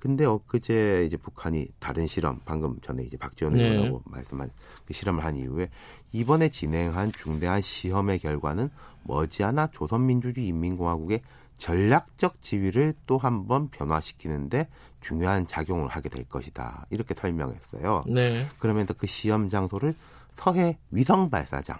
근데 0.00 0.24
엊그제 0.24 1.04
이제 1.06 1.16
북한이 1.18 1.68
다른 1.78 2.06
실험 2.06 2.40
방금 2.46 2.80
전에 2.80 3.02
이제 3.02 3.18
박지원 3.18 3.54
네. 3.54 3.62
의원하고 3.62 4.02
네. 4.06 4.12
말씀한 4.12 4.50
그 4.86 4.94
실험을 4.94 5.24
한 5.24 5.36
이후에 5.36 5.68
이번에 6.12 6.48
진행한 6.48 7.12
중대한 7.12 7.60
시험의 7.60 8.18
결과는 8.18 8.70
머지않아 9.04 9.68
조선민주주의 9.68 10.48
인민공화국의 10.48 11.20
전략적 11.60 12.42
지위를 12.42 12.94
또 13.06 13.18
한 13.18 13.46
번 13.46 13.68
변화시키는데 13.68 14.68
중요한 15.00 15.46
작용을 15.46 15.88
하게 15.88 16.08
될 16.08 16.24
것이다. 16.24 16.86
이렇게 16.90 17.14
설명했어요. 17.14 18.04
네. 18.08 18.46
그러면서 18.58 18.94
그 18.94 19.06
시험 19.06 19.48
장소를 19.48 19.94
서해 20.32 20.78
위성 20.90 21.30
발사장 21.30 21.78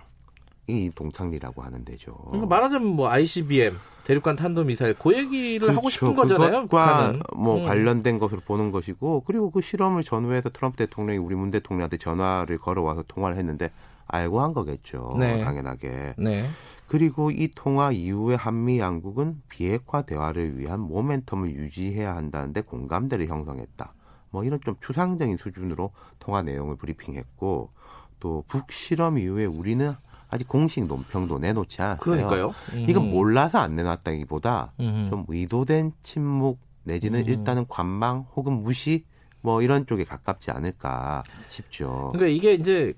이 0.66 0.90
동창리라고 0.94 1.62
하는 1.62 1.84
데죠. 1.84 2.14
그러니까 2.26 2.46
말하자면 2.46 2.86
뭐 2.88 3.08
ICBM 3.08 3.76
대륙간 4.04 4.36
탄도 4.36 4.64
미사일 4.64 4.94
그 4.94 5.16
얘기를 5.16 5.60
그렇죠. 5.60 5.76
하고 5.78 5.90
싶은 5.90 6.14
거잖아요. 6.14 6.50
그것과 6.68 7.14
뭐 7.34 7.58
음. 7.58 7.64
관련된 7.66 8.18
것으로 8.18 8.40
보는 8.40 8.70
것이고 8.70 9.22
그리고 9.26 9.50
그 9.50 9.60
실험을 9.60 10.04
전후해서 10.04 10.50
트럼프 10.50 10.76
대통령이 10.78 11.18
우리 11.18 11.34
문 11.34 11.50
대통령한테 11.50 11.96
전화를 11.96 12.58
걸어와서 12.58 13.02
통화를 13.08 13.36
했는데 13.36 13.70
알고 14.06 14.40
한 14.40 14.52
거겠죠. 14.52 15.10
네. 15.18 15.42
당연하게. 15.42 16.14
네. 16.18 16.48
그리고 16.90 17.30
이 17.30 17.46
통화 17.54 17.92
이후에 17.92 18.34
한미 18.34 18.80
양국은 18.80 19.42
비핵화 19.48 20.02
대화를 20.02 20.58
위한 20.58 20.80
모멘텀을 20.88 21.52
유지해야 21.54 22.16
한다는데 22.16 22.62
공감대를 22.62 23.28
형성했다. 23.28 23.94
뭐 24.30 24.42
이런 24.42 24.58
좀 24.64 24.74
추상적인 24.80 25.36
수준으로 25.36 25.92
통화 26.18 26.42
내용을 26.42 26.74
브리핑했고 26.74 27.70
또 28.18 28.44
북실험 28.48 29.18
이후에 29.18 29.44
우리는 29.44 29.92
아직 30.30 30.48
공식 30.48 30.84
논평도 30.84 31.38
내놓지 31.38 31.80
않았어요. 31.80 32.00
그러니까요. 32.00 32.54
음. 32.72 32.86
이건 32.88 33.08
몰라서 33.08 33.58
안 33.58 33.76
내놨다기보다 33.76 34.72
음. 34.80 35.06
좀 35.10 35.24
의도된 35.28 35.92
침묵 36.02 36.58
내지는 36.82 37.20
음. 37.20 37.28
일단은 37.28 37.66
관망 37.68 38.26
혹은 38.34 38.64
무시 38.64 39.04
뭐 39.42 39.62
이런 39.62 39.86
쪽에 39.86 40.02
가깝지 40.02 40.50
않을까 40.50 41.22
싶죠. 41.50 42.10
그러니까 42.14 42.26
이게 42.26 42.54
이제 42.54 42.94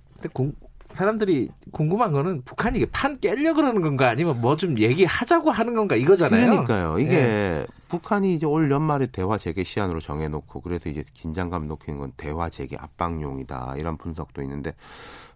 사람들이 0.95 1.51
궁금한 1.71 2.13
거는 2.13 2.43
북한이 2.45 2.79
이게 2.79 2.87
판 2.91 3.19
깨려 3.19 3.55
그러는 3.55 3.81
건가 3.83 4.09
아니면 4.09 4.41
뭐 4.41 4.57
좀 4.57 4.79
얘기하자고 4.79 5.51
하는 5.51 5.75
건가 5.75 5.97
이거잖아요. 5.97 6.51
그러니까요. 6.51 6.99
이게 6.99 7.13
예. 7.17 7.67
북한이 7.89 8.35
이제 8.35 8.47
올 8.47 8.71
연말에 8.71 9.07
대화 9.07 9.37
재개 9.39 9.65
시한으로 9.65 10.01
정해놓고 10.01 10.61
그래서 10.61 10.89
이제 10.89 11.03
긴장감 11.15 11.67
높이는 11.69 11.99
건 11.99 12.13
대화 12.17 12.49
재개 12.49 12.77
압박용이다 12.79 13.75
이런 13.79 13.97
분석도 13.97 14.41
있는데 14.43 14.75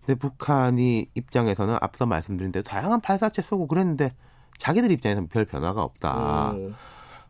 근데 0.05 0.19
북한이 0.19 1.07
입장에서는 1.15 1.77
앞서 1.81 2.07
말씀드린 2.07 2.53
대로 2.53 2.63
다양한 2.63 3.01
발사체 3.01 3.43
쏘고 3.43 3.67
그랬는데 3.67 4.15
자기들 4.59 4.91
입장에서는 4.93 5.29
별 5.29 5.45
변화가 5.45 5.83
없다. 5.83 6.53
음. 6.53 6.75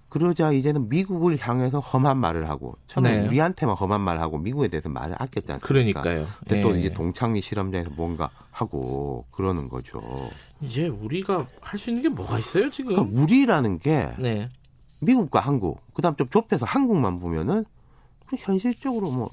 그러자 0.09 0.52
이제는 0.52 0.88
미국을 0.88 1.36
향해서 1.38 1.80
험한 1.80 2.16
말을 2.18 2.48
하고 2.48 2.76
처음에 2.86 3.16
네. 3.16 3.26
우리한테만 3.26 3.76
험한 3.76 4.00
말을 4.00 4.20
하고 4.20 4.38
미국에 4.38 4.68
대해서 4.68 4.88
말을 4.88 5.16
아꼈지 5.18 5.52
않습니까? 5.52 5.66
그러니까요. 5.66 6.26
근데 6.40 6.57
네. 6.57 6.62
또 6.62 6.76
이제 6.76 6.92
동창리 6.94 7.40
실험장에서 7.40 7.90
뭔가 7.96 8.30
하고 8.50 9.24
그러는 9.30 9.68
거죠. 9.68 10.00
이제 10.62 10.86
우리가 10.88 11.46
할 11.61 11.78
수 11.78 11.90
있는 11.90 12.02
게 12.02 12.09
뭐가 12.09 12.38
있어요 12.38 12.70
지금? 12.70 12.94
그러니까 12.94 13.20
우리라는 13.22 13.78
게 13.78 14.09
네. 14.18 14.48
미국과 15.00 15.40
한국 15.40 15.82
그다음 15.92 16.16
좀 16.16 16.28
좁혀서 16.28 16.64
한국만 16.64 17.20
보면은 17.20 17.64
현실적으로 18.38 19.11
뭐 19.11 19.30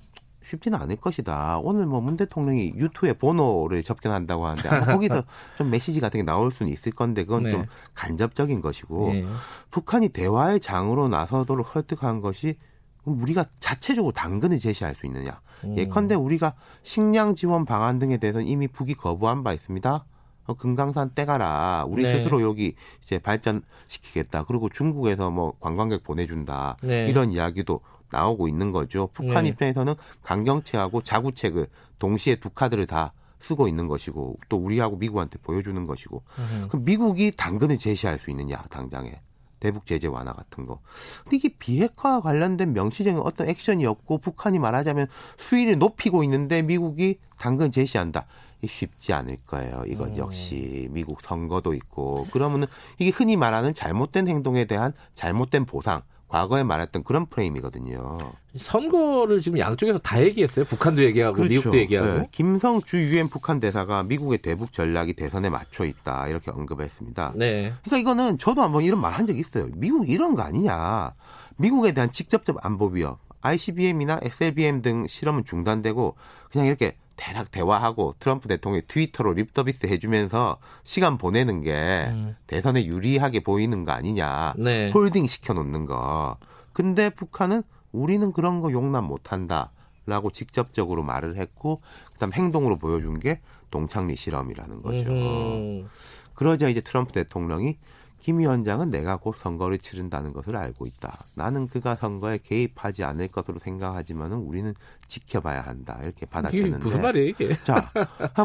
쉽지는 0.53 0.79
않을 0.79 0.97
것이다. 0.97 1.59
오늘 1.63 1.85
뭐 1.85 2.03
문 2.03 2.17
대통령이 2.17 2.73
유튜브에 2.75 3.13
번호를 3.13 3.81
접견한다고 3.81 4.45
하는데 4.45 4.67
아마 4.67 4.85
거기서 4.87 5.23
좀 5.57 5.69
메시지 5.69 6.01
같은 6.01 6.19
게 6.19 6.23
나올 6.23 6.51
수는 6.51 6.71
있을 6.71 6.91
건데 6.91 7.23
그건 7.23 7.43
네. 7.43 7.51
좀 7.51 7.65
간접적인 7.93 8.59
것이고 8.61 9.13
네. 9.13 9.25
북한이 9.71 10.09
대화의 10.09 10.59
장으로 10.59 11.07
나서도록 11.07 11.69
설득한 11.71 12.19
것이 12.19 12.57
우리가 13.05 13.45
자체적으로 13.59 14.11
당근을 14.11 14.59
제시할 14.59 14.95
수 14.95 15.05
있느냐. 15.05 15.39
음. 15.63 15.77
예컨대 15.77 16.15
우리가 16.15 16.55
식량 16.83 17.35
지원 17.35 17.65
방안 17.65 17.99
등에 17.99 18.17
대해서는 18.17 18.47
이미 18.47 18.67
북이 18.67 18.95
거부한 18.95 19.43
바 19.43 19.53
있습니다. 19.53 20.05
어, 20.45 20.53
금강산 20.55 21.11
떼가라. 21.15 21.85
우리 21.87 22.03
네. 22.03 22.15
스스로 22.15 22.41
여기 22.41 22.75
이제 23.03 23.17
발전시키겠다. 23.19 24.43
그리고 24.43 24.67
중국에서 24.67 25.31
뭐 25.31 25.53
관광객 25.61 26.03
보내준다. 26.03 26.77
네. 26.81 27.07
이런 27.07 27.31
이야기도 27.31 27.79
나오고 28.13 28.47
있는 28.47 28.71
거죠. 28.71 29.09
북한 29.11 29.43
네. 29.43 29.49
입장에서는 29.49 29.95
강경체하고 30.21 31.01
자구책을 31.01 31.67
동시에 31.99 32.35
두 32.35 32.49
카드를 32.49 32.85
다 32.85 33.11
쓰고 33.39 33.67
있는 33.67 33.87
것이고 33.87 34.37
또 34.47 34.57
우리하고 34.57 34.95
미국한테 34.95 35.37
보여주는 35.39 35.85
것이고 35.85 36.23
음. 36.37 36.67
그럼 36.69 36.85
미국이 36.85 37.31
당근을 37.35 37.77
제시할 37.77 38.19
수 38.19 38.29
있느냐 38.29 38.63
당장에 38.69 39.19
대북 39.59 39.85
제재 39.85 40.07
완화 40.07 40.33
같은 40.33 40.65
거. 40.65 40.79
근데 41.23 41.37
이게 41.37 41.49
비핵화 41.57 42.19
관련된 42.21 42.73
명시적인 42.73 43.19
어떤 43.19 43.47
액션이었고 43.47 44.17
북한이 44.17 44.59
말하자면 44.59 45.07
수위를 45.37 45.77
높이고 45.77 46.23
있는데 46.23 46.61
미국이 46.61 47.17
당근 47.37 47.71
제시한다. 47.71 48.25
쉽지 48.65 49.13
않을 49.13 49.37
거예요. 49.45 49.83
이건 49.87 50.11
음. 50.11 50.17
역시 50.17 50.87
미국 50.91 51.21
선거도 51.21 51.73
있고 51.73 52.27
그러면은 52.31 52.67
이게 52.97 53.09
흔히 53.09 53.35
말하는 53.35 53.73
잘못된 53.73 54.27
행동에 54.27 54.65
대한 54.65 54.93
잘못된 55.15 55.65
보상 55.65 56.01
과거에 56.33 56.63
말했던 56.63 57.03
그런 57.03 57.27
프레임이거든요. 57.27 58.17
선거를 58.57 59.39
지금 59.39 59.59
양쪽에서 59.59 59.99
다 59.99 60.19
얘기했어요. 60.19 60.65
북한도 60.65 61.03
얘기하고 61.03 61.35
그렇죠. 61.35 61.49
미국도 61.51 61.77
얘기하고. 61.77 62.21
네. 62.21 62.27
김성 62.31 62.81
주 62.81 62.97
유엔 62.97 63.29
북한 63.29 63.59
대사가 63.59 64.01
미국의 64.01 64.39
대북 64.39 64.73
전략이 64.73 65.13
대선에 65.13 65.51
맞춰 65.51 65.85
있다 65.85 66.27
이렇게 66.29 66.49
언급했습니다. 66.49 67.33
네. 67.35 67.71
그러니까 67.83 67.97
이거는 67.97 68.39
저도 68.39 68.63
한번 68.63 68.81
이런 68.81 68.99
말 68.99 69.13
한적 69.13 69.37
있어요. 69.37 69.67
미국 69.75 70.09
이런 70.09 70.33
거 70.33 70.41
아니냐. 70.41 71.13
미국에 71.57 71.91
대한 71.91 72.11
직접적 72.11 72.65
안보 72.65 72.87
위협, 72.87 73.19
ICBM이나 73.41 74.19
SLBM 74.23 74.81
등 74.81 75.05
실험은 75.05 75.45
중단되고 75.45 76.15
그냥 76.51 76.65
이렇게 76.65 76.95
대략 77.15 77.51
대화하고 77.51 78.15
트럼프 78.19 78.47
대통령이 78.47 78.83
트위터로 78.87 79.33
립서비스 79.33 79.87
해주면서 79.87 80.57
시간 80.83 81.17
보내는 81.17 81.61
게 81.61 82.07
음. 82.09 82.35
대선에 82.47 82.85
유리하게 82.85 83.41
보이는 83.41 83.85
거 83.85 83.91
아니냐. 83.91 84.55
네. 84.57 84.89
holding 84.91 85.27
시켜놓는 85.27 85.85
거. 85.85 86.37
근데 86.73 87.09
북한은 87.09 87.63
우리는 87.91 88.31
그런 88.33 88.61
거 88.61 88.71
용납 88.71 89.01
못한다. 89.01 89.71
라고 90.05 90.31
직접적으로 90.31 91.01
말을 91.01 91.37
했고, 91.37 91.81
그 92.11 92.19
다음 92.19 92.33
행동으로 92.33 92.77
보여준 92.77 93.19
게 93.19 93.39
동창리 93.71 94.17
실험이라는 94.17 94.81
거죠. 94.81 95.09
음. 95.09 95.87
그러자 96.33 96.67
이제 96.67 96.81
트럼프 96.81 97.13
대통령이 97.13 97.77
김 98.23 98.39
위원장은 98.39 98.89
내가 98.89 99.17
곧 99.17 99.35
선거를 99.37 99.77
치른다는 99.77 100.31
것을 100.31 100.55
알고 100.55 100.87
있다. 100.87 101.25
나는 101.35 101.67
그가 101.67 101.95
선거에 101.95 102.39
개입하지 102.41 103.03
않을 103.03 103.27
것으로 103.27 103.59
생각하지만은 103.59 104.37
우리는 104.37 104.73
지켜봐야 105.07 105.59
한다. 105.59 105.99
이렇게 106.01 106.25
받아쳤는데. 106.25 106.77
무슨 106.77 107.01
말이에요 107.01 107.27
이게? 107.27 107.57
자, 107.65 107.91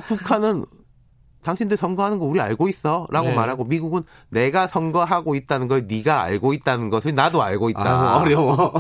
북한은 0.07 0.65
당신들 1.45 1.77
선거하는 1.77 2.19
거 2.19 2.25
우리 2.25 2.41
알고 2.41 2.69
있어라고 2.69 3.29
네. 3.29 3.35
말하고 3.35 3.65
미국은 3.67 4.03
내가 4.31 4.67
선거하고 4.67 5.37
있다는 5.37 5.69
걸 5.69 5.87
네가 5.87 6.23
알고 6.23 6.55
있다는 6.55 6.91
것을 6.91 7.15
나도 7.15 7.41
알고 7.41 7.71
있다. 7.71 7.89
아, 7.89 8.21
어려워. 8.21 8.73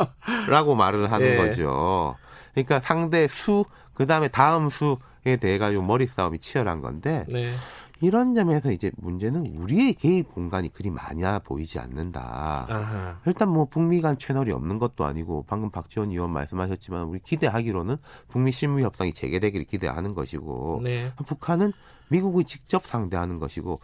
라고 0.48 0.74
말을 0.74 1.12
하는 1.12 1.28
네. 1.32 1.36
거죠. 1.36 2.16
그러니까 2.54 2.80
상대 2.80 3.28
수 3.28 3.66
그다음에 3.92 4.28
다음 4.28 4.70
수에 4.70 5.36
대해 5.36 5.58
가지고 5.58 5.82
머리 5.82 6.06
싸움이 6.06 6.38
치열한 6.38 6.80
건데 6.80 7.26
네. 7.28 7.52
이런 8.00 8.34
점에서 8.34 8.72
이제 8.72 8.90
문제는 8.96 9.56
우리의 9.56 9.94
개입 9.94 10.34
공간이 10.34 10.70
그리 10.70 10.90
많아 10.90 11.38
보이지 11.38 11.78
않는다. 11.78 12.66
아하. 12.68 13.20
일단 13.26 13.48
뭐 13.48 13.64
북미 13.66 14.00
간 14.00 14.18
채널이 14.18 14.52
없는 14.52 14.78
것도 14.78 15.04
아니고 15.04 15.44
방금 15.46 15.70
박지원 15.70 16.10
의원 16.10 16.30
말씀하셨지만 16.30 17.04
우리 17.04 17.20
기대하기로는 17.20 17.96
북미 18.28 18.52
실무 18.52 18.80
협상이 18.80 19.12
재개되기를 19.12 19.66
기대하는 19.66 20.14
것이고 20.14 20.80
네. 20.84 21.10
북한은 21.26 21.72
미국을 22.08 22.44
직접 22.44 22.86
상대하는 22.86 23.38
것이고 23.38 23.80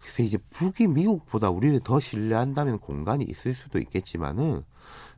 그래서 0.00 0.22
이제 0.22 0.38
북이 0.50 0.88
미국보다 0.88 1.50
우리를 1.50 1.78
더 1.80 2.00
신뢰한다면 2.00 2.78
공간이 2.78 3.24
있을 3.24 3.54
수도 3.54 3.78
있겠지만은 3.78 4.64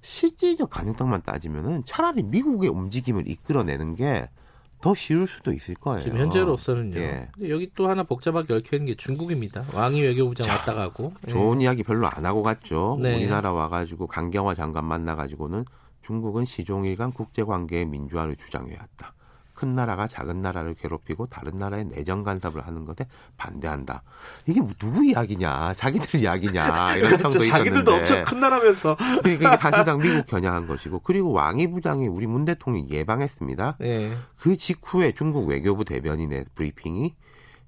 실질적 0.02 0.70
가능성만 0.70 1.22
따지면은 1.22 1.84
차라리 1.84 2.22
미국의 2.22 2.70
움직임을 2.70 3.28
이끌어내는 3.28 3.94
게 3.94 4.28
더 4.80 4.94
쉬울 4.94 5.26
수도 5.26 5.52
있을 5.52 5.74
거예요. 5.74 6.00
지금 6.00 6.18
현재로서는요. 6.18 6.98
예. 6.98 7.28
근데 7.34 7.50
여기 7.50 7.70
또 7.74 7.88
하나 7.88 8.02
복잡하게 8.02 8.54
얽혀 8.54 8.76
있는 8.76 8.86
게 8.86 8.94
중국입니다. 8.94 9.64
왕이 9.74 10.00
외교부장 10.00 10.46
자, 10.46 10.54
왔다 10.54 10.74
가고. 10.74 11.12
좋은 11.28 11.60
예. 11.60 11.64
이야기 11.64 11.82
별로 11.82 12.08
안 12.08 12.24
하고 12.24 12.42
갔죠. 12.42 12.98
네. 13.00 13.16
우리나라 13.16 13.52
와가지고 13.52 14.06
강경화 14.06 14.54
장관 14.54 14.86
만나가지고는 14.86 15.64
중국은 16.02 16.44
시종일관 16.44 17.12
국제관계의 17.12 17.86
민주화를 17.86 18.36
주장해왔다. 18.36 19.14
큰 19.60 19.74
나라가 19.74 20.06
작은 20.06 20.40
나라를 20.40 20.72
괴롭히고 20.72 21.26
다른 21.26 21.58
나라의 21.58 21.84
내정 21.84 22.22
간섭을 22.22 22.66
하는 22.66 22.86
것에 22.86 23.06
반대한다. 23.36 24.02
이게 24.46 24.62
뭐 24.62 24.70
누구 24.78 25.04
이야기냐? 25.04 25.74
자기들 25.74 26.20
이야기냐? 26.20 26.96
이런 26.96 27.10
그렇죠. 27.10 27.22
상도 27.24 27.44
있었는데. 27.44 27.50
자기들도 27.50 27.94
엄청 27.94 28.24
큰 28.24 28.40
나라면서. 28.40 28.96
그러니까 28.96 29.48
이게 29.50 29.56
사실상 29.58 29.98
미국 29.98 30.26
겨냥한 30.26 30.66
것이고 30.66 31.00
그리고 31.00 31.32
왕이 31.32 31.72
부장이 31.72 32.08
우리 32.08 32.26
문 32.26 32.46
대통령이 32.46 32.88
예방했습니다. 32.88 33.76
네. 33.80 34.16
그 34.38 34.56
직후에 34.56 35.12
중국 35.12 35.46
외교부 35.46 35.84
대변인의 35.84 36.46
브리핑이 36.54 37.14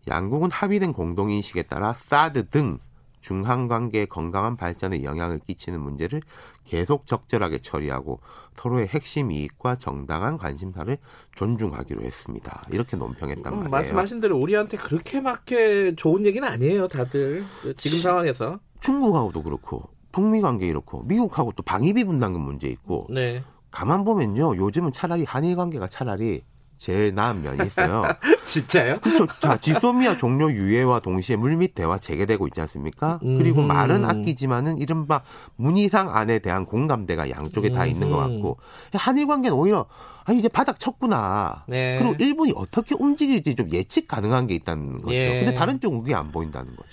양국은 0.09 0.51
합의된 0.51 0.95
공동인식에 0.95 1.65
따라 1.65 1.95
사드 1.99 2.49
등 2.49 2.79
중한 3.23 3.69
관계의 3.69 4.07
건강한 4.07 4.57
발전에 4.57 5.03
영향을 5.05 5.39
끼치는 5.39 5.81
문제를 5.81 6.21
계속 6.65 7.07
적절하게 7.07 7.61
처리하고 7.61 8.21
서로의 8.53 8.89
핵심 8.89 9.31
이익과 9.31 9.77
정당한 9.77 10.37
관심사를 10.37 10.99
존중하기로 11.35 12.03
했습니다. 12.03 12.65
이렇게 12.71 12.97
논평했단 12.97 13.53
음, 13.53 13.59
말이에요. 13.61 13.71
말씀하신 13.71 14.21
대로 14.21 14.37
우리한테 14.39 14.77
그렇게 14.77 15.21
맞게 15.21 15.95
좋은 15.95 16.27
얘기는 16.27 16.47
아니에요, 16.47 16.89
다들 16.89 17.45
지금 17.79 18.01
상황에서. 18.01 18.59
중국하고도 18.81 19.43
그렇고 19.43 19.89
북미 20.11 20.41
관계 20.41 20.67
이렇고 20.67 21.05
미국하고 21.05 21.53
또 21.53 21.63
방위비 21.63 22.05
분담금 22.05 22.41
문제 22.41 22.69
있고. 22.69 23.07
네. 23.09 23.43
가만 23.71 24.05
보면요, 24.05 24.57
요즘은 24.57 24.93
차라리 24.93 25.25
한일 25.25 25.57
관계가 25.57 25.89
차라리 25.89 26.43
제일 26.83 27.15
나은 27.15 27.43
면이 27.43 27.65
있어요. 27.65 28.03
진짜요? 28.45 28.99
그렇죠. 28.99 29.29
자, 29.39 29.57
지소미아 29.57 30.17
종료 30.17 30.51
유예와 30.51 30.99
동시에 30.99 31.37
물밑 31.37 31.77
대화 31.77 31.97
재개되고 31.97 32.49
있지 32.49 32.61
않습니까? 32.63 33.21
음. 33.23 33.39
그리고 33.39 33.63
말은 33.63 34.05
아끼지만은 34.05 34.79
이른바 34.79 35.23
문희상 35.55 36.13
안에 36.13 36.41
대한 36.41 36.67
공감대가 36.67 37.31
양쪽에 37.31 37.71
다 37.71 37.87
있는 37.87 38.11
것 38.11 38.17
같고 38.17 38.59
한일 38.95 39.29
관계는 39.29 39.57
오히려 39.57 39.87
아 40.25 40.33
이제 40.33 40.49
바닥 40.49 40.81
쳤구나. 40.81 41.63
네. 41.69 42.01
그리고 42.01 42.17
일본이 42.19 42.53
어떻게 42.57 42.97
움직일지 42.99 43.55
좀 43.55 43.71
예측 43.73 44.09
가능한 44.09 44.49
게 44.49 44.55
있다는 44.55 45.03
거죠. 45.03 45.15
예. 45.15 45.45
근데 45.45 45.55
다른 45.55 45.79
쪽은 45.79 46.01
그게 46.01 46.17
안 46.17 46.33
보인다는 46.33 46.75
거죠. 46.75 46.89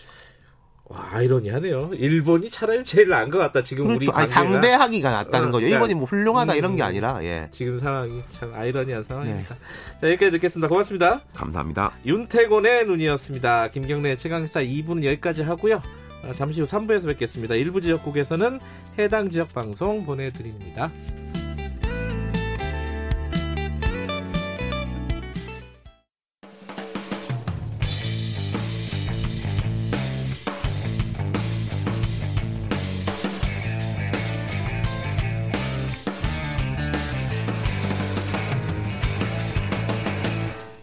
와, 0.89 1.07
아이러니하네요. 1.11 1.91
일본이 1.93 2.49
차라리 2.49 2.83
제일 2.83 3.09
나은 3.09 3.29
것 3.29 3.37
같다. 3.37 3.61
지금 3.61 3.85
그렇죠. 3.85 3.97
우리 3.97 4.07
관계가. 4.07 4.39
아니, 4.39 4.53
상대하기가 4.53 5.11
낫다는 5.11 5.49
어, 5.49 5.51
거죠. 5.51 5.67
일본이 5.67 5.93
뭐 5.93 6.05
훌륭하다 6.05 6.53
음, 6.53 6.57
이런 6.57 6.75
게 6.75 6.81
아니라 6.81 7.23
예. 7.23 7.47
지금 7.51 7.77
상황이 7.77 8.23
참 8.29 8.51
아이러니한 8.55 9.03
상황입니다. 9.03 9.53
네. 9.53 10.01
자, 10.01 10.07
여기까지 10.07 10.31
듣겠습니다. 10.31 10.67
고맙습니다. 10.67 11.21
감사합니다. 11.35 11.91
윤태곤의 12.05 12.87
눈이었습니다. 12.87 13.69
김경래 13.69 14.15
최강시사 14.15 14.61
2부는 14.61 15.03
여기까지 15.03 15.43
하고요. 15.43 15.81
어, 16.23 16.33
잠시 16.33 16.59
후 16.59 16.65
3부에서 16.65 17.07
뵙겠습니다. 17.07 17.53
일부 17.53 17.79
지역국에서는 17.81 18.59
해당 18.97 19.29
지역 19.29 19.53
방송 19.53 20.05
보내드립니다. 20.05 20.91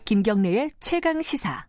김경래의 0.06 0.70
최강 0.78 1.20
시사. 1.20 1.66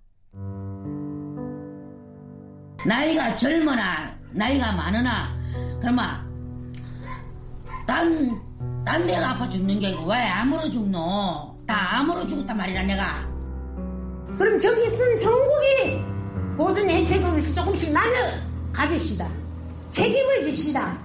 나이가 2.86 3.36
젊으나 3.36 4.16
나이가 4.32 4.74
많으나 4.74 5.36
그러면 5.82 6.06
딴, 7.88 8.40
딴 8.86 9.08
데가 9.08 9.32
아파 9.32 9.50
죽는 9.50 9.80
게왜 9.80 10.16
아무로 10.16 10.70
죽노? 10.70 11.58
다 11.66 11.98
아무로 11.98 12.28
죽었단 12.28 12.56
말이야 12.56 12.84
내가. 12.84 13.28
그럼 14.38 14.60
저기 14.60 14.88
쓴 14.88 15.18
전국이 15.18 16.06
보존 16.56 16.88
혜택을 16.88 17.42
조금씩 17.42 17.92
나눠 17.92 18.16
가집시다. 18.72 19.28
책임을 19.90 20.44
집시다. 20.44 20.96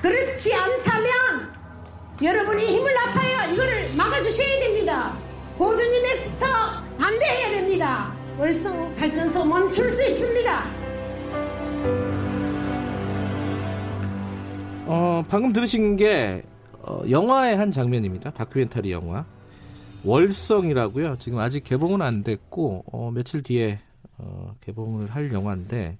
그렇지 0.00 0.54
않다면 0.54 1.52
여러분이 2.22 2.66
힘을 2.66 2.98
아파요. 2.98 3.52
이거를 3.52 3.94
막아주셔야 3.96 4.60
됩니다. 4.60 5.27
고주님의 5.58 6.18
스터 6.18 6.46
반대해야 7.00 7.50
됩니다. 7.50 8.14
월성 8.38 8.94
발전소 8.94 9.44
멈출 9.44 9.90
수 9.90 10.04
있습니다. 10.04 10.64
어, 14.86 15.24
방금 15.28 15.52
들으신 15.52 15.96
게 15.96 16.42
어, 16.80 17.00
영화의 17.10 17.56
한 17.56 17.72
장면입니다. 17.72 18.30
다큐멘터리 18.30 18.92
영화. 18.92 19.26
월성이라고요. 20.04 21.16
지금 21.18 21.40
아직 21.40 21.64
개봉은 21.64 22.02
안 22.02 22.22
됐고 22.22 22.84
어, 22.92 23.10
며칠 23.10 23.42
뒤에 23.42 23.80
어, 24.16 24.54
개봉을 24.60 25.10
할 25.10 25.32
영화인데 25.32 25.98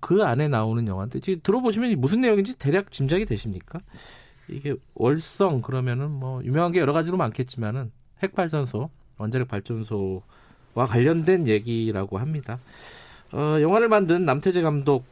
그 0.00 0.24
안에 0.24 0.48
나오는 0.48 0.84
영화인데 0.88 1.20
지금 1.20 1.38
들어보시면 1.44 2.00
무슨 2.00 2.20
내용인지 2.20 2.58
대략 2.58 2.90
짐작이 2.90 3.26
되십니까? 3.26 3.78
이게 4.48 4.74
월성 4.94 5.62
그러면은 5.62 6.10
뭐 6.10 6.42
유명한 6.42 6.72
게 6.72 6.80
여러 6.80 6.92
가지로 6.92 7.16
많겠지만은 7.16 7.92
핵발전소, 8.22 8.90
원자력 9.18 9.48
발전소와 9.48 10.20
관련된 10.88 11.46
얘기라고 11.46 12.18
합니다. 12.18 12.58
어, 13.32 13.58
영화를 13.60 13.88
만든 13.88 14.24
남태재 14.24 14.62
감독 14.62 15.04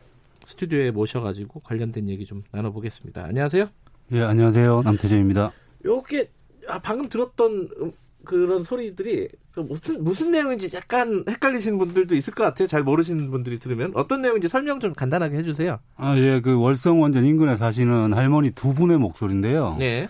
스튜디오에 0.45 0.91
모셔가지고 0.91 1.61
관련된 1.61 2.09
얘기 2.09 2.25
좀 2.25 2.45
나눠보겠습니다. 2.51 3.25
안녕하세요. 3.25 3.69
예, 4.13 4.23
안녕하세요. 4.23 4.83
남태재입니다. 4.83 5.53
요게 5.85 6.31
아, 6.69 6.79
방금 6.79 7.09
들었던 7.09 7.69
음, 7.81 7.93
그런 8.25 8.63
소리들이 8.63 9.29
그 9.53 9.61
무슨 9.61 10.05
무슨 10.05 10.31
내용인지 10.31 10.71
약간 10.75 11.25
헷갈리시는 11.29 11.79
분들도 11.79 12.15
있을 12.15 12.35
것 12.35 12.45
같아요. 12.45 12.69
잘 12.69 12.83
모르시는 12.83 13.31
분들이 13.31 13.59
들으면 13.59 13.93
어떤 13.95 14.23
내용인지 14.23 14.49
설명 14.49 14.79
좀 14.79 14.93
간단하게 14.93 15.39
해주세요. 15.39 15.79
아, 15.97 16.17
예, 16.17 16.41
그 16.41 16.59
월성 16.59 17.01
원전 17.01 17.25
인근에 17.25 17.57
사시는 17.57 18.13
할머니 18.15 18.51
두 18.51 18.75
분의 18.75 18.99
목소리인데요. 18.99 19.77
네. 19.79 20.09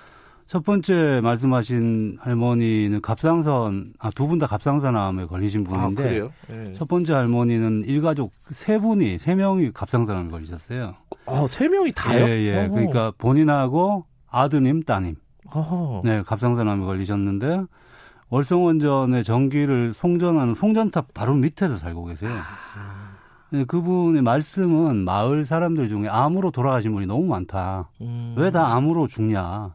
첫 0.50 0.64
번째 0.64 1.20
말씀하신 1.22 2.16
할머니는 2.20 3.00
갑상선, 3.02 3.92
아, 4.00 4.10
두 4.10 4.26
분 4.26 4.40
다 4.40 4.48
갑상선암에 4.48 5.26
걸리신 5.26 5.62
분인데. 5.62 6.02
아, 6.02 6.04
그래요? 6.08 6.32
네. 6.48 6.72
첫 6.72 6.88
번째 6.88 7.12
할머니는 7.12 7.84
일가족 7.84 8.32
세 8.40 8.80
분이, 8.80 9.20
세 9.20 9.36
명이 9.36 9.70
갑상선암에 9.72 10.28
걸리셨어요. 10.30 10.96
아, 11.26 11.46
세 11.48 11.68
명이 11.68 11.92
다요? 11.92 12.26
예, 12.28 12.30
예. 12.48 12.58
어허. 12.64 12.70
그러니까 12.70 13.12
본인하고 13.16 14.06
아드님, 14.28 14.82
따님. 14.82 15.14
어허. 15.52 16.02
네, 16.04 16.22
갑상선암에 16.22 16.84
걸리셨는데, 16.84 17.62
월성원전의 18.30 19.22
전기를 19.22 19.92
송전하는 19.92 20.54
송전탑 20.56 21.14
바로 21.14 21.34
밑에서 21.34 21.76
살고 21.78 22.06
계세요. 22.06 22.32
아. 22.32 23.10
네, 23.50 23.62
그분의 23.64 24.22
말씀은 24.22 25.04
마을 25.04 25.44
사람들 25.44 25.88
중에 25.88 26.08
암으로 26.08 26.50
돌아가신 26.50 26.92
분이 26.92 27.06
너무 27.06 27.26
많다. 27.26 27.88
음. 28.00 28.34
왜다 28.36 28.74
암으로 28.74 29.06
죽냐. 29.06 29.74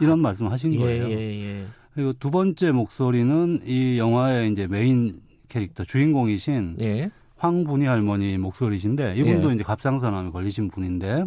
이런 0.00 0.18
아, 0.20 0.22
말씀 0.22 0.46
하신 0.48 0.74
예, 0.74 0.78
거예요. 0.78 1.08
예, 1.10 1.14
예. 1.14 1.66
그리고 1.94 2.12
두 2.14 2.30
번째 2.30 2.72
목소리는 2.72 3.60
이 3.64 3.98
영화의 3.98 4.52
이제 4.52 4.66
메인 4.66 5.20
캐릭터 5.48 5.84
주인공이신 5.84 6.76
예. 6.80 7.10
황분이 7.36 7.86
할머니 7.86 8.36
목소리신데 8.38 9.16
이분도 9.16 9.50
예. 9.50 9.54
이제 9.54 9.64
갑상선암에 9.64 10.30
걸리신 10.30 10.70
분인데 10.70 11.24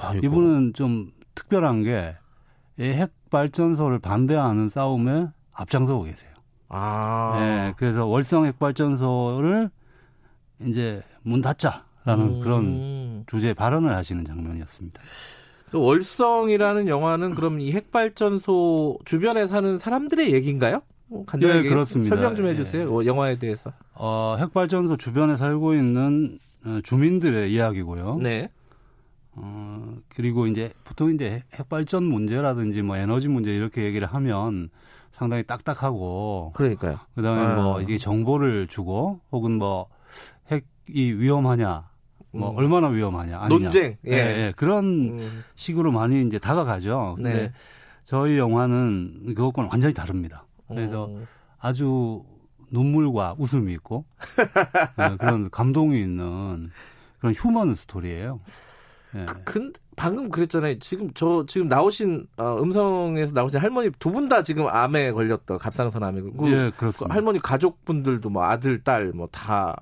아이고. 0.00 0.26
이분은 0.26 0.72
좀 0.74 1.10
특별한 1.34 1.84
게 1.84 2.16
핵 2.80 3.12
발전소를 3.30 3.98
반대하는 3.98 4.70
싸움에 4.70 5.26
앞장서고 5.52 6.04
계세요. 6.04 6.30
아. 6.68 7.36
네, 7.38 7.74
그래서 7.76 8.06
월성 8.06 8.46
핵발전소를 8.46 9.70
이제 10.62 11.02
문 11.22 11.42
닫자라는 11.42 12.36
음. 12.36 12.40
그런 12.40 13.24
주제 13.26 13.52
발언을 13.52 13.94
하시는 13.94 14.24
장면이었습니다. 14.24 15.02
그 15.70 15.78
월성이라는 15.78 16.88
영화는 16.88 17.34
그럼 17.34 17.60
이 17.60 17.72
핵발전소 17.72 18.98
주변에 19.04 19.46
사는 19.46 19.78
사람들의 19.78 20.32
얘기인가요? 20.32 20.82
뭐 21.06 21.24
간단하게 21.24 21.62
네, 21.62 21.68
그렇습니다. 21.68 22.14
설명 22.14 22.34
좀 22.36 22.46
해주세요. 22.46 23.00
네. 23.00 23.06
영화에 23.06 23.38
대해서. 23.38 23.72
어, 23.94 24.36
핵발전소 24.38 24.96
주변에 24.96 25.36
살고 25.36 25.74
있는 25.74 26.38
어, 26.64 26.80
주민들의 26.82 27.52
이야기고요. 27.52 28.18
네. 28.20 28.48
어, 29.32 29.96
그리고 30.08 30.46
이제 30.46 30.70
보통 30.84 31.12
이제 31.14 31.42
핵발전 31.54 32.04
문제라든지 32.04 32.82
뭐 32.82 32.96
에너지 32.96 33.28
문제 33.28 33.52
이렇게 33.52 33.84
얘기를 33.84 34.06
하면 34.06 34.70
상당히 35.12 35.44
딱딱하고. 35.44 36.52
그러니까요. 36.54 36.98
그 37.14 37.22
다음에 37.22 37.42
아. 37.42 37.54
뭐 37.54 37.80
이게 37.80 37.98
정보를 37.98 38.66
주고 38.68 39.20
혹은 39.32 39.52
뭐 39.58 39.86
핵이 40.50 41.12
위험하냐 41.12 41.89
뭐 42.32 42.50
음. 42.50 42.56
얼마나 42.56 42.88
위험하냐 42.88 43.38
아니냐. 43.40 43.48
논쟁 43.48 43.96
예. 44.06 44.12
예, 44.12 44.16
예. 44.16 44.52
그런 44.56 44.84
음. 45.18 45.42
식으로 45.56 45.90
많이 45.92 46.22
이제 46.22 46.38
다가가죠. 46.38 47.14
근데 47.16 47.32
네. 47.32 47.52
저희 48.04 48.38
영화는 48.38 49.34
그것과는 49.34 49.70
완전히 49.70 49.94
다릅니다. 49.94 50.44
그래서 50.68 51.04
오. 51.06 51.16
어. 51.16 51.22
아주 51.58 52.22
눈물과 52.70 53.34
웃음이 53.38 53.72
있고 53.74 54.04
네, 54.96 55.16
그런 55.18 55.50
감동이 55.50 56.00
있는 56.00 56.70
그런 57.18 57.34
휴먼 57.34 57.74
스토리예요. 57.74 58.40
예. 59.16 59.26
근 59.44 59.72
방금 59.96 60.30
그랬잖아요. 60.30 60.78
지금 60.78 61.10
저 61.14 61.44
지금 61.48 61.66
나오신 61.66 62.28
어, 62.38 62.58
음성에서 62.62 63.32
나오신 63.34 63.58
할머니 63.60 63.90
두 63.98 64.12
분 64.12 64.28
다 64.28 64.42
지금 64.44 64.68
암에 64.68 65.10
걸렸다. 65.10 65.58
갑상선 65.58 66.02
암에. 66.04 66.20
그, 66.20 66.30
예, 66.46 66.70
그렇습니다. 66.76 67.06
그 67.08 67.12
할머니 67.12 67.40
가족분들도 67.40 68.30
뭐 68.30 68.44
아들, 68.44 68.82
딸 68.84 69.12
뭐 69.12 69.26
다 69.32 69.76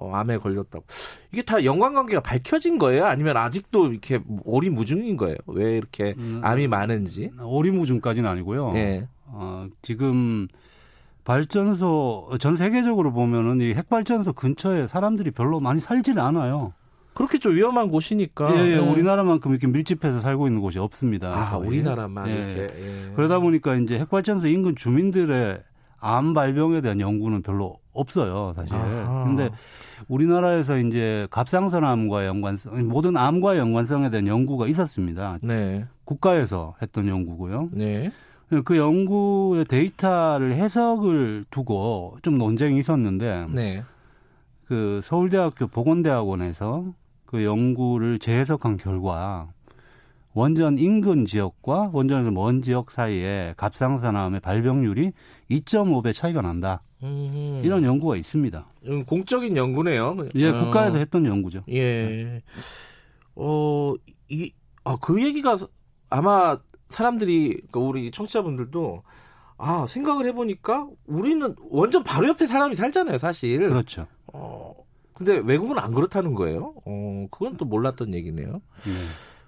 어, 0.00 0.12
암에 0.14 0.38
걸렸다고. 0.38 0.84
이게 1.32 1.42
다 1.42 1.62
연관관계가 1.64 2.20
밝혀진 2.20 2.78
거예요? 2.78 3.06
아니면 3.06 3.36
아직도 3.36 3.90
이렇게 3.92 4.20
오리무중인 4.44 5.16
거예요? 5.16 5.36
왜 5.46 5.76
이렇게 5.76 6.14
음, 6.18 6.40
암이 6.42 6.68
많은지? 6.68 7.30
오리무중까지는 7.42 8.28
아니고요. 8.28 8.72
예. 8.76 9.08
어, 9.26 9.66
지금 9.82 10.48
발전소 11.24 12.30
전 12.40 12.56
세계적으로 12.56 13.12
보면은 13.12 13.60
이 13.60 13.74
핵발전소 13.74 14.32
근처에 14.32 14.86
사람들이 14.86 15.30
별로 15.30 15.60
많이 15.60 15.80
살지는 15.80 16.22
않아요. 16.22 16.72
그렇겠죠. 17.14 17.50
위험한 17.50 17.90
곳이니까. 17.90 18.54
예, 18.54 18.60
예. 18.60 18.76
네. 18.76 18.78
우리나라만큼 18.78 19.50
이렇게 19.50 19.66
밀집해서 19.66 20.20
살고 20.20 20.46
있는 20.46 20.62
곳이 20.62 20.78
없습니다. 20.78 21.28
아, 21.36 21.50
거의. 21.50 21.68
우리나라만 21.68 22.28
예. 22.28 22.32
이렇게. 22.32 22.62
예. 22.62 23.12
그러다 23.16 23.40
보니까 23.40 23.74
이제 23.74 23.98
핵발전소 23.98 24.46
인근 24.46 24.76
주민들의 24.76 25.58
암 26.00 26.32
발병에 26.34 26.80
대한 26.80 27.00
연구는 27.00 27.42
별로 27.42 27.78
없어요, 27.92 28.52
사실. 28.54 28.74
아하. 28.74 29.24
근데 29.24 29.50
우리나라에서 30.06 30.78
이제 30.78 31.26
갑상선암과 31.30 32.26
연관성, 32.26 32.88
모든 32.88 33.16
암과 33.16 33.58
연관성에 33.58 34.10
대한 34.10 34.26
연구가 34.26 34.68
있었습니다. 34.68 35.38
네. 35.42 35.86
국가에서 36.04 36.74
했던 36.80 37.08
연구고요. 37.08 37.70
네. 37.72 38.12
그 38.64 38.76
연구의 38.78 39.64
데이터를 39.66 40.54
해석을 40.54 41.44
두고 41.50 42.16
좀 42.22 42.38
논쟁이 42.38 42.78
있었는데, 42.78 43.46
네. 43.52 43.82
그 44.66 45.00
서울대학교 45.02 45.66
보건대학원에서 45.66 46.84
그 47.26 47.44
연구를 47.44 48.18
재해석한 48.18 48.76
결과 48.78 49.48
원전 50.38 50.78
인근 50.78 51.26
지역과 51.26 51.90
원전에서 51.92 52.30
먼 52.30 52.62
지역 52.62 52.92
사이에 52.92 53.54
갑상선암의 53.56 54.38
발병률이 54.38 55.10
2.5배 55.50 56.14
차이가 56.14 56.42
난다. 56.42 56.80
음흠. 57.02 57.62
이런 57.64 57.82
연구가 57.82 58.14
있습니다. 58.14 58.64
음, 58.86 59.04
공적인 59.04 59.56
연구네요. 59.56 60.16
예, 60.36 60.50
어. 60.50 60.64
국가에서 60.64 60.98
했던 60.98 61.26
연구죠. 61.26 61.64
예. 61.72 62.40
어, 63.34 63.94
이, 64.28 64.52
아, 64.84 64.96
그 65.00 65.20
얘기가 65.24 65.56
아마 66.08 66.56
사람들이, 66.88 67.48
그러니까 67.48 67.80
우리 67.80 68.12
청취자분들도 68.12 69.02
아, 69.56 69.86
생각을 69.88 70.24
해보니까 70.26 70.86
우리는 71.06 71.52
원전 71.68 72.04
바로 72.04 72.28
옆에 72.28 72.46
사람이 72.46 72.76
살잖아요, 72.76 73.18
사실. 73.18 73.58
그렇죠. 73.58 74.06
어, 74.32 74.72
근데 75.14 75.38
외국은 75.38 75.80
안 75.80 75.92
그렇다는 75.92 76.34
거예요. 76.34 76.74
어, 76.84 77.26
그건 77.32 77.56
또 77.56 77.64
몰랐던 77.64 78.14
얘기네요. 78.14 78.52
네. 78.84 78.92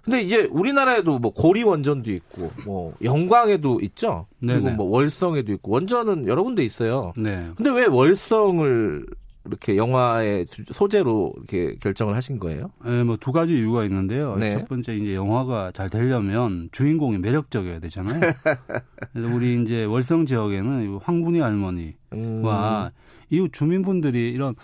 근데 0.02 0.22
이제 0.22 0.48
우리나라에도 0.50 1.18
뭐 1.18 1.32
고리 1.32 1.62
원전도 1.62 2.10
있고 2.12 2.50
뭐 2.64 2.94
영광에도 3.02 3.80
있죠. 3.82 4.26
그리고 4.40 4.60
네네. 4.64 4.76
뭐 4.76 4.86
월성에도 4.86 5.52
있고 5.54 5.72
원전은 5.72 6.26
여러 6.26 6.42
군데 6.42 6.64
있어요. 6.64 7.12
네. 7.16 7.48
근데 7.56 7.70
왜 7.70 7.86
월성을 7.86 9.06
이렇게 9.46 9.76
영화의 9.76 10.46
소재로 10.70 11.32
이렇게 11.36 11.74
결정을 11.80 12.14
하신 12.14 12.38
거예요? 12.38 12.70
네, 12.84 13.02
뭐 13.04 13.16
두 13.16 13.32
가지 13.32 13.54
이유가 13.54 13.84
있는데요. 13.84 14.36
네. 14.36 14.50
첫 14.50 14.68
번째 14.68 14.94
이제 14.96 15.14
영화가 15.14 15.72
잘 15.72 15.88
되려면 15.88 16.68
주인공이 16.72 17.18
매력적이어야 17.18 17.80
되잖아요. 17.80 18.20
그래서 19.12 19.34
우리 19.34 19.60
이제 19.62 19.84
월성 19.84 20.26
지역에는 20.26 20.98
황분이 21.02 21.40
할머니와 21.40 21.94
음. 22.12 22.90
이웃 23.30 23.52
주민분들이 23.52 24.30
이런 24.30 24.54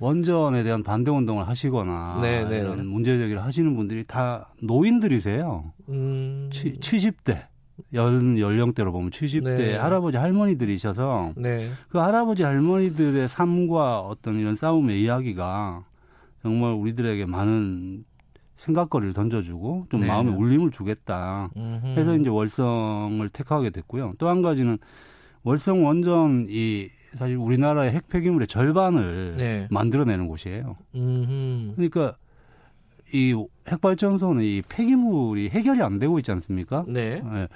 원전에 0.00 0.62
대한 0.62 0.82
반대 0.82 1.10
운동을 1.10 1.48
하시거나 1.48 2.20
네네. 2.22 2.48
네. 2.50 2.58
이런 2.60 2.86
문제 2.86 3.16
제기를 3.18 3.42
하시는 3.42 3.74
분들이 3.74 4.04
다 4.04 4.52
노인들이세요. 4.62 5.72
음. 5.88 6.48
70대 6.52 7.46
연 7.94 8.38
연령대로 8.38 8.92
보면 8.92 9.10
70대 9.10 9.56
네. 9.56 9.76
할아버지 9.76 10.16
할머니들이셔서 10.16 11.32
네. 11.36 11.68
그 11.88 11.98
할아버지 11.98 12.42
할머니들의 12.42 13.28
삶과 13.28 14.00
어떤 14.00 14.38
이런 14.38 14.56
싸움의 14.56 15.00
이야기가 15.02 15.84
정말 16.42 16.72
우리들에게 16.72 17.26
많은 17.26 18.04
생각거리를 18.56 19.14
던져주고 19.14 19.86
좀 19.90 20.00
네. 20.00 20.06
마음에 20.08 20.32
울림을 20.32 20.70
주겠다 20.72 21.50
해서 21.96 22.16
이제 22.16 22.28
월성을 22.28 23.28
택하게 23.30 23.70
됐고요. 23.70 24.14
또 24.18 24.28
한 24.28 24.42
가지는 24.42 24.78
월성 25.44 25.84
원전 25.86 26.46
이 26.48 26.88
사실 27.14 27.36
우리나라의 27.36 27.92
핵 27.92 28.08
폐기물의 28.08 28.48
절반을 28.48 29.36
네. 29.38 29.68
만들어내는 29.70 30.28
곳이에요. 30.28 30.76
음흠. 30.94 31.74
그러니까 31.76 32.16
이 33.12 33.34
핵발전소는 33.68 34.42
이 34.42 34.62
폐기물이 34.68 35.50
해결이 35.50 35.80
안 35.82 35.98
되고 35.98 36.18
있지 36.18 36.30
않습니까? 36.32 36.84
네. 36.86 37.20
네. 37.20 37.48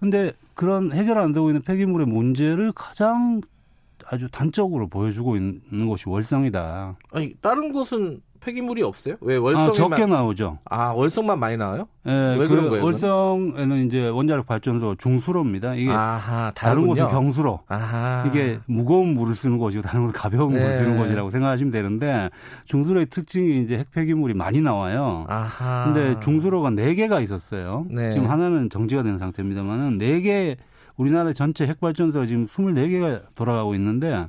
근데 0.00 0.32
그런 0.54 0.92
해결 0.92 1.18
안 1.18 1.32
되고 1.32 1.48
있는 1.48 1.62
폐기물의 1.62 2.06
문제를 2.06 2.72
가장 2.72 3.40
아주 4.06 4.28
단적으로 4.30 4.86
보여주고 4.88 5.36
있는 5.36 5.86
곳이 5.86 6.08
월성이다. 6.08 6.96
아니 7.10 7.34
다른 7.40 7.72
곳은 7.72 8.20
폐기물이 8.40 8.82
없어요? 8.82 9.16
왜 9.20 9.36
월성에 9.36 9.68
아, 9.68 9.72
적게 9.72 10.06
나오죠. 10.06 10.58
아 10.64 10.88
월성만 10.90 11.38
많이 11.38 11.56
나와요? 11.56 11.88
네, 12.04 12.36
왜그 12.36 12.48
그런 12.48 12.68
거예요? 12.70 12.84
월성에는 12.84 13.86
이제 13.86 14.08
원자력 14.08 14.46
발전소 14.46 14.94
중수로입니다. 14.96 15.74
이게 15.74 15.90
아하, 15.90 16.50
다른 16.54 16.86
곳은 16.86 17.08
경수로. 17.08 17.60
아하. 17.68 18.24
이게 18.26 18.58
무거운 18.66 19.14
물을 19.14 19.34
쓰는 19.34 19.58
곳이고 19.58 19.82
다른 19.82 20.02
곳은 20.02 20.12
가벼운 20.14 20.52
네. 20.52 20.60
물을 20.60 20.74
쓰는 20.74 20.96
곳이라고 20.98 21.30
생각하시면 21.30 21.70
되는데 21.72 22.30
중수로의 22.66 23.06
특징이 23.06 23.62
이제 23.62 23.78
핵 23.78 23.90
폐기물이 23.90 24.34
많이 24.34 24.60
나와요. 24.60 25.24
아하. 25.28 25.84
근데 25.92 26.18
중수로가 26.20 26.70
4 26.70 26.94
개가 26.94 27.20
있었어요. 27.20 27.86
네. 27.90 28.10
지금 28.12 28.30
하나는 28.30 28.70
정지가 28.70 29.02
된 29.02 29.18
상태입니다만은 29.18 29.98
4개 29.98 30.56
우리나라 30.96 31.32
전체 31.32 31.66
핵 31.66 31.80
발전소가 31.80 32.26
지금 32.26 32.46
24개가 32.46 33.22
돌아가고 33.34 33.74
있는데 33.74 34.28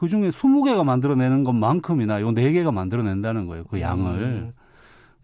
그 0.00 0.08
중에 0.08 0.30
20개가 0.30 0.82
만들어내는 0.82 1.44
것만큼이나 1.44 2.22
요 2.22 2.30
4개가 2.30 2.72
만들어낸다는 2.72 3.46
거예요. 3.46 3.64
그 3.64 3.82
양을. 3.82 4.22
음. 4.22 4.52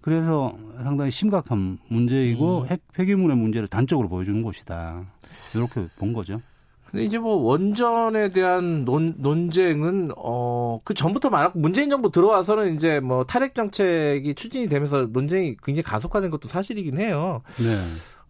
그래서 0.03 0.55
상당히 0.83 1.11
심각한 1.11 1.79
문제이고 1.89 2.61
음. 2.61 2.66
핵 2.66 2.83
폐기물의 2.93 3.39
문제를 3.39 3.68
단적으로 3.68 4.11
보여주는 4.11 4.43
곳이다. 4.43 5.07
이렇게 5.55 5.89
본 5.97 6.12
거죠. 6.12 6.43
근데 6.91 7.07
이제 7.07 7.16
뭐 7.18 7.37
원전에 7.37 8.33
대한 8.33 8.85
논, 8.85 9.14
논쟁은 9.16 10.11
어 10.14 10.79
그 10.85 10.93
전부터 10.93 11.31
많았고 11.31 11.59
문재인 11.59 11.89
정부 11.89 12.11
들어와서는 12.11 12.74
이제 12.74 13.01
뭐 13.01 13.24
탈핵 13.24 13.55
정책이 13.55 14.35
추진이 14.35 14.68
되면서 14.68 15.07
논쟁이 15.11 15.57
굉장히 15.64 15.85
가속화된 15.85 16.31
것도 16.31 16.49
사실이긴 16.49 16.99
해요. 16.99 17.41
네. 17.57 17.77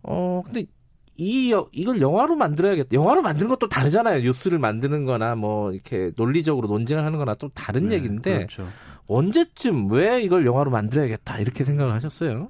어 0.05 0.43
근데 0.45 0.65
이 1.19 1.55
이걸 1.73 2.01
영화로 2.01 2.37
만들어야겠다. 2.37 2.89
영화로 2.95 3.23
만드는 3.23 3.49
것도 3.49 3.69
다르잖아요. 3.69 4.23
뉴스를 4.23 4.59
만드는 4.59 5.05
거나 5.05 5.35
뭐 5.35 5.73
이렇게 5.73 6.11
논리적으로 6.17 6.69
논쟁을 6.69 7.05
하는 7.05 7.19
거나 7.19 7.35
또 7.35 7.49
다른 7.55 7.89
네, 7.89 7.97
얘기인데 7.97 8.37
그렇죠. 8.39 8.67
언제쯤 9.07 9.91
왜 9.91 10.21
이걸 10.23 10.45
영화로 10.47 10.71
만들어야겠다 10.71 11.39
이렇게 11.39 11.65
생각을 11.65 11.93
하셨어요? 11.95 12.49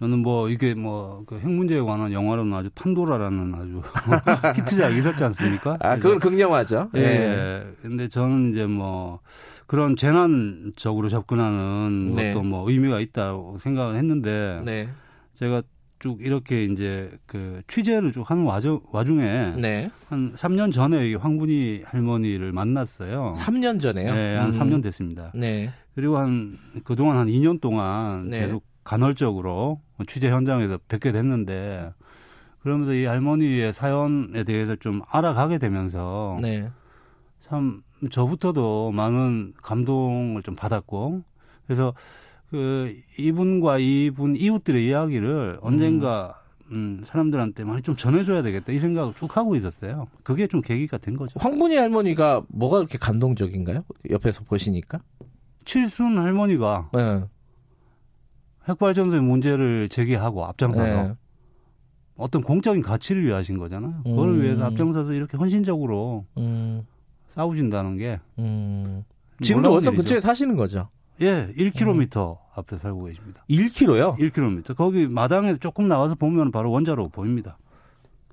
저는 0.00 0.20
뭐 0.20 0.48
이게 0.48 0.72
뭐 0.74 1.24
그 1.26 1.36
핵 1.36 1.46
문제에 1.50 1.78
관한 1.82 2.10
영화로는 2.10 2.54
아주 2.54 2.70
판도라라는 2.74 3.54
아주 3.54 3.82
히트작이 4.56 4.96
있었지 4.96 5.22
않습니까? 5.24 5.76
아, 5.80 5.96
그건 5.96 6.18
극영화죠. 6.20 6.88
예. 6.96 7.00
예. 7.00 7.66
근데 7.82 8.08
저는 8.08 8.52
이제 8.52 8.64
뭐 8.64 9.20
그런 9.66 9.96
재난적으로 9.96 11.08
접근하는 11.10 12.14
네. 12.16 12.32
것도 12.32 12.42
뭐 12.44 12.70
의미가 12.70 13.00
있다고 13.00 13.58
생각을 13.58 13.96
했는데 13.96 14.62
네. 14.64 14.88
제가 15.34 15.62
쭉 16.00 16.18
이렇게 16.22 16.64
이제 16.64 17.10
그 17.26 17.62
취재를 17.68 18.10
쭉 18.10 18.28
하는 18.28 18.44
와중, 18.44 18.80
와중에 18.90 19.54
네. 19.58 19.90
한 20.08 20.32
3년 20.32 20.72
전에 20.72 21.14
황분이 21.14 21.82
할머니를 21.84 22.52
만났어요. 22.52 23.34
3년 23.36 23.78
전에요? 23.78 24.14
네, 24.14 24.36
한 24.36 24.52
음. 24.52 24.58
3년 24.58 24.82
됐습니다. 24.82 25.30
네. 25.34 25.70
그리고 25.94 26.16
한 26.16 26.58
그동안 26.84 27.18
한 27.18 27.28
2년 27.28 27.60
동안 27.60 28.30
네. 28.30 28.40
계속 28.40 28.64
간헐적으로 28.82 29.82
취재 30.06 30.30
현장에서 30.30 30.78
뵙게 30.88 31.12
됐는데 31.12 31.92
그러면서 32.62 32.94
이 32.94 33.04
할머니의 33.04 33.74
사연에 33.74 34.42
대해서 34.44 34.76
좀 34.76 35.02
알아가게 35.10 35.58
되면서 35.58 36.38
네. 36.40 36.70
참 37.40 37.82
저부터도 38.10 38.92
많은 38.92 39.52
감동을 39.62 40.42
좀 40.42 40.54
받았고 40.56 41.22
그래서 41.66 41.92
그 42.50 42.96
이분과 43.16 43.78
이분 43.78 44.34
이웃들의 44.34 44.84
이야기를 44.86 45.58
언젠가 45.62 46.34
음. 46.70 46.70
음, 46.72 47.02
사람들한테 47.04 47.64
많이 47.64 47.82
좀 47.82 47.96
전해줘야 47.96 48.42
되겠다 48.42 48.72
이 48.72 48.78
생각을 48.78 49.14
쭉 49.14 49.36
하고 49.36 49.56
있었어요. 49.56 50.08
그게 50.22 50.46
좀 50.46 50.60
계기가 50.60 50.98
된 50.98 51.16
거죠. 51.16 51.38
황분이 51.38 51.76
할머니가 51.76 52.42
뭐가 52.48 52.78
그렇게 52.78 52.98
감동적인가요? 52.98 53.84
옆에서 54.10 54.42
보시니까? 54.44 55.00
칠순 55.64 56.18
할머니가 56.18 56.90
네. 56.92 57.24
핵발전소의 58.68 59.22
문제를 59.22 59.88
제기하고 59.88 60.44
앞장서서 60.44 61.02
네. 61.02 61.14
어떤 62.16 62.42
공적인 62.42 62.82
가치를 62.82 63.24
위하신 63.24 63.58
거잖아요. 63.58 64.02
그걸 64.04 64.28
음. 64.28 64.42
위해서 64.42 64.64
앞장서서 64.64 65.12
이렇게 65.12 65.36
헌신적으로 65.36 66.26
음. 66.38 66.86
싸우신다는 67.28 67.96
게 67.96 68.20
음. 68.38 69.04
지금도 69.40 69.72
월성 69.72 69.94
근처에 69.96 70.20
사시는 70.20 70.56
거죠? 70.56 70.88
예, 71.20 71.52
1km 71.56 72.32
음. 72.32 72.34
앞에 72.54 72.78
살고 72.78 73.04
계십니다. 73.04 73.44
1km요? 73.48 74.16
1km. 74.18 74.76
거기 74.76 75.06
마당에 75.06 75.56
조금 75.56 75.88
나와서 75.88 76.14
보면 76.14 76.50
바로 76.50 76.70
원자로 76.70 77.08
보입니다. 77.08 77.58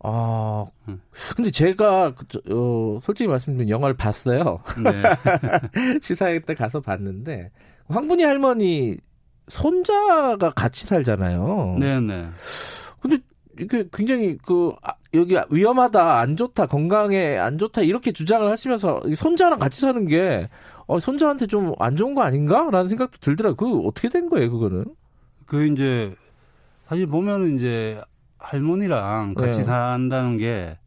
아, 0.04 0.66
음. 0.88 1.02
근데 1.36 1.50
제가 1.50 2.14
그, 2.14 2.40
어, 2.52 3.00
솔직히 3.02 3.28
말씀드리면 3.28 3.70
영화를 3.70 3.96
봤어요. 3.96 4.60
네. 4.84 5.02
시사회 6.02 6.40
때 6.40 6.54
가서 6.54 6.80
봤는데 6.80 7.52
황분이 7.88 8.24
할머니 8.24 8.98
손자가 9.48 10.52
같이 10.52 10.86
살잖아요. 10.86 11.78
네네. 11.80 12.00
네. 12.02 12.28
근데 13.00 13.18
이게 13.60 13.86
굉장히 13.92 14.38
그 14.46 14.74
아, 14.84 14.94
여기 15.14 15.36
위험하다, 15.50 16.20
안 16.20 16.36
좋다, 16.36 16.68
건강에 16.68 17.38
안 17.38 17.58
좋다 17.58 17.82
이렇게 17.82 18.12
주장을 18.12 18.48
하시면서 18.50 19.02
손자랑 19.16 19.58
같이 19.60 19.82
사는 19.82 20.06
게 20.06 20.48
어, 20.88 21.00
손자한테 21.00 21.48
좀 21.48 21.74
안 21.80 21.96
좋은 21.96 22.16
거 22.16 22.24
아닌가라는 22.24 22.88
생각도 22.88 23.18
들더라고요. 23.20 23.82
그 23.82 23.88
어떻게 23.88 24.10
된 24.10 24.30
거예요, 24.30 24.52
그거는? 24.52 24.86
그 25.46 25.66
이제 25.68 26.16
사실 26.88 27.06
보면은 27.06 27.56
이제 27.56 28.02
할머니랑 28.40 29.34
같이 29.34 29.60
네. 29.60 29.64
산다는 29.64 30.38
게 30.38 30.78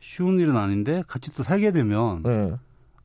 쉬운 0.00 0.38
일은 0.40 0.56
아닌데 0.56 1.02
같이 1.06 1.32
또 1.34 1.42
살게 1.42 1.72
되면 1.72 2.22
네. 2.22 2.52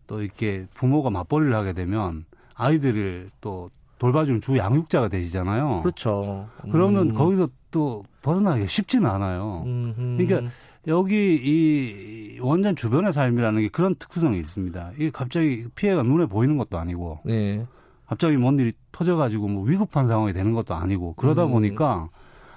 또 0.08 0.22
이렇게 0.22 0.66
부모가 0.74 1.10
맞벌이를 1.10 1.56
하게 1.56 1.74
되면 1.74 2.26
아이들을 2.56 3.30
또 3.42 3.70
돌봐주는 4.00 4.42
주 4.42 4.58
양육자가 4.58 5.08
되시잖아요. 5.08 5.82
그렇죠. 5.82 6.48
음. 6.66 6.72
그러면 6.72 7.14
거기서 7.14 7.50
또 7.72 8.04
벗어나기가 8.22 8.68
쉽지는 8.68 9.10
않아요. 9.10 9.64
음흠. 9.66 10.18
그러니까 10.18 10.52
여기 10.88 11.36
이 11.42 12.40
원전 12.40 12.76
주변의 12.76 13.14
삶이라는 13.14 13.62
게 13.62 13.68
그런 13.70 13.96
특수성이 13.96 14.40
있습니다. 14.40 14.92
이게 14.96 15.10
갑자기 15.10 15.66
피해가 15.76 16.04
눈에 16.04 16.26
보이는 16.26 16.58
것도 16.58 16.78
아니고, 16.78 17.20
네. 17.26 17.66
갑자기 18.06 18.38
뭔 18.38 18.60
일이 18.60 18.74
터져가지고 18.92 19.48
뭐 19.48 19.64
위급한 19.64 20.08
상황이 20.08 20.34
되는 20.34 20.54
것도 20.54 20.76
아니고 20.76 21.14
그러다 21.16 21.46
음. 21.46 21.52
보니까 21.52 22.10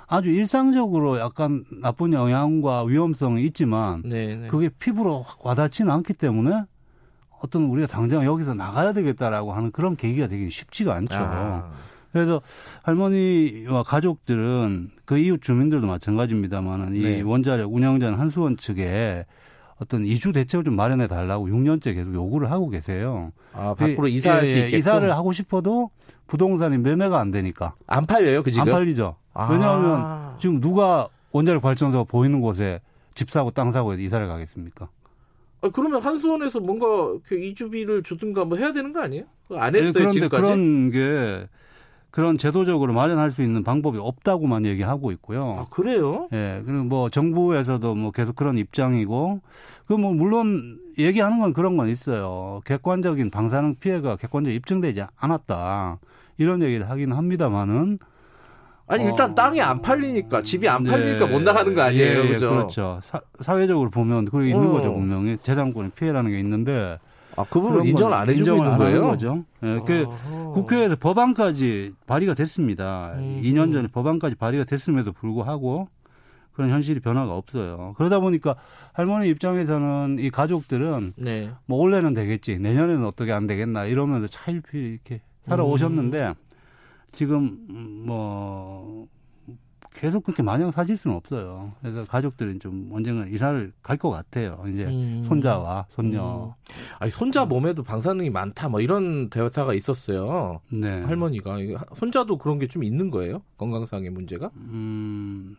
아주 0.07 0.31
일상적으로 0.31 1.19
약간 1.19 1.65
나쁜 1.81 2.13
영향과 2.13 2.85
위험성이 2.85 3.45
있지만 3.47 4.03
네, 4.05 4.37
네. 4.37 4.49
그게 4.49 4.69
피부로 4.69 5.25
와닿지는 5.41 5.91
않기 5.91 6.15
때문에 6.15 6.65
어떤 7.41 7.65
우리가 7.65 7.87
당장 7.87 8.25
여기서 8.25 8.55
나가야 8.55 8.93
되겠다라고 8.93 9.53
하는 9.53 9.71
그런 9.71 9.97
계기가 9.97 10.27
되기 10.27 10.51
쉽지가 10.51 10.95
않죠. 10.95 11.17
아. 11.19 11.71
그래서 12.13 12.41
할머니와 12.83 13.83
가족들은 13.83 14.91
그 15.05 15.19
이웃 15.19 15.43
주민들도 15.43 15.87
마찬가지입니다만은 15.87 16.93
네. 16.93 17.19
이 17.19 17.23
원자력 17.23 17.73
운영자는 17.73 18.19
한수원 18.19 18.57
측에 18.57 19.25
어떤 19.79 20.07
이주 20.07 20.33
대책을 20.33 20.65
좀 20.65 20.75
마련해 20.75 21.07
달라고 21.07 21.49
6년째 21.49 21.95
계속 21.95 22.15
요구를 22.15 22.51
하고 22.51 22.71
계세요. 22.71 23.33
아, 23.53 23.75
밖으로 23.75 24.09
이사할 24.09 24.47
예, 24.47 24.47
수 24.47 24.75
예? 24.75 24.79
이사를 24.79 25.13
하고 25.13 25.33
싶어도 25.33 25.91
부동산이 26.27 26.79
매매가 26.79 27.19
안 27.19 27.31
되니까. 27.31 27.75
안 27.87 28.07
팔려요, 28.07 28.43
그 28.43 28.51
지금? 28.51 28.69
안 28.69 28.71
팔리죠. 28.73 29.17
아. 29.35 29.53
왜냐하면 29.53 30.39
지금 30.39 30.61
누가 30.61 31.09
원자력 31.33 31.61
발전소가 31.61 32.05
보이는 32.05 32.41
곳에 32.41 32.81
집 33.15 33.31
사고 33.31 33.51
땅 33.51 33.71
사고 33.73 33.93
해서 33.93 34.01
이사를 34.01 34.27
가겠습니까? 34.27 34.89
아, 35.61 35.69
그러면 35.73 36.01
한수원에서 36.01 36.61
뭔가 36.61 36.87
그 37.25 37.39
이주비를 37.39 38.03
주든가 38.03 38.45
뭐 38.47 38.57
해야 38.57 38.73
되는 38.73 38.93
거 38.93 39.01
아니에요? 39.01 39.25
안 39.51 39.75
했어요, 39.75 39.93
네, 39.93 39.93
그런데 39.93 40.13
지금까지? 40.15 40.43
그런 40.43 40.91
게 40.91 41.49
그런 42.17 42.39
제도적으로 42.39 42.95
마련할 42.95 43.31
수 43.31 43.43
있는 43.43 43.63
방법이 43.63 43.99
없다고만 43.99 44.65
얘기하고 44.65 45.13
있고요. 45.13 45.57
아, 45.59 45.67
그래요? 45.69 46.29
예. 46.33 46.63
그리고 46.65 46.85
뭐 46.85 47.11
정부에서도 47.11 47.95
뭐 47.95 48.11
계속 48.11 48.35
그런 48.35 48.57
입장이고 48.57 49.41
그 49.87 49.97
뭐 49.99 50.15
물론 50.15 50.79
얘기하는 50.97 51.41
건 51.41 51.53
그런 51.53 51.77
건 51.77 51.89
있어요. 51.91 52.63
객관적인 52.65 53.29
방사능 53.29 53.75
피해가 53.75 54.17
객관적으로 54.17 54.55
입증되지 54.55 55.05
않았다. 55.15 55.99
이런 56.39 56.63
얘기를 56.63 56.89
하긴 56.89 57.13
합니다만은 57.13 57.99
아니 58.87 59.05
일단 59.05 59.33
어, 59.33 59.35
땅이 59.35 59.61
안 59.61 59.83
팔리니까 59.83 60.41
집이 60.41 60.67
안 60.71 60.85
팔리니까 60.85 61.27
네. 61.27 61.31
못 61.31 61.43
나가는 61.43 61.75
거 61.75 61.83
아니에요, 61.83 62.21
예, 62.25 62.29
그죠? 62.29 62.49
그렇죠. 62.49 63.01
사, 63.43 63.59
회적으로 63.59 63.91
보면 63.91 64.25
그게 64.25 64.49
있는 64.53 64.69
어. 64.69 64.73
거죠 64.73 64.91
분명히 64.91 65.37
재산권의 65.37 65.91
피해라는 65.95 66.31
게 66.31 66.41
있는데 66.41 66.99
아, 67.37 67.45
그 67.49 67.61
부분 67.61 67.87
인정을 67.87 68.15
안 68.15 68.29
해주고 68.29 68.39
인정을 68.39 68.65
있는 68.67 68.79
거예요? 68.79 69.03
거죠. 69.03 69.45
예, 69.63 69.81
그 69.87 70.07
국회에서 70.55 70.97
법안까지 70.97 71.93
발의가 72.07 72.35
됐습니다. 72.35 73.13
음. 73.17 73.41
2년 73.43 73.73
전에 73.73 73.89
법안까지 73.89 74.37
발의가 74.37 74.65
됐음에도 74.65 75.13
불구하고 75.13 75.89
그런 76.53 76.71
현실이 76.71 77.01
변화가 77.01 77.35
없어요. 77.35 77.95
그러다 77.99 78.19
보니까 78.19 78.57
할머니 78.95 79.29
입장에서는 79.29 80.17
이 80.19 80.31
가족들은 80.31 81.13
네. 81.17 81.51
뭐 81.67 81.79
올해는 81.81 82.15
되겠지, 82.15 82.59
내년에는 82.59 83.05
어떻게 83.05 83.33
안 83.33 83.47
되겠나 83.47 83.85
이러면서 83.85 84.27
차일피 84.27 84.79
이렇게 84.79 85.21
살아오셨는데 85.47 86.29
음. 86.29 86.35
지금 87.13 87.59
뭐 88.07 89.07
계속 89.99 90.25
그렇게 90.25 90.43
마냥 90.43 90.71
사질 90.71 90.97
수는 90.97 91.17
없어요. 91.17 91.73
그래서 91.81 92.05
가족들은 92.05 92.61
좀 92.61 92.91
언젠가 92.93 93.27
이사를 93.27 93.73
갈 93.83 93.97
것 93.97 94.11
같아요. 94.11 94.63
이제 94.69 94.85
음. 94.85 95.25
손자와 95.27 95.87
손녀. 95.91 96.55
음. 96.55 96.75
아니 96.99 97.11
손자 97.11 97.45
몸에도 97.47 97.83
방사능이 97.83 98.29
많다 98.31 98.69
뭐 98.69 98.81
이런 98.81 99.31
대사가 99.31 99.73
있었어요. 99.73 100.61
네. 100.71 101.01
할머니가 101.03 101.57
손자도 101.95 102.37
그런 102.39 102.59
게 102.59 102.67
좀 102.67 102.85
있는 102.85 103.11
거예요? 103.11 103.41
건강상의 103.57 104.11
문제가? 104.11 104.51
음. 104.57 105.57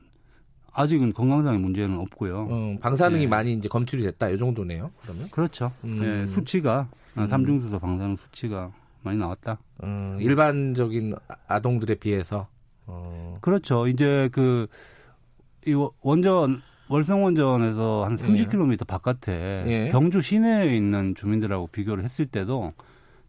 아직은 0.73 1.13
건강상의 1.13 1.59
문제는 1.59 1.97
없고요. 1.97 2.47
음, 2.51 2.79
방사능이 2.79 3.23
네. 3.23 3.27
많이 3.27 3.53
이제 3.53 3.67
검출이 3.67 4.03
됐다 4.03 4.29
이 4.29 4.37
정도네요. 4.37 4.91
그러면 5.01 5.29
그렇죠. 5.31 5.71
음. 5.83 5.99
네, 5.99 6.27
수치가 6.27 6.87
음. 7.17 7.27
삼중수소 7.27 7.79
방사능 7.79 8.17
수치가 8.17 8.71
많이 9.01 9.17
나왔다. 9.17 9.57
음, 9.83 10.17
일반적인 10.19 11.15
아동들에 11.47 11.95
비해서 11.95 12.47
어. 12.87 13.37
그렇죠. 13.41 13.87
이제 13.87 14.29
그, 14.31 14.67
이 15.65 15.75
원전, 16.01 16.61
월성 16.89 17.23
원전에서 17.23 18.05
한 18.05 18.15
30km 18.15 18.71
예. 18.71 18.77
바깥에 18.87 19.63
예. 19.67 19.87
경주 19.91 20.21
시내에 20.21 20.75
있는 20.75 21.13
주민들하고 21.15 21.67
비교를 21.67 22.03
했을 22.03 22.25
때도 22.25 22.73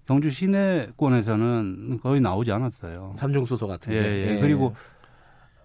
경주 0.06 0.30
시내권에서는 0.30 2.00
거의 2.02 2.20
나오지 2.20 2.52
않았어요. 2.52 3.14
삼중수소 3.16 3.66
같은 3.66 3.92
예, 3.92 3.96
예. 3.98 4.36
예. 4.36 4.40
그리고 4.40 4.74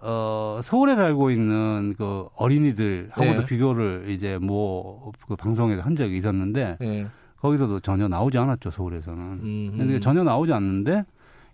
어, 0.01 0.59
서울에 0.61 0.95
살고 0.95 1.31
있는 1.31 1.93
그 1.97 2.27
어린이들하고도 2.35 3.41
예. 3.41 3.45
비교를 3.45 4.05
이제 4.09 4.37
뭐 4.37 5.11
그 5.27 5.35
방송에서 5.35 5.81
한 5.81 5.95
적이 5.95 6.17
있었는데 6.17 6.77
예. 6.81 7.07
거기서도 7.37 7.79
전혀 7.79 8.07
나오지 8.07 8.37
않았죠 8.37 8.69
서울에서는. 8.69 9.21
음, 9.21 9.75
근데 9.77 9.99
전혀 9.99 10.23
나오지 10.23 10.51
않는데 10.53 11.05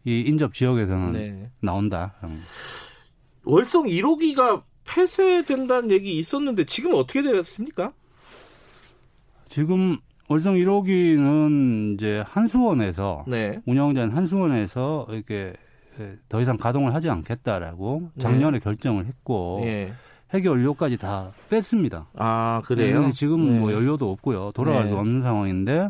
이 0.05 0.21
인접 0.21 0.53
지역에서는 0.53 1.11
네. 1.13 1.51
나온다. 1.61 2.15
월성 3.43 3.85
1호기가 3.85 4.63
폐쇄된다는 4.85 5.91
얘기 5.91 6.17
있었는데 6.17 6.65
지금 6.65 6.93
어떻게 6.93 7.21
되었습니까? 7.21 7.93
지금 9.49 9.97
월성 10.27 10.55
1호기는 10.55 11.95
이제 11.95 12.23
한수원에서 12.27 13.25
네. 13.27 13.59
운영자인 13.65 14.11
한수원에서 14.11 15.07
이렇게 15.09 15.53
더 16.29 16.39
이상 16.39 16.57
가동을 16.57 16.93
하지 16.93 17.09
않겠다라고 17.09 18.11
네. 18.13 18.21
작년에 18.21 18.59
네. 18.59 18.63
결정을 18.63 19.05
했고 19.05 19.61
네. 19.63 19.91
해계 20.33 20.47
연료까지 20.47 20.97
다 20.97 21.31
뺐습니다. 21.49 22.07
아 22.15 22.61
그래요? 22.65 23.07
네, 23.07 23.13
지금 23.13 23.59
뭐 23.59 23.73
연료도 23.73 24.11
없고요. 24.11 24.51
돌아갈 24.53 24.87
수 24.87 24.95
없는 24.95 25.21
상황인데 25.23 25.89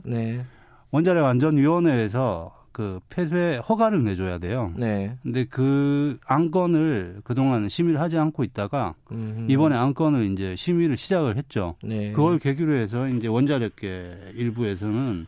원자력 0.91 1.25
안전위원회에서 1.25 2.58
그 2.79 3.01
폐쇄 3.09 3.57
허가를 3.67 4.05
내줘야 4.05 4.37
돼요. 4.37 4.71
네. 4.77 5.13
근데 5.21 5.43
그 5.43 6.17
안건을 6.25 7.19
그동안 7.25 7.67
심의를 7.67 7.99
하지 7.99 8.17
않고 8.17 8.45
있다가 8.45 8.95
음흠. 9.11 9.51
이번에 9.51 9.75
안건을 9.75 10.31
이제 10.31 10.55
심의를 10.55 10.95
시작을 10.95 11.35
했죠. 11.35 11.75
네. 11.83 12.13
그걸 12.13 12.39
계기로 12.39 12.73
해서 12.77 13.09
이제 13.09 13.27
원자력계 13.27 14.31
일부에서는 14.33 15.27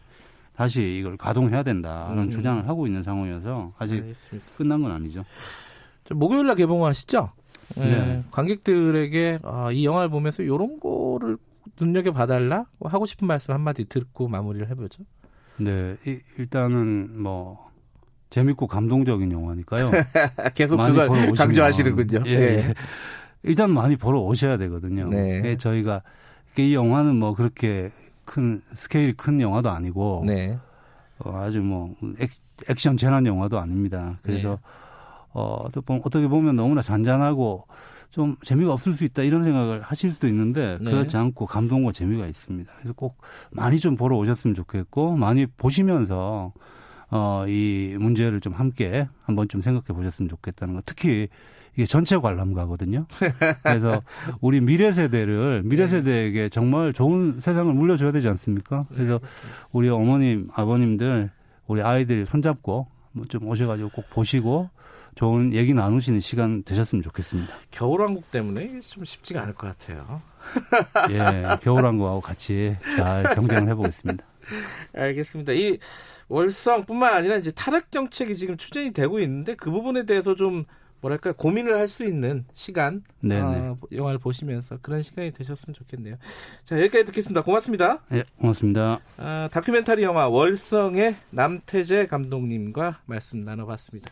다시 0.56 0.98
이걸 0.98 1.18
가동해야 1.18 1.64
된다는 1.64 2.24
음. 2.24 2.30
주장을 2.30 2.66
하고 2.70 2.88
있는 2.88 3.04
상황이어서 3.04 3.74
아직 3.78 3.96
알겠습니다. 3.96 4.48
끝난 4.56 4.82
건 4.82 4.94
아니죠. 4.94 5.26
목요일 6.12 6.48
날 6.48 6.56
개봉하시죠? 6.56 7.32
네. 7.76 7.84
네. 7.84 8.24
관객들에게 8.32 9.40
아, 9.44 9.74
이 9.74 9.84
영화를 9.84 10.08
보면서 10.08 10.42
이런 10.42 10.80
거를 10.80 11.38
눈여겨 11.78 12.14
봐달라 12.14 12.64
하고 12.80 13.06
싶은 13.06 13.28
말씀 13.28 13.54
한마디 13.54 13.84
듣고 13.84 14.30
마무리를 14.30 14.70
해보죠. 14.70 15.04
네, 15.64 15.96
이, 16.06 16.20
일단은 16.38 17.22
뭐 17.22 17.70
재밌고 18.30 18.68
감동적인 18.68 19.32
영화니까요. 19.32 19.92
계속 20.56 20.78
그걸 20.78 21.34
강조하시는군요. 21.34 22.24
예, 22.26 22.36
네. 22.36 22.74
일단 23.44 23.72
많이 23.72 23.96
보러 23.96 24.20
오셔야 24.20 24.58
되거든요. 24.58 25.10
네. 25.10 25.42
예, 25.46 25.58
저희가 25.58 26.02
이 26.58 26.74
영화는 26.74 27.16
뭐 27.16 27.36
그렇게 27.36 27.92
큰 28.26 28.62
스케일이 28.74 29.14
큰 29.14 29.42
영화도 29.42 29.70
아니고 29.70 30.24
네. 30.26 30.58
어, 31.20 31.38
아주 31.38 31.60
뭐 31.62 31.96
액, 32.20 32.32
액션 32.70 32.98
재난 32.98 33.26
영화도 33.26 33.60
아닙니다. 33.60 34.18
그래서 34.22 34.50
네. 34.50 34.58
어, 35.34 35.68
어떻게 36.04 36.28
보면 36.28 36.56
너무나 36.56 36.82
잔잔하고 36.82 37.66
좀 38.12 38.36
재미가 38.44 38.74
없을 38.74 38.94
수 38.94 39.06
있다 39.06 39.24
이런 39.24 39.44
생각을 39.44 39.82
하실 39.82 40.12
수도 40.12 40.28
있는데 40.28 40.78
네. 40.82 40.92
그렇지 40.92 41.16
않고 41.16 41.46
감동과 41.46 41.94
재미가 41.94 42.28
있습니다. 42.28 42.72
그래서 42.78 42.94
꼭 42.94 43.18
많이 43.52 43.80
좀 43.80 43.96
보러 43.96 44.18
오셨으면 44.18 44.54
좋겠고 44.54 45.16
많이 45.16 45.46
보시면서 45.46 46.54
어, 47.10 47.46
이 47.48 47.96
문제를 48.00 48.40
좀 48.42 48.54
함께 48.54 49.08
한번 49.24 49.48
좀 49.48 49.62
생각해 49.62 49.98
보셨으면 49.98 50.30
좋겠다는 50.30 50.76
거. 50.76 50.82
특히 50.86 51.30
이게 51.76 51.86
전체 51.86 52.18
관람가거든요. 52.18 53.06
그래서 53.64 54.02
우리 54.42 54.60
미래 54.60 54.92
세대를 54.92 55.64
미래 55.64 55.86
네. 55.86 55.90
세대에게 55.90 56.50
정말 56.50 56.92
좋은 56.92 57.40
세상을 57.40 57.74
물려줘야 57.74 58.12
되지 58.12 58.28
않습니까? 58.28 58.86
그래서 58.94 59.20
우리 59.72 59.88
어머님, 59.88 60.50
아버님들, 60.54 61.32
우리 61.68 61.82
아이들 61.82 62.26
손잡고 62.26 62.88
뭐좀 63.14 63.48
오셔가지고 63.48 63.90
꼭 63.90 64.10
보시고 64.10 64.70
좋은 65.16 65.54
얘기 65.54 65.74
나누시는 65.74 66.20
시간 66.20 66.64
되셨으면 66.64 67.02
좋겠습니다. 67.02 67.54
겨울왕국 67.72 68.32
때문에 68.32 68.80
좀 68.82 69.06
쉽지가 69.06 69.42
않을 69.44 69.54
것 69.54 69.68
같아요. 69.68 70.22
예, 71.12 71.46
겨울왕국하고 71.62 72.22
같이 72.22 72.76
잘 72.96 73.24
경쟁을 73.36 73.70
해보겠습니다. 73.70 74.26
알겠습니다. 74.96 75.54
이 75.54 75.78
월성뿐만 76.28 77.14
아니라 77.14 77.38
이제 77.38 77.52
타락 77.52 77.92
정책이 77.92 78.36
지금 78.36 78.58
추진이 78.58 78.92
되고 78.92 79.20
있는데 79.20 79.56
그 79.56 79.70
부분에 79.72 80.06
대해서 80.06 80.36
좀 80.36 80.66
뭐랄까 81.02 81.32
고민을 81.34 81.74
할 81.76 81.88
수 81.88 82.06
있는 82.06 82.46
시간 82.54 83.04
어, 83.44 83.78
영화를 83.92 84.20
보시면서 84.20 84.78
그런 84.82 85.02
시간이 85.02 85.32
되셨으면 85.32 85.74
좋겠네요. 85.74 86.16
자 86.64 86.78
여기까지 86.80 87.06
듣겠습니다. 87.06 87.42
고맙습니다. 87.42 88.00
네, 88.10 88.24
고맙습니다. 88.38 89.00
어, 89.18 89.48
다큐멘터리 89.52 90.04
영화 90.04 90.28
월성의 90.30 91.16
남태재 91.32 92.06
감독님과 92.06 93.02
말씀 93.06 93.44
나눠봤습니다. 93.44 94.12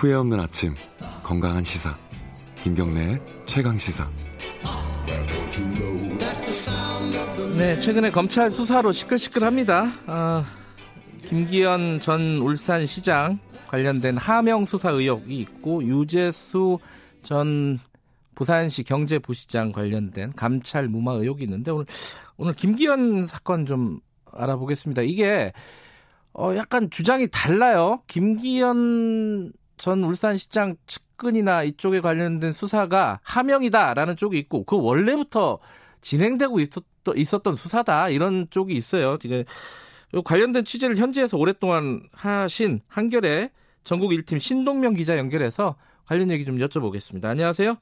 후회 0.00 0.14
없는 0.14 0.40
아침, 0.40 0.74
건강한 1.22 1.62
시사. 1.62 1.94
김경래의 2.62 3.20
최강 3.44 3.76
시사. 3.76 4.08
네, 7.58 7.78
최근에 7.78 8.10
검찰 8.10 8.50
수사로 8.50 8.92
시끌시끌합니다. 8.92 9.92
아, 10.06 10.46
김기현 11.26 12.00
전 12.00 12.38
울산시장 12.38 13.40
관련된 13.68 14.16
하명 14.16 14.64
수사 14.64 14.90
의혹이 14.90 15.36
있고 15.36 15.84
유재수 15.84 16.78
전 17.22 17.78
부산시 18.34 18.84
경제부시장 18.84 19.70
관련된 19.70 20.32
감찰 20.32 20.88
무마 20.88 21.12
의혹이 21.12 21.44
있는데 21.44 21.72
오늘 21.72 21.84
오늘 22.38 22.54
김기현 22.54 23.26
사건 23.26 23.66
좀 23.66 24.00
알아보겠습니다. 24.32 25.02
이게 25.02 25.52
어 26.32 26.56
약간 26.56 26.88
주장이 26.88 27.28
달라요. 27.30 28.00
김기현 28.06 29.52
전 29.80 30.04
울산시장 30.04 30.76
측근이나 30.86 31.62
이쪽에 31.62 32.02
관련된 32.02 32.52
수사가 32.52 33.18
하명이다라는 33.22 34.14
쪽이 34.16 34.38
있고 34.40 34.64
그 34.64 34.78
원래부터 34.78 35.58
진행되고 36.02 36.58
있었던, 37.16 37.56
수사다 37.56 38.10
이런 38.10 38.46
쪽이 38.50 38.74
있어요. 38.74 39.16
지금 39.16 39.42
관련된 40.22 40.66
취재를 40.66 40.96
현지에서 40.96 41.38
오랫동안 41.38 42.02
하신 42.12 42.80
한결의 42.88 43.48
전국 43.82 44.10
1팀 44.10 44.38
신동명 44.38 44.92
기자 44.92 45.16
연결해서 45.16 45.76
관련 46.06 46.30
얘기 46.30 46.44
좀 46.44 46.58
여쭤보겠습니다. 46.58 47.24
안녕하세요. 47.24 47.74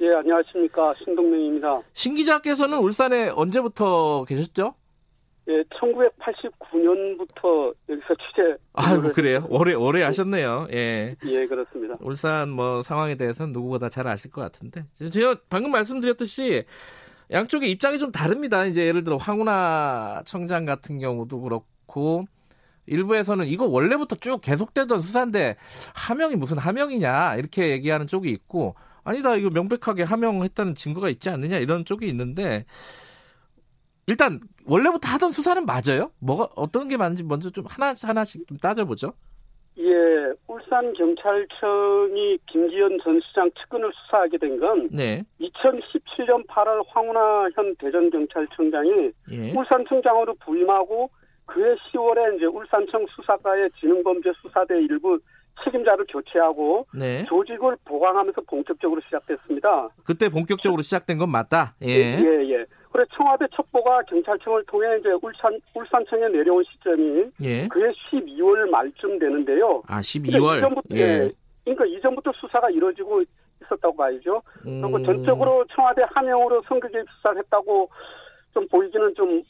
예, 0.00 0.14
안녕하십니까. 0.14 0.94
신동명입니다. 1.04 1.82
신 1.92 2.14
기자께서는 2.14 2.78
울산에 2.78 3.28
언제부터 3.28 4.24
계셨죠? 4.24 4.74
예, 5.48 5.62
1989년부터 5.62 7.72
여기서 7.88 8.14
취재. 8.16 8.56
아, 8.72 9.00
그래요? 9.12 9.46
오래 9.48 9.74
오래 9.74 10.02
하셨네요. 10.02 10.66
예. 10.72 11.14
예, 11.24 11.46
그렇습니다. 11.46 11.96
울산 12.00 12.50
뭐 12.50 12.82
상황에 12.82 13.14
대해서는 13.14 13.52
누구보다 13.52 13.88
잘 13.88 14.08
아실 14.08 14.30
것 14.30 14.40
같은데. 14.40 14.84
제가 15.12 15.36
방금 15.48 15.70
말씀드렸듯이 15.70 16.64
양쪽의 17.30 17.70
입장이 17.70 17.98
좀 17.98 18.10
다릅니다. 18.10 18.66
이제 18.66 18.86
예를 18.86 19.04
들어 19.04 19.16
황운하 19.16 20.22
청장 20.26 20.64
같은 20.64 20.98
경우도 20.98 21.40
그렇고 21.40 22.26
일부에서는 22.86 23.46
이거 23.46 23.66
원래부터 23.66 24.16
쭉 24.16 24.40
계속되던 24.40 25.02
수사인데 25.02 25.56
하명이 25.94 26.36
무슨 26.36 26.58
하명이냐 26.58 27.36
이렇게 27.36 27.70
얘기하는 27.70 28.06
쪽이 28.06 28.30
있고 28.30 28.74
아니다 29.02 29.36
이거 29.36 29.50
명백하게 29.50 30.04
하명했다는 30.04 30.74
증거가 30.74 31.08
있지 31.08 31.28
않느냐 31.28 31.58
이런 31.58 31.84
쪽이 31.84 32.06
있는데 32.08 32.64
일단 34.06 34.38
원래부터 34.66 35.08
하던 35.08 35.32
수사는 35.32 35.64
맞아요? 35.66 36.10
뭐가 36.20 36.48
어떤 36.54 36.88
게 36.88 36.96
맞는지 36.96 37.24
먼저 37.24 37.50
좀 37.50 37.64
하나 37.68 37.92
하나씩 38.00 38.46
좀 38.46 38.56
따져보죠. 38.58 39.12
예, 39.78 40.32
울산 40.46 40.92
경찰청이 40.94 42.38
김기현 42.46 42.98
전 43.02 43.20
시장 43.20 43.50
측근을 43.60 43.92
수사하게 43.92 44.38
된건 44.38 44.88
네. 44.90 45.22
2017년 45.40 46.46
8월 46.46 46.82
황운하 46.88 47.48
현 47.54 47.74
대전 47.76 48.08
경찰청장이 48.08 49.10
예. 49.32 49.52
울산청장으로 49.52 50.34
부임하고 50.36 51.10
그해 51.44 51.74
10월에 51.92 52.36
이제 52.36 52.46
울산청 52.46 53.04
수사과의 53.14 53.70
지능범죄 53.80 54.32
수사대 54.40 54.78
일부 54.80 55.18
책임자를 55.64 56.06
교체하고 56.08 56.86
네. 56.94 57.24
조직을 57.28 57.76
보강하면서 57.84 58.42
본격적으로 58.42 59.00
시작됐습니다. 59.02 59.88
그때 60.04 60.28
본격적으로 60.28 60.82
시작된 60.82 61.18
건 61.18 61.30
맞다. 61.30 61.74
예, 61.82 61.88
예. 61.88 62.50
예. 62.50 62.66
그래 62.96 63.04
청와대 63.14 63.44
첩보가 63.54 64.04
경찰청을 64.04 64.64
통해 64.64 64.96
이제 64.98 65.10
울산 65.20 65.60
울산청에 65.74 66.28
내려온 66.28 66.64
시점이 66.64 67.30
예. 67.42 67.68
그해 67.68 67.92
12월 67.92 68.70
말쯤 68.70 69.18
되는데요. 69.18 69.82
아 69.86 70.00
12월. 70.00 70.56
이전부터 70.56 70.96
예. 70.96 71.00
예. 71.00 71.32
그러니까 71.64 71.84
이전부터 71.84 72.32
수사가 72.40 72.70
이루어지고 72.70 73.22
있었다고 73.60 73.94
봐야죠. 73.94 74.40
음. 74.66 74.80
그리고 74.80 75.04
전적으로 75.04 75.66
청와대 75.74 76.04
하명으로 76.08 76.62
선거 76.66 76.88
개입 76.88 77.04
수사를 77.16 77.36
했다고 77.36 77.90
좀 78.54 78.66
보이기는 78.68 79.14
좀 79.14 79.42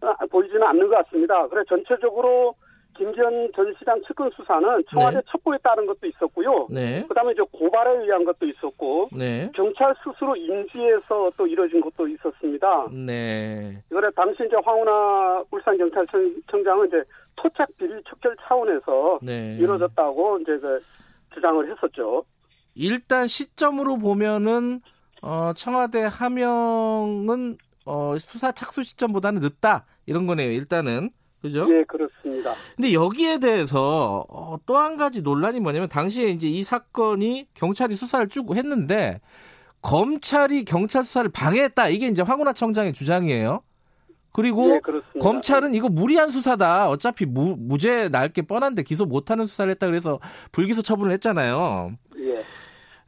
아, 0.00 0.14
보이지는 0.26 0.64
않는 0.64 0.88
것 0.88 0.96
같습니다. 1.04 1.46
그래 1.46 1.62
전체적으로 1.68 2.56
김기현 2.96 3.52
전 3.54 3.74
시장 3.78 4.00
측근 4.06 4.28
수사는 4.30 4.82
청와대 4.90 5.18
네. 5.18 5.22
첩보에 5.30 5.56
따른 5.62 5.86
것도 5.86 6.06
있었고요. 6.06 6.66
네. 6.70 7.04
그다음에 7.08 7.32
이제 7.32 7.42
고발에 7.52 8.02
의한 8.02 8.24
것도 8.24 8.46
있었고 8.46 9.10
네. 9.12 9.50
경찰 9.54 9.94
스스로 10.02 10.34
인지해서 10.34 11.30
또 11.36 11.46
이뤄진 11.46 11.80
것도 11.80 12.08
있었습니다. 12.08 12.88
네. 12.92 13.82
그래 13.88 14.08
당시 14.16 14.42
이제 14.46 14.56
황운하 14.64 15.44
울산 15.50 15.76
경찰청장은 15.78 16.88
이제 16.88 17.02
토착 17.36 17.68
비리 17.76 18.02
척결 18.08 18.36
차원에서 18.46 19.20
네. 19.22 19.56
이루어졌다고 19.60 20.38
이제 20.40 20.58
그 20.58 20.82
주장을 21.34 21.70
했었죠. 21.70 22.24
일단 22.74 23.26
시점으로 23.26 23.98
보면은 23.98 24.80
어, 25.22 25.52
청와대 25.54 26.06
하명은 26.10 27.58
어, 27.86 28.18
수사 28.18 28.52
착수 28.52 28.82
시점보다는 28.82 29.40
늦다 29.40 29.86
이런 30.06 30.26
거네요. 30.26 30.50
일단은 30.50 31.10
그죠? 31.42 31.66
예, 31.70 31.84
그렇습니다. 31.84 32.52
근데 32.76 32.92
여기에 32.92 33.38
대해서 33.38 34.24
어, 34.28 34.58
또한 34.66 34.96
가지 34.96 35.22
논란이 35.22 35.60
뭐냐면 35.60 35.88
당시에 35.88 36.30
이제 36.30 36.48
이 36.48 36.64
사건이 36.64 37.46
경찰이 37.54 37.94
수사를 37.96 38.28
쭉 38.28 38.56
했는데 38.56 39.20
검찰이 39.82 40.64
경찰 40.64 41.04
수사를 41.04 41.30
방해했다. 41.30 41.88
이게 41.88 42.08
이제 42.08 42.22
황운하 42.22 42.52
청장의 42.52 42.92
주장이에요. 42.92 43.62
그리고 44.32 44.74
예, 44.74 44.80
검찰은 45.20 45.74
이거 45.74 45.88
무리한 45.88 46.30
수사다. 46.30 46.88
어차피 46.88 47.24
무, 47.26 47.56
무죄 47.58 48.08
날 48.08 48.28
게 48.28 48.42
뻔한데 48.42 48.82
기소 48.82 49.04
못하는 49.04 49.46
수사를 49.46 49.70
했다 49.70 49.86
그래서 49.86 50.20
불기소 50.52 50.82
처분을 50.82 51.12
했잖아요. 51.12 51.92
예. 52.18 52.42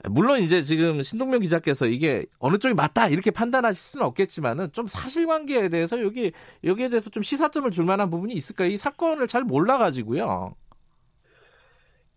물론 0.09 0.41
이제 0.41 0.63
지금 0.63 1.03
신동명 1.03 1.41
기자께서 1.41 1.87
이게 1.87 2.25
어느 2.39 2.57
쪽이 2.57 2.75
맞다 2.75 3.09
이렇게 3.09 3.31
판단하실 3.31 3.77
수는 3.77 4.07
없겠지만은 4.07 4.73
좀 4.73 4.87
사실관계에 4.87 5.69
대해서 5.69 6.01
여기 6.03 6.33
여기에 6.65 6.89
대해서 6.89 7.11
좀 7.11 7.23
시사점을 7.23 7.71
줄 7.71 7.85
만한 7.85 8.09
부분이 8.11 8.33
있을까요? 8.33 8.69
이 8.69 8.77
사건을 8.77 9.27
잘 9.27 9.43
몰라가지고요. 9.43 10.55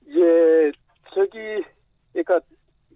예, 0.10 0.72
저기 1.14 1.64
그러니까 2.14 2.40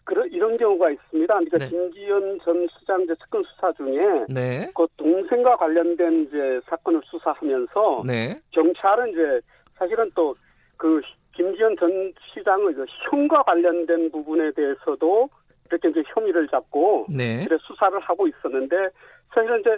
그런 0.06 0.32
이런 0.32 0.58
경우가 0.58 0.90
있습니다. 0.90 1.34
그러니까 1.34 1.58
네. 1.58 1.68
김기현 1.68 2.40
전 2.46 2.68
시장 2.80 3.06
제 3.08 3.14
측근 3.16 3.44
수사 3.44 3.74
중에 3.74 4.26
네. 4.30 4.72
그 4.74 4.88
동생과 4.96 5.58
관련된 5.58 6.28
이제 6.28 6.62
사건을 6.70 7.02
수사하면서 7.06 8.04
네. 8.06 8.40
경찰은 8.52 9.10
이제 9.10 9.42
사실은 9.78 10.10
또그 10.16 11.02
김기현 11.38 11.78
전 11.78 12.12
시장의 12.34 12.74
그 12.74 12.86
형과 13.10 13.44
관련된 13.44 14.12
부분에 14.12 14.52
대해서도 14.52 15.30
이렇게 15.70 15.90
이제 15.90 16.04
혐의를 16.08 16.48
잡고 16.48 17.06
네. 17.10 17.46
수사를 17.62 18.00
하고 18.00 18.28
있었는데 18.28 18.90
사실은 19.34 19.60
이제 19.60 19.78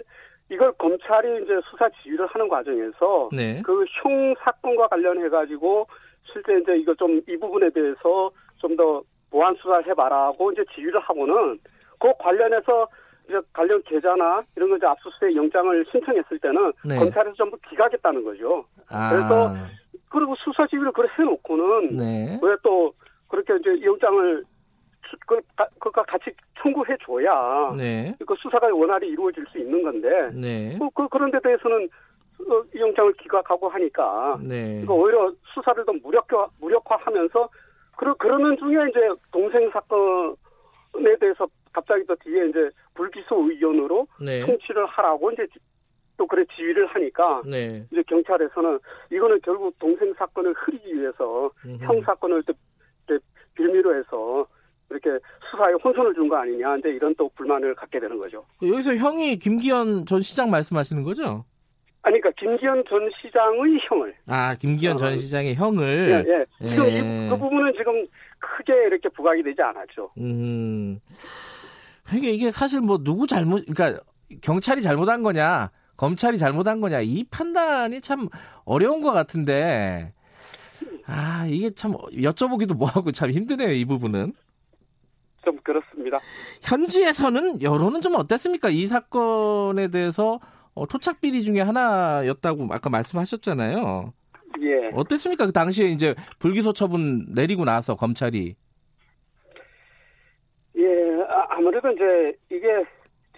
이걸 0.50 0.72
검찰이 0.72 1.44
이제 1.44 1.60
수사 1.70 1.88
지휘를 2.02 2.26
하는 2.26 2.48
과정에서 2.48 3.28
네. 3.32 3.60
그형 3.62 4.34
사건과 4.38 4.88
관련해 4.88 5.28
가지고 5.28 5.86
실제 6.32 6.58
이제 6.58 6.76
이거 6.78 6.94
좀 6.94 7.20
이 7.28 7.36
부분에 7.36 7.68
대해서 7.70 8.30
좀 8.58 8.76
더 8.76 9.02
보완 9.30 9.54
수사를 9.56 9.86
해봐라고 9.86 10.52
이제 10.52 10.64
지휘를 10.74 10.98
하고는 11.00 11.58
그 12.00 12.12
관련해서 12.18 12.88
이제 13.28 13.38
관련 13.52 13.80
계좌나 13.84 14.42
이런 14.56 14.70
거 14.70 14.76
이제 14.76 14.86
압수수색 14.86 15.36
영장을 15.36 15.84
신청했을 15.92 16.38
때는 16.40 16.72
네. 16.84 16.96
검찰에서 16.96 17.34
전부 17.36 17.56
기각했다는 17.68 18.24
거죠. 18.24 18.64
아. 18.88 19.10
그래서 19.10 19.54
그리고 20.08 20.34
수사 20.36 20.66
지휘를 20.66 20.92
그렇게 20.92 21.12
해놓고는 21.22 21.96
네. 21.96 22.40
왜또 22.42 22.92
그렇게 23.28 23.56
이제 23.56 23.84
영장을 23.84 24.44
그, 25.26 25.40
그가 25.78 26.02
같이 26.04 26.30
청구해 26.60 26.96
줘야 27.04 27.74
네. 27.76 28.14
그 28.26 28.34
수사가 28.38 28.68
원활히 28.68 29.08
이루어질 29.08 29.44
수 29.50 29.58
있는 29.58 29.82
건데 29.82 30.30
네. 30.34 30.78
그, 30.78 30.88
그 30.90 31.08
그런 31.08 31.30
데 31.30 31.38
대해서는 31.40 31.88
어, 32.48 32.62
영장을 32.74 33.12
기각하고 33.14 33.68
하니까 33.68 34.38
네. 34.42 34.84
그 34.86 34.92
오히려 34.92 35.32
수사를 35.54 35.84
더 35.84 35.92
무력화 35.92 36.48
무력화하면서 36.58 37.48
그러 37.96 38.14
그러는 38.14 38.56
중에 38.56 38.88
이제 38.88 39.08
동생 39.30 39.70
사건에 39.70 41.16
대해서 41.20 41.46
갑자기 41.72 42.04
또 42.06 42.16
뒤에 42.16 42.48
이제 42.48 42.70
불기소 42.94 43.50
의견으로 43.50 44.06
네. 44.20 44.44
통치를 44.46 44.86
하라고 44.86 45.30
이제 45.32 45.46
또 46.20 46.26
그래 46.26 46.44
지휘를 46.54 46.86
하니까 46.88 47.40
네. 47.46 47.82
이제 47.90 48.02
경찰에서는 48.06 48.78
이거는 49.10 49.40
결국 49.42 49.74
동생 49.78 50.12
사건을 50.18 50.52
흐리기 50.52 50.94
위해서 51.00 51.50
음흠. 51.64 51.82
형 51.82 52.02
사건을 52.02 52.42
또 52.42 52.52
빌미로 53.54 53.96
해서 53.98 54.46
이렇게 54.90 55.08
수사에 55.50 55.72
혼선을 55.82 56.12
준 56.14 56.28
거 56.28 56.36
아니냐 56.36 56.76
이제 56.76 56.90
이런 56.90 57.14
또 57.16 57.30
불만을 57.36 57.74
갖게 57.74 57.98
되는 57.98 58.18
거죠. 58.18 58.44
여기서 58.62 58.96
형이 58.96 59.38
김기현 59.38 60.04
전 60.04 60.20
시장 60.20 60.50
말씀하시는 60.50 61.02
거죠? 61.04 61.46
아니 62.02 62.20
그러니까 62.20 62.30
김기현 62.38 62.84
전 62.86 63.08
시장의 63.22 63.78
형을 63.88 64.14
아 64.26 64.54
김기현 64.56 64.94
어. 64.94 64.96
전 64.96 65.18
시장의 65.18 65.54
형을 65.54 66.24
예, 66.26 66.32
예. 66.32 66.70
지금 66.70 66.86
예. 66.86 66.98
이, 66.98 67.30
그 67.30 67.38
부분은 67.38 67.72
지금 67.78 68.06
크게 68.38 68.74
이렇게 68.88 69.08
부각이 69.08 69.42
되지 69.42 69.62
않았죠. 69.62 70.10
음. 70.18 70.98
이게 72.14 72.28
이게 72.30 72.50
사실 72.50 72.82
뭐 72.82 72.98
누구 73.02 73.26
잘못 73.26 73.64
그러니까 73.66 74.02
경찰이 74.42 74.82
잘못한 74.82 75.22
거냐 75.22 75.70
검찰이 76.00 76.38
잘못한 76.38 76.80
거냐 76.80 77.02
이 77.02 77.24
판단이 77.24 78.00
참 78.00 78.30
어려운 78.64 79.02
것 79.02 79.12
같은데 79.12 80.14
아 81.04 81.44
이게 81.46 81.68
참 81.74 81.92
여쭤보기도 81.92 82.74
뭐하고 82.74 83.12
참 83.12 83.30
힘드네요 83.30 83.70
이 83.72 83.84
부분은 83.84 84.32
좀 85.44 85.58
그렇습니다. 85.62 86.18
현지에서는 86.62 87.60
여론은 87.60 88.00
좀 88.00 88.14
어땠습니까? 88.14 88.70
이 88.70 88.86
사건에 88.86 89.88
대해서 89.88 90.40
어, 90.74 90.86
토착 90.86 91.20
비리 91.20 91.42
중에 91.42 91.60
하나였다고 91.60 92.68
아까 92.70 92.88
말씀하셨잖아요. 92.90 94.12
예. 94.62 94.90
어땠습니까? 94.94 95.46
그 95.46 95.52
당시에 95.52 95.88
이제 95.88 96.14
불기소 96.38 96.72
처분 96.72 97.26
내리고 97.34 97.64
나서 97.64 97.94
검찰이. 97.94 98.54
예, 100.76 100.84
아, 101.28 101.46
아무래도 101.50 101.90
이제 101.90 102.36
이게 102.50 102.68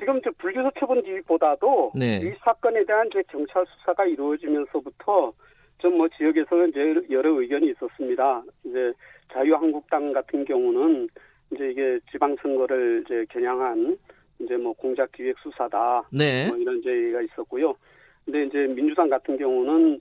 지금 0.03 0.21
저 0.21 0.33
불기소 0.33 0.69
처분지보다도 0.81 1.93
네. 1.95 2.21
이 2.25 2.33
사건에 2.41 2.85
대한 2.85 3.09
제 3.13 3.23
경찰 3.29 3.65
수사가 3.67 4.05
이루어지면서부터 4.05 5.33
좀 5.79 5.97
뭐 5.97 6.09
지역에서는 6.09 6.71
이제 6.71 7.07
여러 7.11 7.31
의견이 7.41 7.71
있었습니다. 7.71 8.43
이제 8.65 8.93
자유한국당 9.33 10.13
같은 10.13 10.45
경우는 10.45 11.09
이제 11.53 11.71
이게 11.71 12.01
지방선거를 12.11 13.05
이제 13.05 13.27
겨냥한 13.31 13.97
이제 14.41 14.57
뭐 14.57 14.73
공작 14.73 15.11
기획 15.13 15.39
수사다. 15.39 16.03
네. 16.11 16.49
뭐 16.49 16.57
이런 16.57 16.83
얘기가 16.85 17.23
있었고요. 17.23 17.77
근데 18.25 18.45
이제 18.45 18.59
민주당 18.75 19.09
같은 19.09 19.37
경우는 19.37 20.01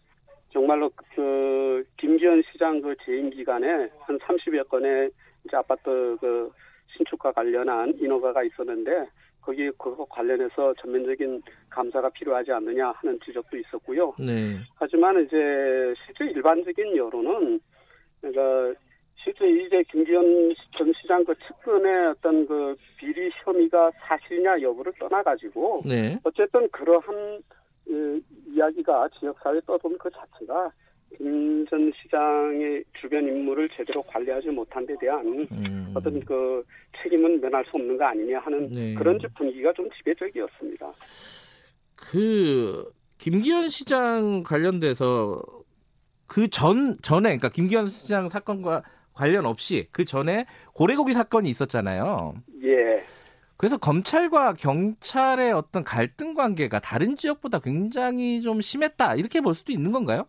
정말로 0.49 0.91
그 1.15 1.83
김기현 1.97 2.41
시장 2.51 2.81
그 2.81 2.95
재임 3.05 3.29
기간에 3.29 3.89
한 3.99 4.17
30여 4.17 4.67
건의 4.67 5.11
이제 5.45 5.57
아파트 5.57 6.17
그 6.19 6.51
신축과 6.95 7.31
관련한 7.33 7.93
인허가가 7.99 8.43
있었는데 8.43 9.07
거기 9.41 9.69
그거 9.71 10.05
관련해서 10.05 10.73
전면적인 10.79 11.41
감사가 11.69 12.09
필요하지 12.09 12.51
않느냐 12.51 12.91
하는 12.91 13.19
지적도 13.25 13.57
있었고요. 13.57 14.13
네. 14.19 14.57
하지만 14.75 15.23
이제 15.25 15.93
실제 16.05 16.25
일반적인 16.25 16.95
여론은 16.95 17.59
그러니까 18.21 18.79
실제 19.23 19.47
이제 19.47 19.83
김기현 19.89 20.53
전 20.77 20.91
시장 20.99 21.23
그 21.23 21.33
측근의 21.47 22.07
어떤 22.07 22.45
그 22.47 22.75
비리 22.97 23.29
혐의가 23.43 23.91
사실이냐 23.99 24.61
여부를 24.61 24.93
떠나가지고 24.99 25.83
네. 25.85 26.19
어쨌든 26.23 26.69
그러한 26.69 27.41
그 27.85 28.21
이야기가 28.47 29.09
지역사회에 29.19 29.61
떠도는 29.65 29.97
그 29.97 30.09
자체가 30.11 30.71
김 31.17 31.51
전 31.69 31.91
시장의 32.01 32.83
주변 32.99 33.25
인물을 33.25 33.69
제대로 33.77 34.01
관리하지 34.03 34.49
못한 34.49 34.85
데 34.85 34.93
대한 34.99 35.25
음. 35.51 35.91
어떤 35.93 36.19
그 36.25 36.65
책임은 37.01 37.39
면할 37.39 37.63
수 37.65 37.71
없는 37.77 37.97
거 37.97 38.03
아니냐 38.05 38.39
하는 38.39 38.69
네. 38.69 38.93
그런 38.95 39.17
분위기가 39.37 39.71
좀 39.73 39.89
지배적이었습니다. 39.97 40.93
그 41.95 42.91
김기현 43.19 43.69
시장 43.69 44.43
관련돼서 44.43 45.41
그 46.27 46.49
전 46.49 46.97
전에 47.01 47.29
그러니까 47.29 47.49
김기현 47.49 47.87
시장 47.87 48.27
사건과 48.27 48.83
관련 49.13 49.45
없이 49.45 49.87
그 49.91 50.03
전에 50.03 50.45
고래고기 50.73 51.13
사건이 51.13 51.49
있었잖아요. 51.49 52.33
예. 52.63 53.01
그래서 53.55 53.77
검찰과 53.77 54.53
경찰의 54.53 55.53
어떤 55.53 55.83
갈등 55.83 56.33
관계가 56.33 56.79
다른 56.79 57.15
지역보다 57.15 57.59
굉장히 57.59 58.41
좀 58.41 58.59
심했다 58.59 59.15
이렇게 59.15 59.39
볼 59.39 59.53
수도 59.55 59.71
있는 59.71 59.91
건가요? 59.91 60.25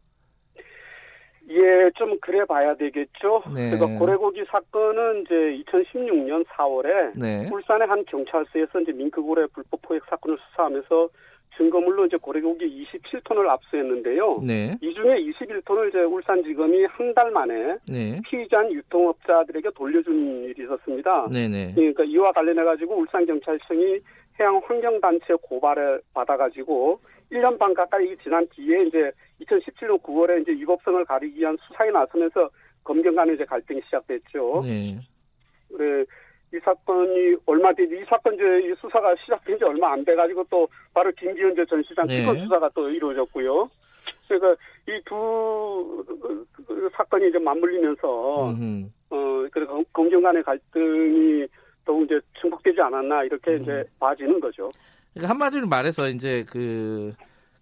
예, 1.51 1.90
좀 1.97 2.19
그래 2.20 2.44
봐야 2.44 2.74
되겠죠. 2.74 3.43
네. 3.55 3.70
그래서 3.70 3.86
고래고기 3.98 4.44
사건은 4.48 5.23
이제 5.23 5.62
2016년 5.64 6.44
4월에 6.47 7.12
네. 7.19 7.48
울산의 7.51 7.89
한 7.89 8.05
경찰서에서 8.05 8.81
이제 8.81 8.93
밍크고래 8.93 9.47
불법 9.52 9.82
포획 9.82 10.02
사건을 10.09 10.39
수사하면서 10.39 11.09
증거물로 11.59 12.06
이제 12.06 12.16
고래고기 12.16 12.86
27톤을 12.94 13.47
압수했는데요. 13.47 14.40
네. 14.47 14.74
이 14.81 14.94
중에 14.94 15.16
21톤을 15.19 15.90
이제 15.90 15.98
울산지검이 16.02 16.85
한 16.86 17.12
달 17.14 17.31
만에 17.31 17.77
네. 17.86 18.19
피의자 18.24 18.66
유통업자들에게 18.70 19.69
돌려준 19.74 20.44
일이 20.44 20.62
있었습니다. 20.62 21.28
네네. 21.31 21.74
그러니까 21.74 22.05
이와 22.05 22.32
관련해 22.32 22.64
가지고 22.64 22.97
울산 22.97 23.27
경찰청이 23.27 23.98
해양 24.40 24.62
환경단체 24.64 25.35
고발을 25.43 26.01
받아가지고 26.14 27.01
1년 27.33 27.59
반 27.59 27.73
가까이 27.75 28.17
지난 28.23 28.47
뒤에 28.49 28.85
이제 28.85 29.11
2017년 29.41 30.01
9월에 30.03 30.43
이제 30.43 30.53
위법성을 30.53 31.05
가리기 31.05 31.41
위한 31.41 31.57
수사에 31.67 31.91
나서면서 31.91 32.51
검경 32.85 33.15
간의 33.15 33.35
이제 33.37 33.45
갈등이 33.45 33.81
시작됐죠. 33.87 34.63
네. 34.65 34.99
그래 35.75 36.05
이 36.55 36.59
사건이 36.63 37.37
얼마 37.47 37.73
뒤, 37.73 37.85
이 37.85 38.05
사건 38.07 38.35
이제 38.35 38.45
이 38.65 38.75
수사가 38.79 39.15
시작된 39.25 39.57
지 39.59 39.65
얼마 39.65 39.93
안 39.93 40.05
돼가지고 40.05 40.45
또 40.51 40.69
바로 40.93 41.11
김기현 41.13 41.55
전 41.67 41.83
시장 41.83 42.07
피건 42.07 42.35
네. 42.35 42.43
수사가 42.43 42.69
또 42.75 42.91
이루어졌고요. 42.91 43.71
그러니까 44.29 44.63
이 44.89 45.01
두 45.05 46.05
사건이 46.97 47.29
이제 47.29 47.39
맞물리면서 47.39 48.51
음흠. 48.51 48.87
어 49.11 49.47
그리고 49.51 49.83
검경 49.93 50.23
간의 50.23 50.43
갈등이 50.43 51.47
더욱 51.85 52.05
이제 52.05 52.21
증폭되지 52.41 52.81
않았나 52.81 53.25
이렇게 53.25 53.53
음. 53.53 53.63
이제 53.63 53.85
봐지는 53.99 54.41
거죠. 54.41 54.71
그러니까 55.13 55.31
한마디로 55.31 55.67
말해서 55.67 56.09
이제 56.09 56.45
그 56.49 57.13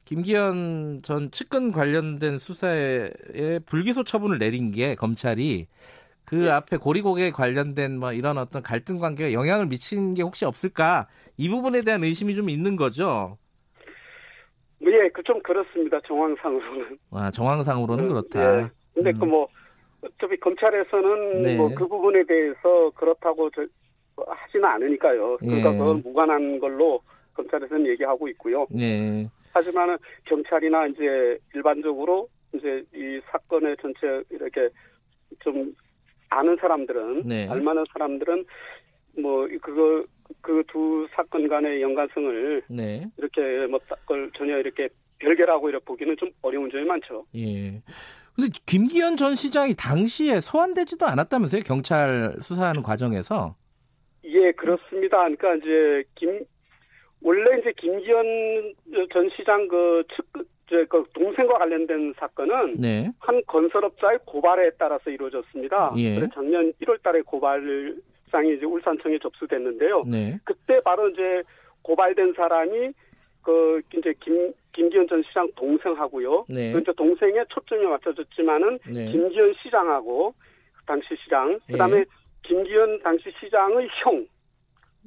김기현 0.04 1.02
전 1.02 1.30
측근 1.30 1.72
관련된 1.72 2.38
수사에 2.38 3.10
불기소 3.66 4.04
처분을 4.04 4.38
내린 4.38 4.70
게 4.70 4.94
검찰이 4.94 5.66
그 6.24 6.34
네. 6.36 6.50
앞에 6.50 6.76
고리고개 6.76 7.30
관련된 7.32 7.98
뭐 7.98 8.12
이런 8.12 8.38
어떤 8.38 8.62
갈등 8.62 8.98
관계가 8.98 9.32
영향을 9.32 9.66
미친 9.66 10.14
게 10.14 10.22
혹시 10.22 10.44
없을까 10.44 11.08
이 11.36 11.48
부분에 11.48 11.82
대한 11.82 12.04
의심이 12.04 12.34
좀 12.34 12.48
있는 12.50 12.76
거죠. 12.76 13.36
예, 14.82 15.08
그 15.10 15.22
좀 15.22 15.40
그렇습니다. 15.42 16.00
정황상으로는. 16.06 16.98
아, 17.12 17.30
정황상으로는 17.30 18.04
음, 18.04 18.08
그렇다. 18.08 18.60
예. 18.62 18.70
근데 18.94 19.12
그 19.12 19.24
음. 19.24 19.30
그뭐 19.30 19.48
어차피 20.02 20.38
검찰에서는 20.40 21.42
네. 21.42 21.56
뭐그 21.56 21.86
부분에 21.86 22.24
대해서 22.24 22.90
그렇다고 22.94 23.50
저, 23.50 23.66
하지는 24.16 24.64
않으니까요. 24.64 25.36
그러니까 25.38 25.74
예. 25.74 25.78
그건 25.78 26.02
무관한 26.02 26.58
걸로 26.58 27.00
검찰에서는 27.34 27.86
얘기하고 27.88 28.28
있고요. 28.28 28.66
네. 28.70 29.28
하지만은 29.52 29.96
경찰이나 30.24 30.86
이제 30.86 31.38
일반적으로 31.54 32.28
이제 32.54 32.84
이 32.94 33.20
사건의 33.30 33.76
전체 33.80 34.22
이렇게 34.30 34.68
좀 35.40 35.74
아는 36.28 36.56
사람들은 36.60 37.22
네. 37.26 37.48
알만한 37.48 37.84
사람들은 37.92 38.44
뭐 39.20 39.48
그거 39.60 40.04
그 40.40 40.62
두 40.68 41.06
사건 41.14 41.48
간의 41.48 41.82
연관성을 41.82 42.62
네. 42.68 43.06
이렇게 43.16 43.66
뭐 43.66 43.80
그걸 43.88 44.30
전혀 44.36 44.58
이렇게 44.58 44.88
별개라고 45.18 45.68
이렇게 45.68 45.84
보기는 45.84 46.16
좀 46.16 46.30
어려운 46.42 46.70
점이 46.70 46.84
많죠. 46.84 47.26
예. 47.36 47.82
근데 48.34 48.50
김기현 48.66 49.16
전 49.16 49.34
시장이 49.34 49.74
당시에 49.76 50.40
소환되지도 50.40 51.04
않았다면서요? 51.06 51.62
경찰 51.62 52.34
수사하는 52.40 52.82
과정에서? 52.82 53.54
예, 54.24 54.52
그렇습니다. 54.52 55.18
그러니까 55.18 55.54
이제 55.56 56.04
김 56.14 56.44
원래 57.22 57.58
이제 57.58 57.72
김기현 57.76 58.74
전 59.12 59.30
시장 59.36 59.68
그 59.68 60.02
측, 60.14 60.26
그 60.88 61.04
동생과 61.12 61.58
관련된 61.58 62.14
사건은 62.16 62.80
네. 62.80 63.10
한 63.18 63.42
건설업자의 63.46 64.20
고발에 64.24 64.70
따라서 64.78 65.10
이루어졌습니다. 65.10 65.92
예. 65.96 66.14
그래서 66.14 66.32
작년 66.34 66.72
1월달에 66.80 67.24
고발장이 67.26 68.54
이제 68.56 68.64
울산청에 68.64 69.18
접수됐는데요. 69.18 70.04
네. 70.06 70.38
그때 70.44 70.80
바로 70.82 71.08
이제 71.08 71.42
고발된 71.82 72.34
사람이 72.34 72.92
그 73.42 73.82
이제 73.96 74.14
김 74.20 74.52
김기현 74.72 75.08
전 75.08 75.22
시장 75.24 75.50
동생하고요. 75.56 76.46
네. 76.48 76.70
그러니까 76.70 76.92
동생의 76.92 77.44
초점이 77.48 77.84
맞춰졌지만은 77.86 78.78
네. 78.86 79.06
김기현 79.06 79.54
시장하고 79.62 80.34
당시 80.86 81.08
시장 81.24 81.58
그다음에 81.66 81.98
예. 81.98 82.04
김기현 82.42 83.02
당시 83.02 83.24
시장의 83.40 83.88
형 84.02 84.26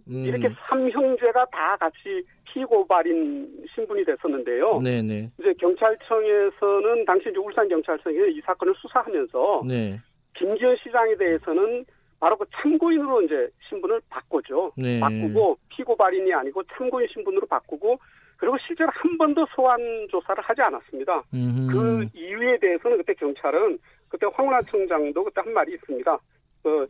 음. 0.08 0.26
이렇게 0.26 0.50
삼형제가 0.68 1.46
다 1.46 1.78
같이 1.78 2.24
피고발인 2.46 3.66
신분이 3.74 4.06
됐었는데요. 4.06 4.80
네네. 4.82 5.32
이제 5.40 5.54
경찰청에서는 5.60 7.06
당시 7.06 7.30
이제 7.30 7.40
울산 7.40 7.68
경찰청에 7.68 8.16
이 8.30 8.42
사건을 8.42 8.74
수사하면서 8.78 9.64
네. 9.68 10.00
김기현 10.36 10.78
시장에 10.78 11.16
대해서는 11.16 11.86
바로 12.20 12.38
그 12.38 12.46
참고인으로 12.56 13.22
이제 13.24 13.50
신분을 13.70 14.02
바꿨죠. 14.10 14.74
네. 14.78 15.00
바꾸고 15.00 15.58
피고발인이 15.70 16.34
아니고 16.34 16.64
참고인 16.76 17.08
신분으로 17.12 17.48
바꾸고 17.48 17.98
그리고 18.38 18.58
실제로 18.66 18.90
한 18.94 19.18
번도 19.18 19.46
소환 19.56 20.08
조사를 20.10 20.44
하지 20.44 20.62
않았습니다. 20.62 21.24
음흠. 21.34 21.72
그 21.72 22.08
이유에 22.14 22.60
대해서는 22.60 22.98
그때 22.98 23.14
경찰은 23.14 23.80
그때 24.10 24.28
황운하 24.32 24.62
청장도 24.70 25.24
그때 25.24 25.42
한 25.42 25.54
말이 25.54 25.74
있습니다. 25.74 26.18
그 26.62 26.88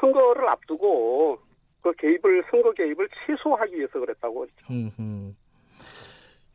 선거를 0.00 0.48
앞두고 0.48 1.38
그 1.84 1.92
개입을 1.98 2.42
선거 2.50 2.72
개입을 2.72 3.06
최소화하기 3.26 3.76
위해서 3.76 4.00
그랬다고 4.00 4.46
했죠. 4.46 4.74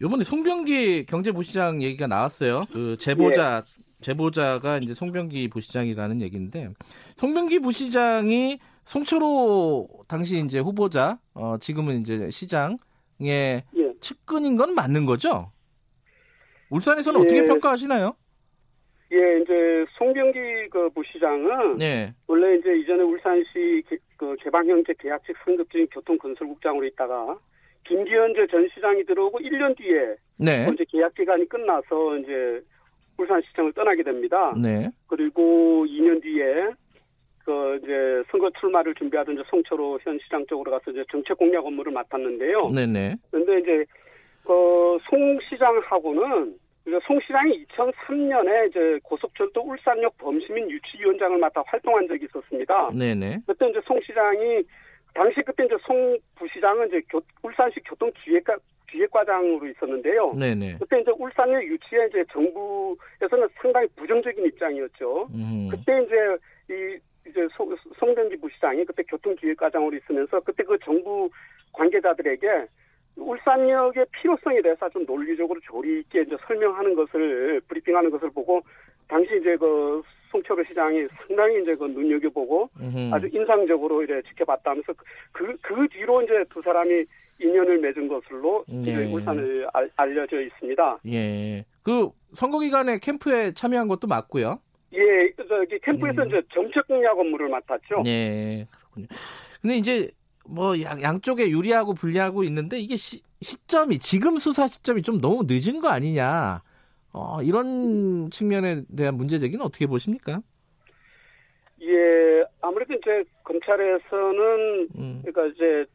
이번에 0.02 0.24
송병기 0.24 1.06
경제부시장 1.06 1.84
얘기가 1.84 2.08
나왔어요. 2.08 2.66
그 2.74 2.98
제보자 2.98 3.64
예. 3.64 3.84
제보자가 4.02 4.78
이제 4.78 4.94
송병기 4.96 5.50
부시장이라는 5.50 6.22
얘기인데 6.22 6.70
송병기 7.18 7.60
부시장이 7.60 8.60
송철호 8.86 10.06
당시 10.08 10.40
이제 10.40 10.58
후보자 10.60 11.20
어 11.36 11.58
지금은 11.60 12.00
이제 12.00 12.30
시장의 12.32 12.72
예. 13.20 13.94
측근인 14.00 14.58
건 14.58 14.74
맞는 14.74 15.06
거죠? 15.06 15.52
울산에서는 16.72 17.20
예. 17.20 17.24
어떻게 17.24 17.44
평가하시나요? 17.44 18.16
예, 19.12 19.42
이제 19.42 19.86
송병기 19.98 20.70
그 20.72 20.90
부시장은 20.92 21.78
네. 21.78 22.14
원래 22.28 22.56
이제 22.58 22.78
이전에 22.78 23.04
울산시 23.04 23.84
개, 23.90 23.98
그 24.20 24.36
개방형제 24.42 24.96
계약직 25.00 25.34
상급 25.46 25.72
중인 25.72 25.88
교통건설국장으로 25.88 26.86
있다가 26.88 27.40
김기현재 27.86 28.48
전 28.48 28.68
시장이 28.76 29.06
들어오고 29.06 29.40
1년 29.40 29.76
뒤에 29.78 30.16
네. 30.38 30.70
이제 30.74 30.84
계약 30.90 31.16
기간이 31.16 31.48
끝나서 31.48 32.18
이제 32.18 32.62
울산시청을 33.18 33.72
떠나게 33.72 34.04
됩니다. 34.04 34.54
네. 34.62 34.90
그리고 35.08 35.86
2년 35.88 36.22
뒤에 36.22 36.70
그 37.46 37.80
이제 37.82 38.22
선거 38.30 38.52
출마를 38.60 38.94
준비하던 38.96 39.36
이제 39.36 39.44
송철호 39.50 40.00
현 40.02 40.20
시장 40.20 40.46
쪽으로 40.48 40.72
가서 40.72 40.92
이제 40.92 41.06
정책 41.10 41.38
공략 41.38 41.66
업무를 41.66 41.94
맡았는데요. 41.94 42.72
네네. 42.72 43.16
그런데 43.32 43.60
이제 43.60 43.86
그송 44.44 45.40
시장하고는 45.50 46.60
송 47.06 47.20
시장이 47.20 47.66
2003년에 47.66 48.70
이제 48.70 49.00
고속철도 49.04 49.62
울산역 49.62 50.18
범시민 50.18 50.70
유치위원장을 50.70 51.38
맡아 51.38 51.64
활동한 51.66 52.08
적이 52.08 52.26
있었습니다. 52.26 52.92
네네. 52.94 53.40
그때 53.46 53.70
이제 53.70 53.82
송 53.86 54.00
시장이 54.02 54.64
당시 55.14 55.42
그때 55.46 55.66
이제 55.66 55.76
송 55.86 56.18
부시장은 56.36 56.88
이제 56.88 57.02
교, 57.10 57.22
울산시 57.44 57.80
교통기획과 57.82 58.58
기획과장으로 58.90 59.68
있었는데요. 59.68 60.34
네네. 60.34 60.78
그때 60.80 61.02
이제 61.02 61.12
울산역 61.12 61.64
유치에 61.64 62.08
이제 62.10 62.24
정부에서는 62.32 63.48
상당히 63.62 63.88
부정적인 63.96 64.46
입장이었죠. 64.46 65.28
음. 65.34 65.70
그때 65.70 66.04
이제 66.04 66.16
이 66.74 67.00
이제 67.28 67.48
송, 67.56 67.76
송병기 68.00 68.38
부시장이 68.38 68.86
그때 68.86 69.04
교통기획과장으로 69.04 69.96
있으면서 69.98 70.40
그때 70.40 70.64
그 70.64 70.78
정부 70.80 71.30
관계자들에게 71.74 72.48
울산역의 73.22 74.06
필요성에 74.12 74.62
대해서 74.62 74.90
좀 74.90 75.06
논리적으로 75.06 75.60
조리 75.62 76.00
있게 76.02 76.22
이제 76.22 76.36
설명하는 76.48 76.96
것을 76.96 77.62
브리핑하는 77.68 78.10
것을 78.12 78.30
보고 78.32 78.62
당시 79.08 79.38
이제 79.40 79.56
그 79.58 80.02
송철호 80.32 80.64
시장이 80.66 81.08
상당히 81.28 81.62
이제 81.62 81.76
그 81.76 81.86
눈여겨보고 81.86 82.70
음흠. 82.80 83.14
아주 83.14 83.30
인상적으로 83.32 84.04
이제 84.04 84.22
지켜봤다면서 84.30 84.94
그, 85.32 85.58
그 85.62 85.88
뒤로 85.90 86.22
이제 86.22 86.46
두 86.50 86.62
사람이 86.62 87.06
인연을 87.42 87.80
맺은 87.80 88.08
것으로 88.08 88.66
네. 88.68 89.12
울산을 89.12 89.68
알, 89.96 90.14
려져 90.14 90.42
있습니다. 90.42 91.00
예. 91.08 91.66
그 91.84 92.10
선거 92.34 92.60
기간에 92.60 93.00
캠프에 93.00 93.54
참여한 93.54 93.88
것도 93.88 94.08
맞고요. 94.08 94.60
예, 94.94 95.32
저기 95.48 95.80
캠프에서 95.80 96.24
음. 96.24 96.28
이제 96.28 96.42
정책 96.54 96.88
공약 96.88 97.18
업무를 97.18 97.48
맡았죠. 97.48 98.02
네, 98.04 98.68
그렇군요. 98.72 99.08
근데 99.62 99.78
이제 99.78 100.10
뭐 100.50 100.82
양, 100.82 101.02
양쪽에 101.02 101.50
유리하고 101.50 101.94
불리하고 101.94 102.44
있는데 102.44 102.80
이게 102.80 102.96
시, 102.96 103.22
시점이 103.42 104.00
지금 104.00 104.38
수사 104.38 104.68
시점이 104.68 105.02
좀 105.04 105.22
너무 105.22 105.44
늦은 105.48 105.80
거 105.80 105.90
아니냐. 105.90 106.62
어, 107.14 107.42
이런 107.42 108.30
측면에 108.30 108.84
대한 108.96 109.16
문제 109.16 109.40
제기는 109.40 109.64
어떻게 109.64 109.88
보십니까? 109.88 110.42
예, 111.82 112.44
아무래도 112.62 112.94
이제 112.94 113.24
검찰에서는 113.44 114.90
음. 114.96 115.22
그러니까 115.24 115.46
이제 115.48 115.86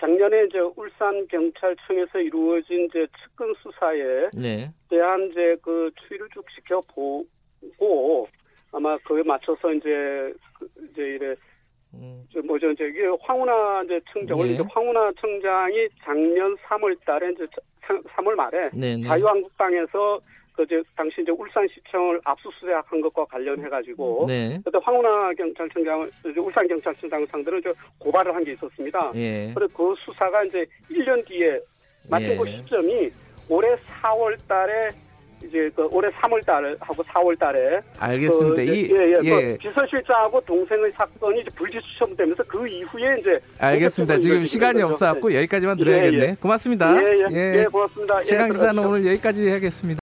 작년에 0.00 0.44
이제 0.44 0.58
울산 0.76 1.26
경찰청에서 1.28 2.20
이루어진 2.20 2.86
이제 2.86 3.06
측근 3.22 3.54
수사에 3.62 4.30
네. 4.34 4.72
대한 4.88 5.28
이제 5.30 5.56
그 5.62 5.90
추이를 6.06 6.28
쭉 6.32 6.44
지켜 6.54 6.80
보고 6.82 8.28
아마 8.72 8.96
그에 8.98 9.22
맞춰서 9.22 9.72
이제 9.72 10.32
그 10.58 10.68
이제 10.90 11.02
이래 11.02 11.34
음. 11.94 12.24
저 12.32 12.40
뭐죠 12.42 12.70
이제 12.70 12.84
이게 12.86 13.06
황운하 13.20 13.82
이제 13.84 14.00
청장 14.12 14.38
네. 14.38 14.52
이제 14.54 14.62
황운하 14.70 15.10
청장이 15.20 15.88
작년 16.04 16.56
3월달에 16.56 17.34
이제 17.34 17.46
3월 18.16 18.34
말에 18.34 18.70
네, 18.74 18.96
네. 18.96 19.02
자유한국당에서 19.04 20.20
그 20.52 20.64
이제 20.64 20.82
당시 20.96 21.22
이제 21.22 21.30
울산시청을 21.30 22.20
압수수색한 22.24 23.00
것과 23.00 23.24
관련해 23.26 23.68
가지고 23.68 24.26
네. 24.28 24.58
그때 24.64 24.78
황운하 24.82 25.32
경찰청장을 25.34 26.10
울산 26.36 26.66
경찰청장 26.68 27.24
상대로 27.26 27.60
저 27.60 27.72
고발을 27.98 28.34
한 28.34 28.44
게 28.44 28.52
있었습니다. 28.52 29.12
예. 29.14 29.52
그래서 29.54 29.72
그 29.76 29.94
수사가 29.98 30.42
이제 30.44 30.66
1년 30.90 31.24
뒤에 31.26 31.58
마침 32.10 32.30
예. 32.32 32.36
그 32.36 32.44
시점이 32.46 33.10
올해 33.48 33.74
4월달에 33.76 34.92
이제 35.44 35.70
그 35.74 35.88
올해 35.92 36.08
3월 36.10 36.44
달하고 36.44 37.02
4월 37.02 37.38
달에 37.38 37.80
알겠습니다. 37.98 38.56
그 38.56 38.62
이, 38.62 38.90
예, 38.90 39.12
예, 39.12 39.16
그 39.16 39.26
예. 39.26 39.42
그 39.52 39.56
비서실장하고 39.58 40.40
동생의 40.42 40.92
사건이 40.92 41.40
이제 41.40 41.50
불지수첨되면서 41.54 42.42
그 42.44 42.66
이후에 42.66 43.18
이제 43.20 43.40
알겠습니다. 43.58 44.18
지금 44.18 44.44
시간이 44.44 44.82
없어 44.82 45.06
갖고 45.06 45.32
여기까지만 45.32 45.76
들어야겠네. 45.78 46.24
예, 46.24 46.28
예. 46.30 46.36
고맙습니다. 46.40 46.96
예, 47.02 47.18
예. 47.18 47.26
예. 47.30 47.58
예 47.60 47.64
고맙습니다. 47.64 48.22
최강 48.24 48.50
시사는 48.50 48.84
오늘 48.84 49.06
여기까지 49.06 49.48
해야겠습니다. 49.48 49.88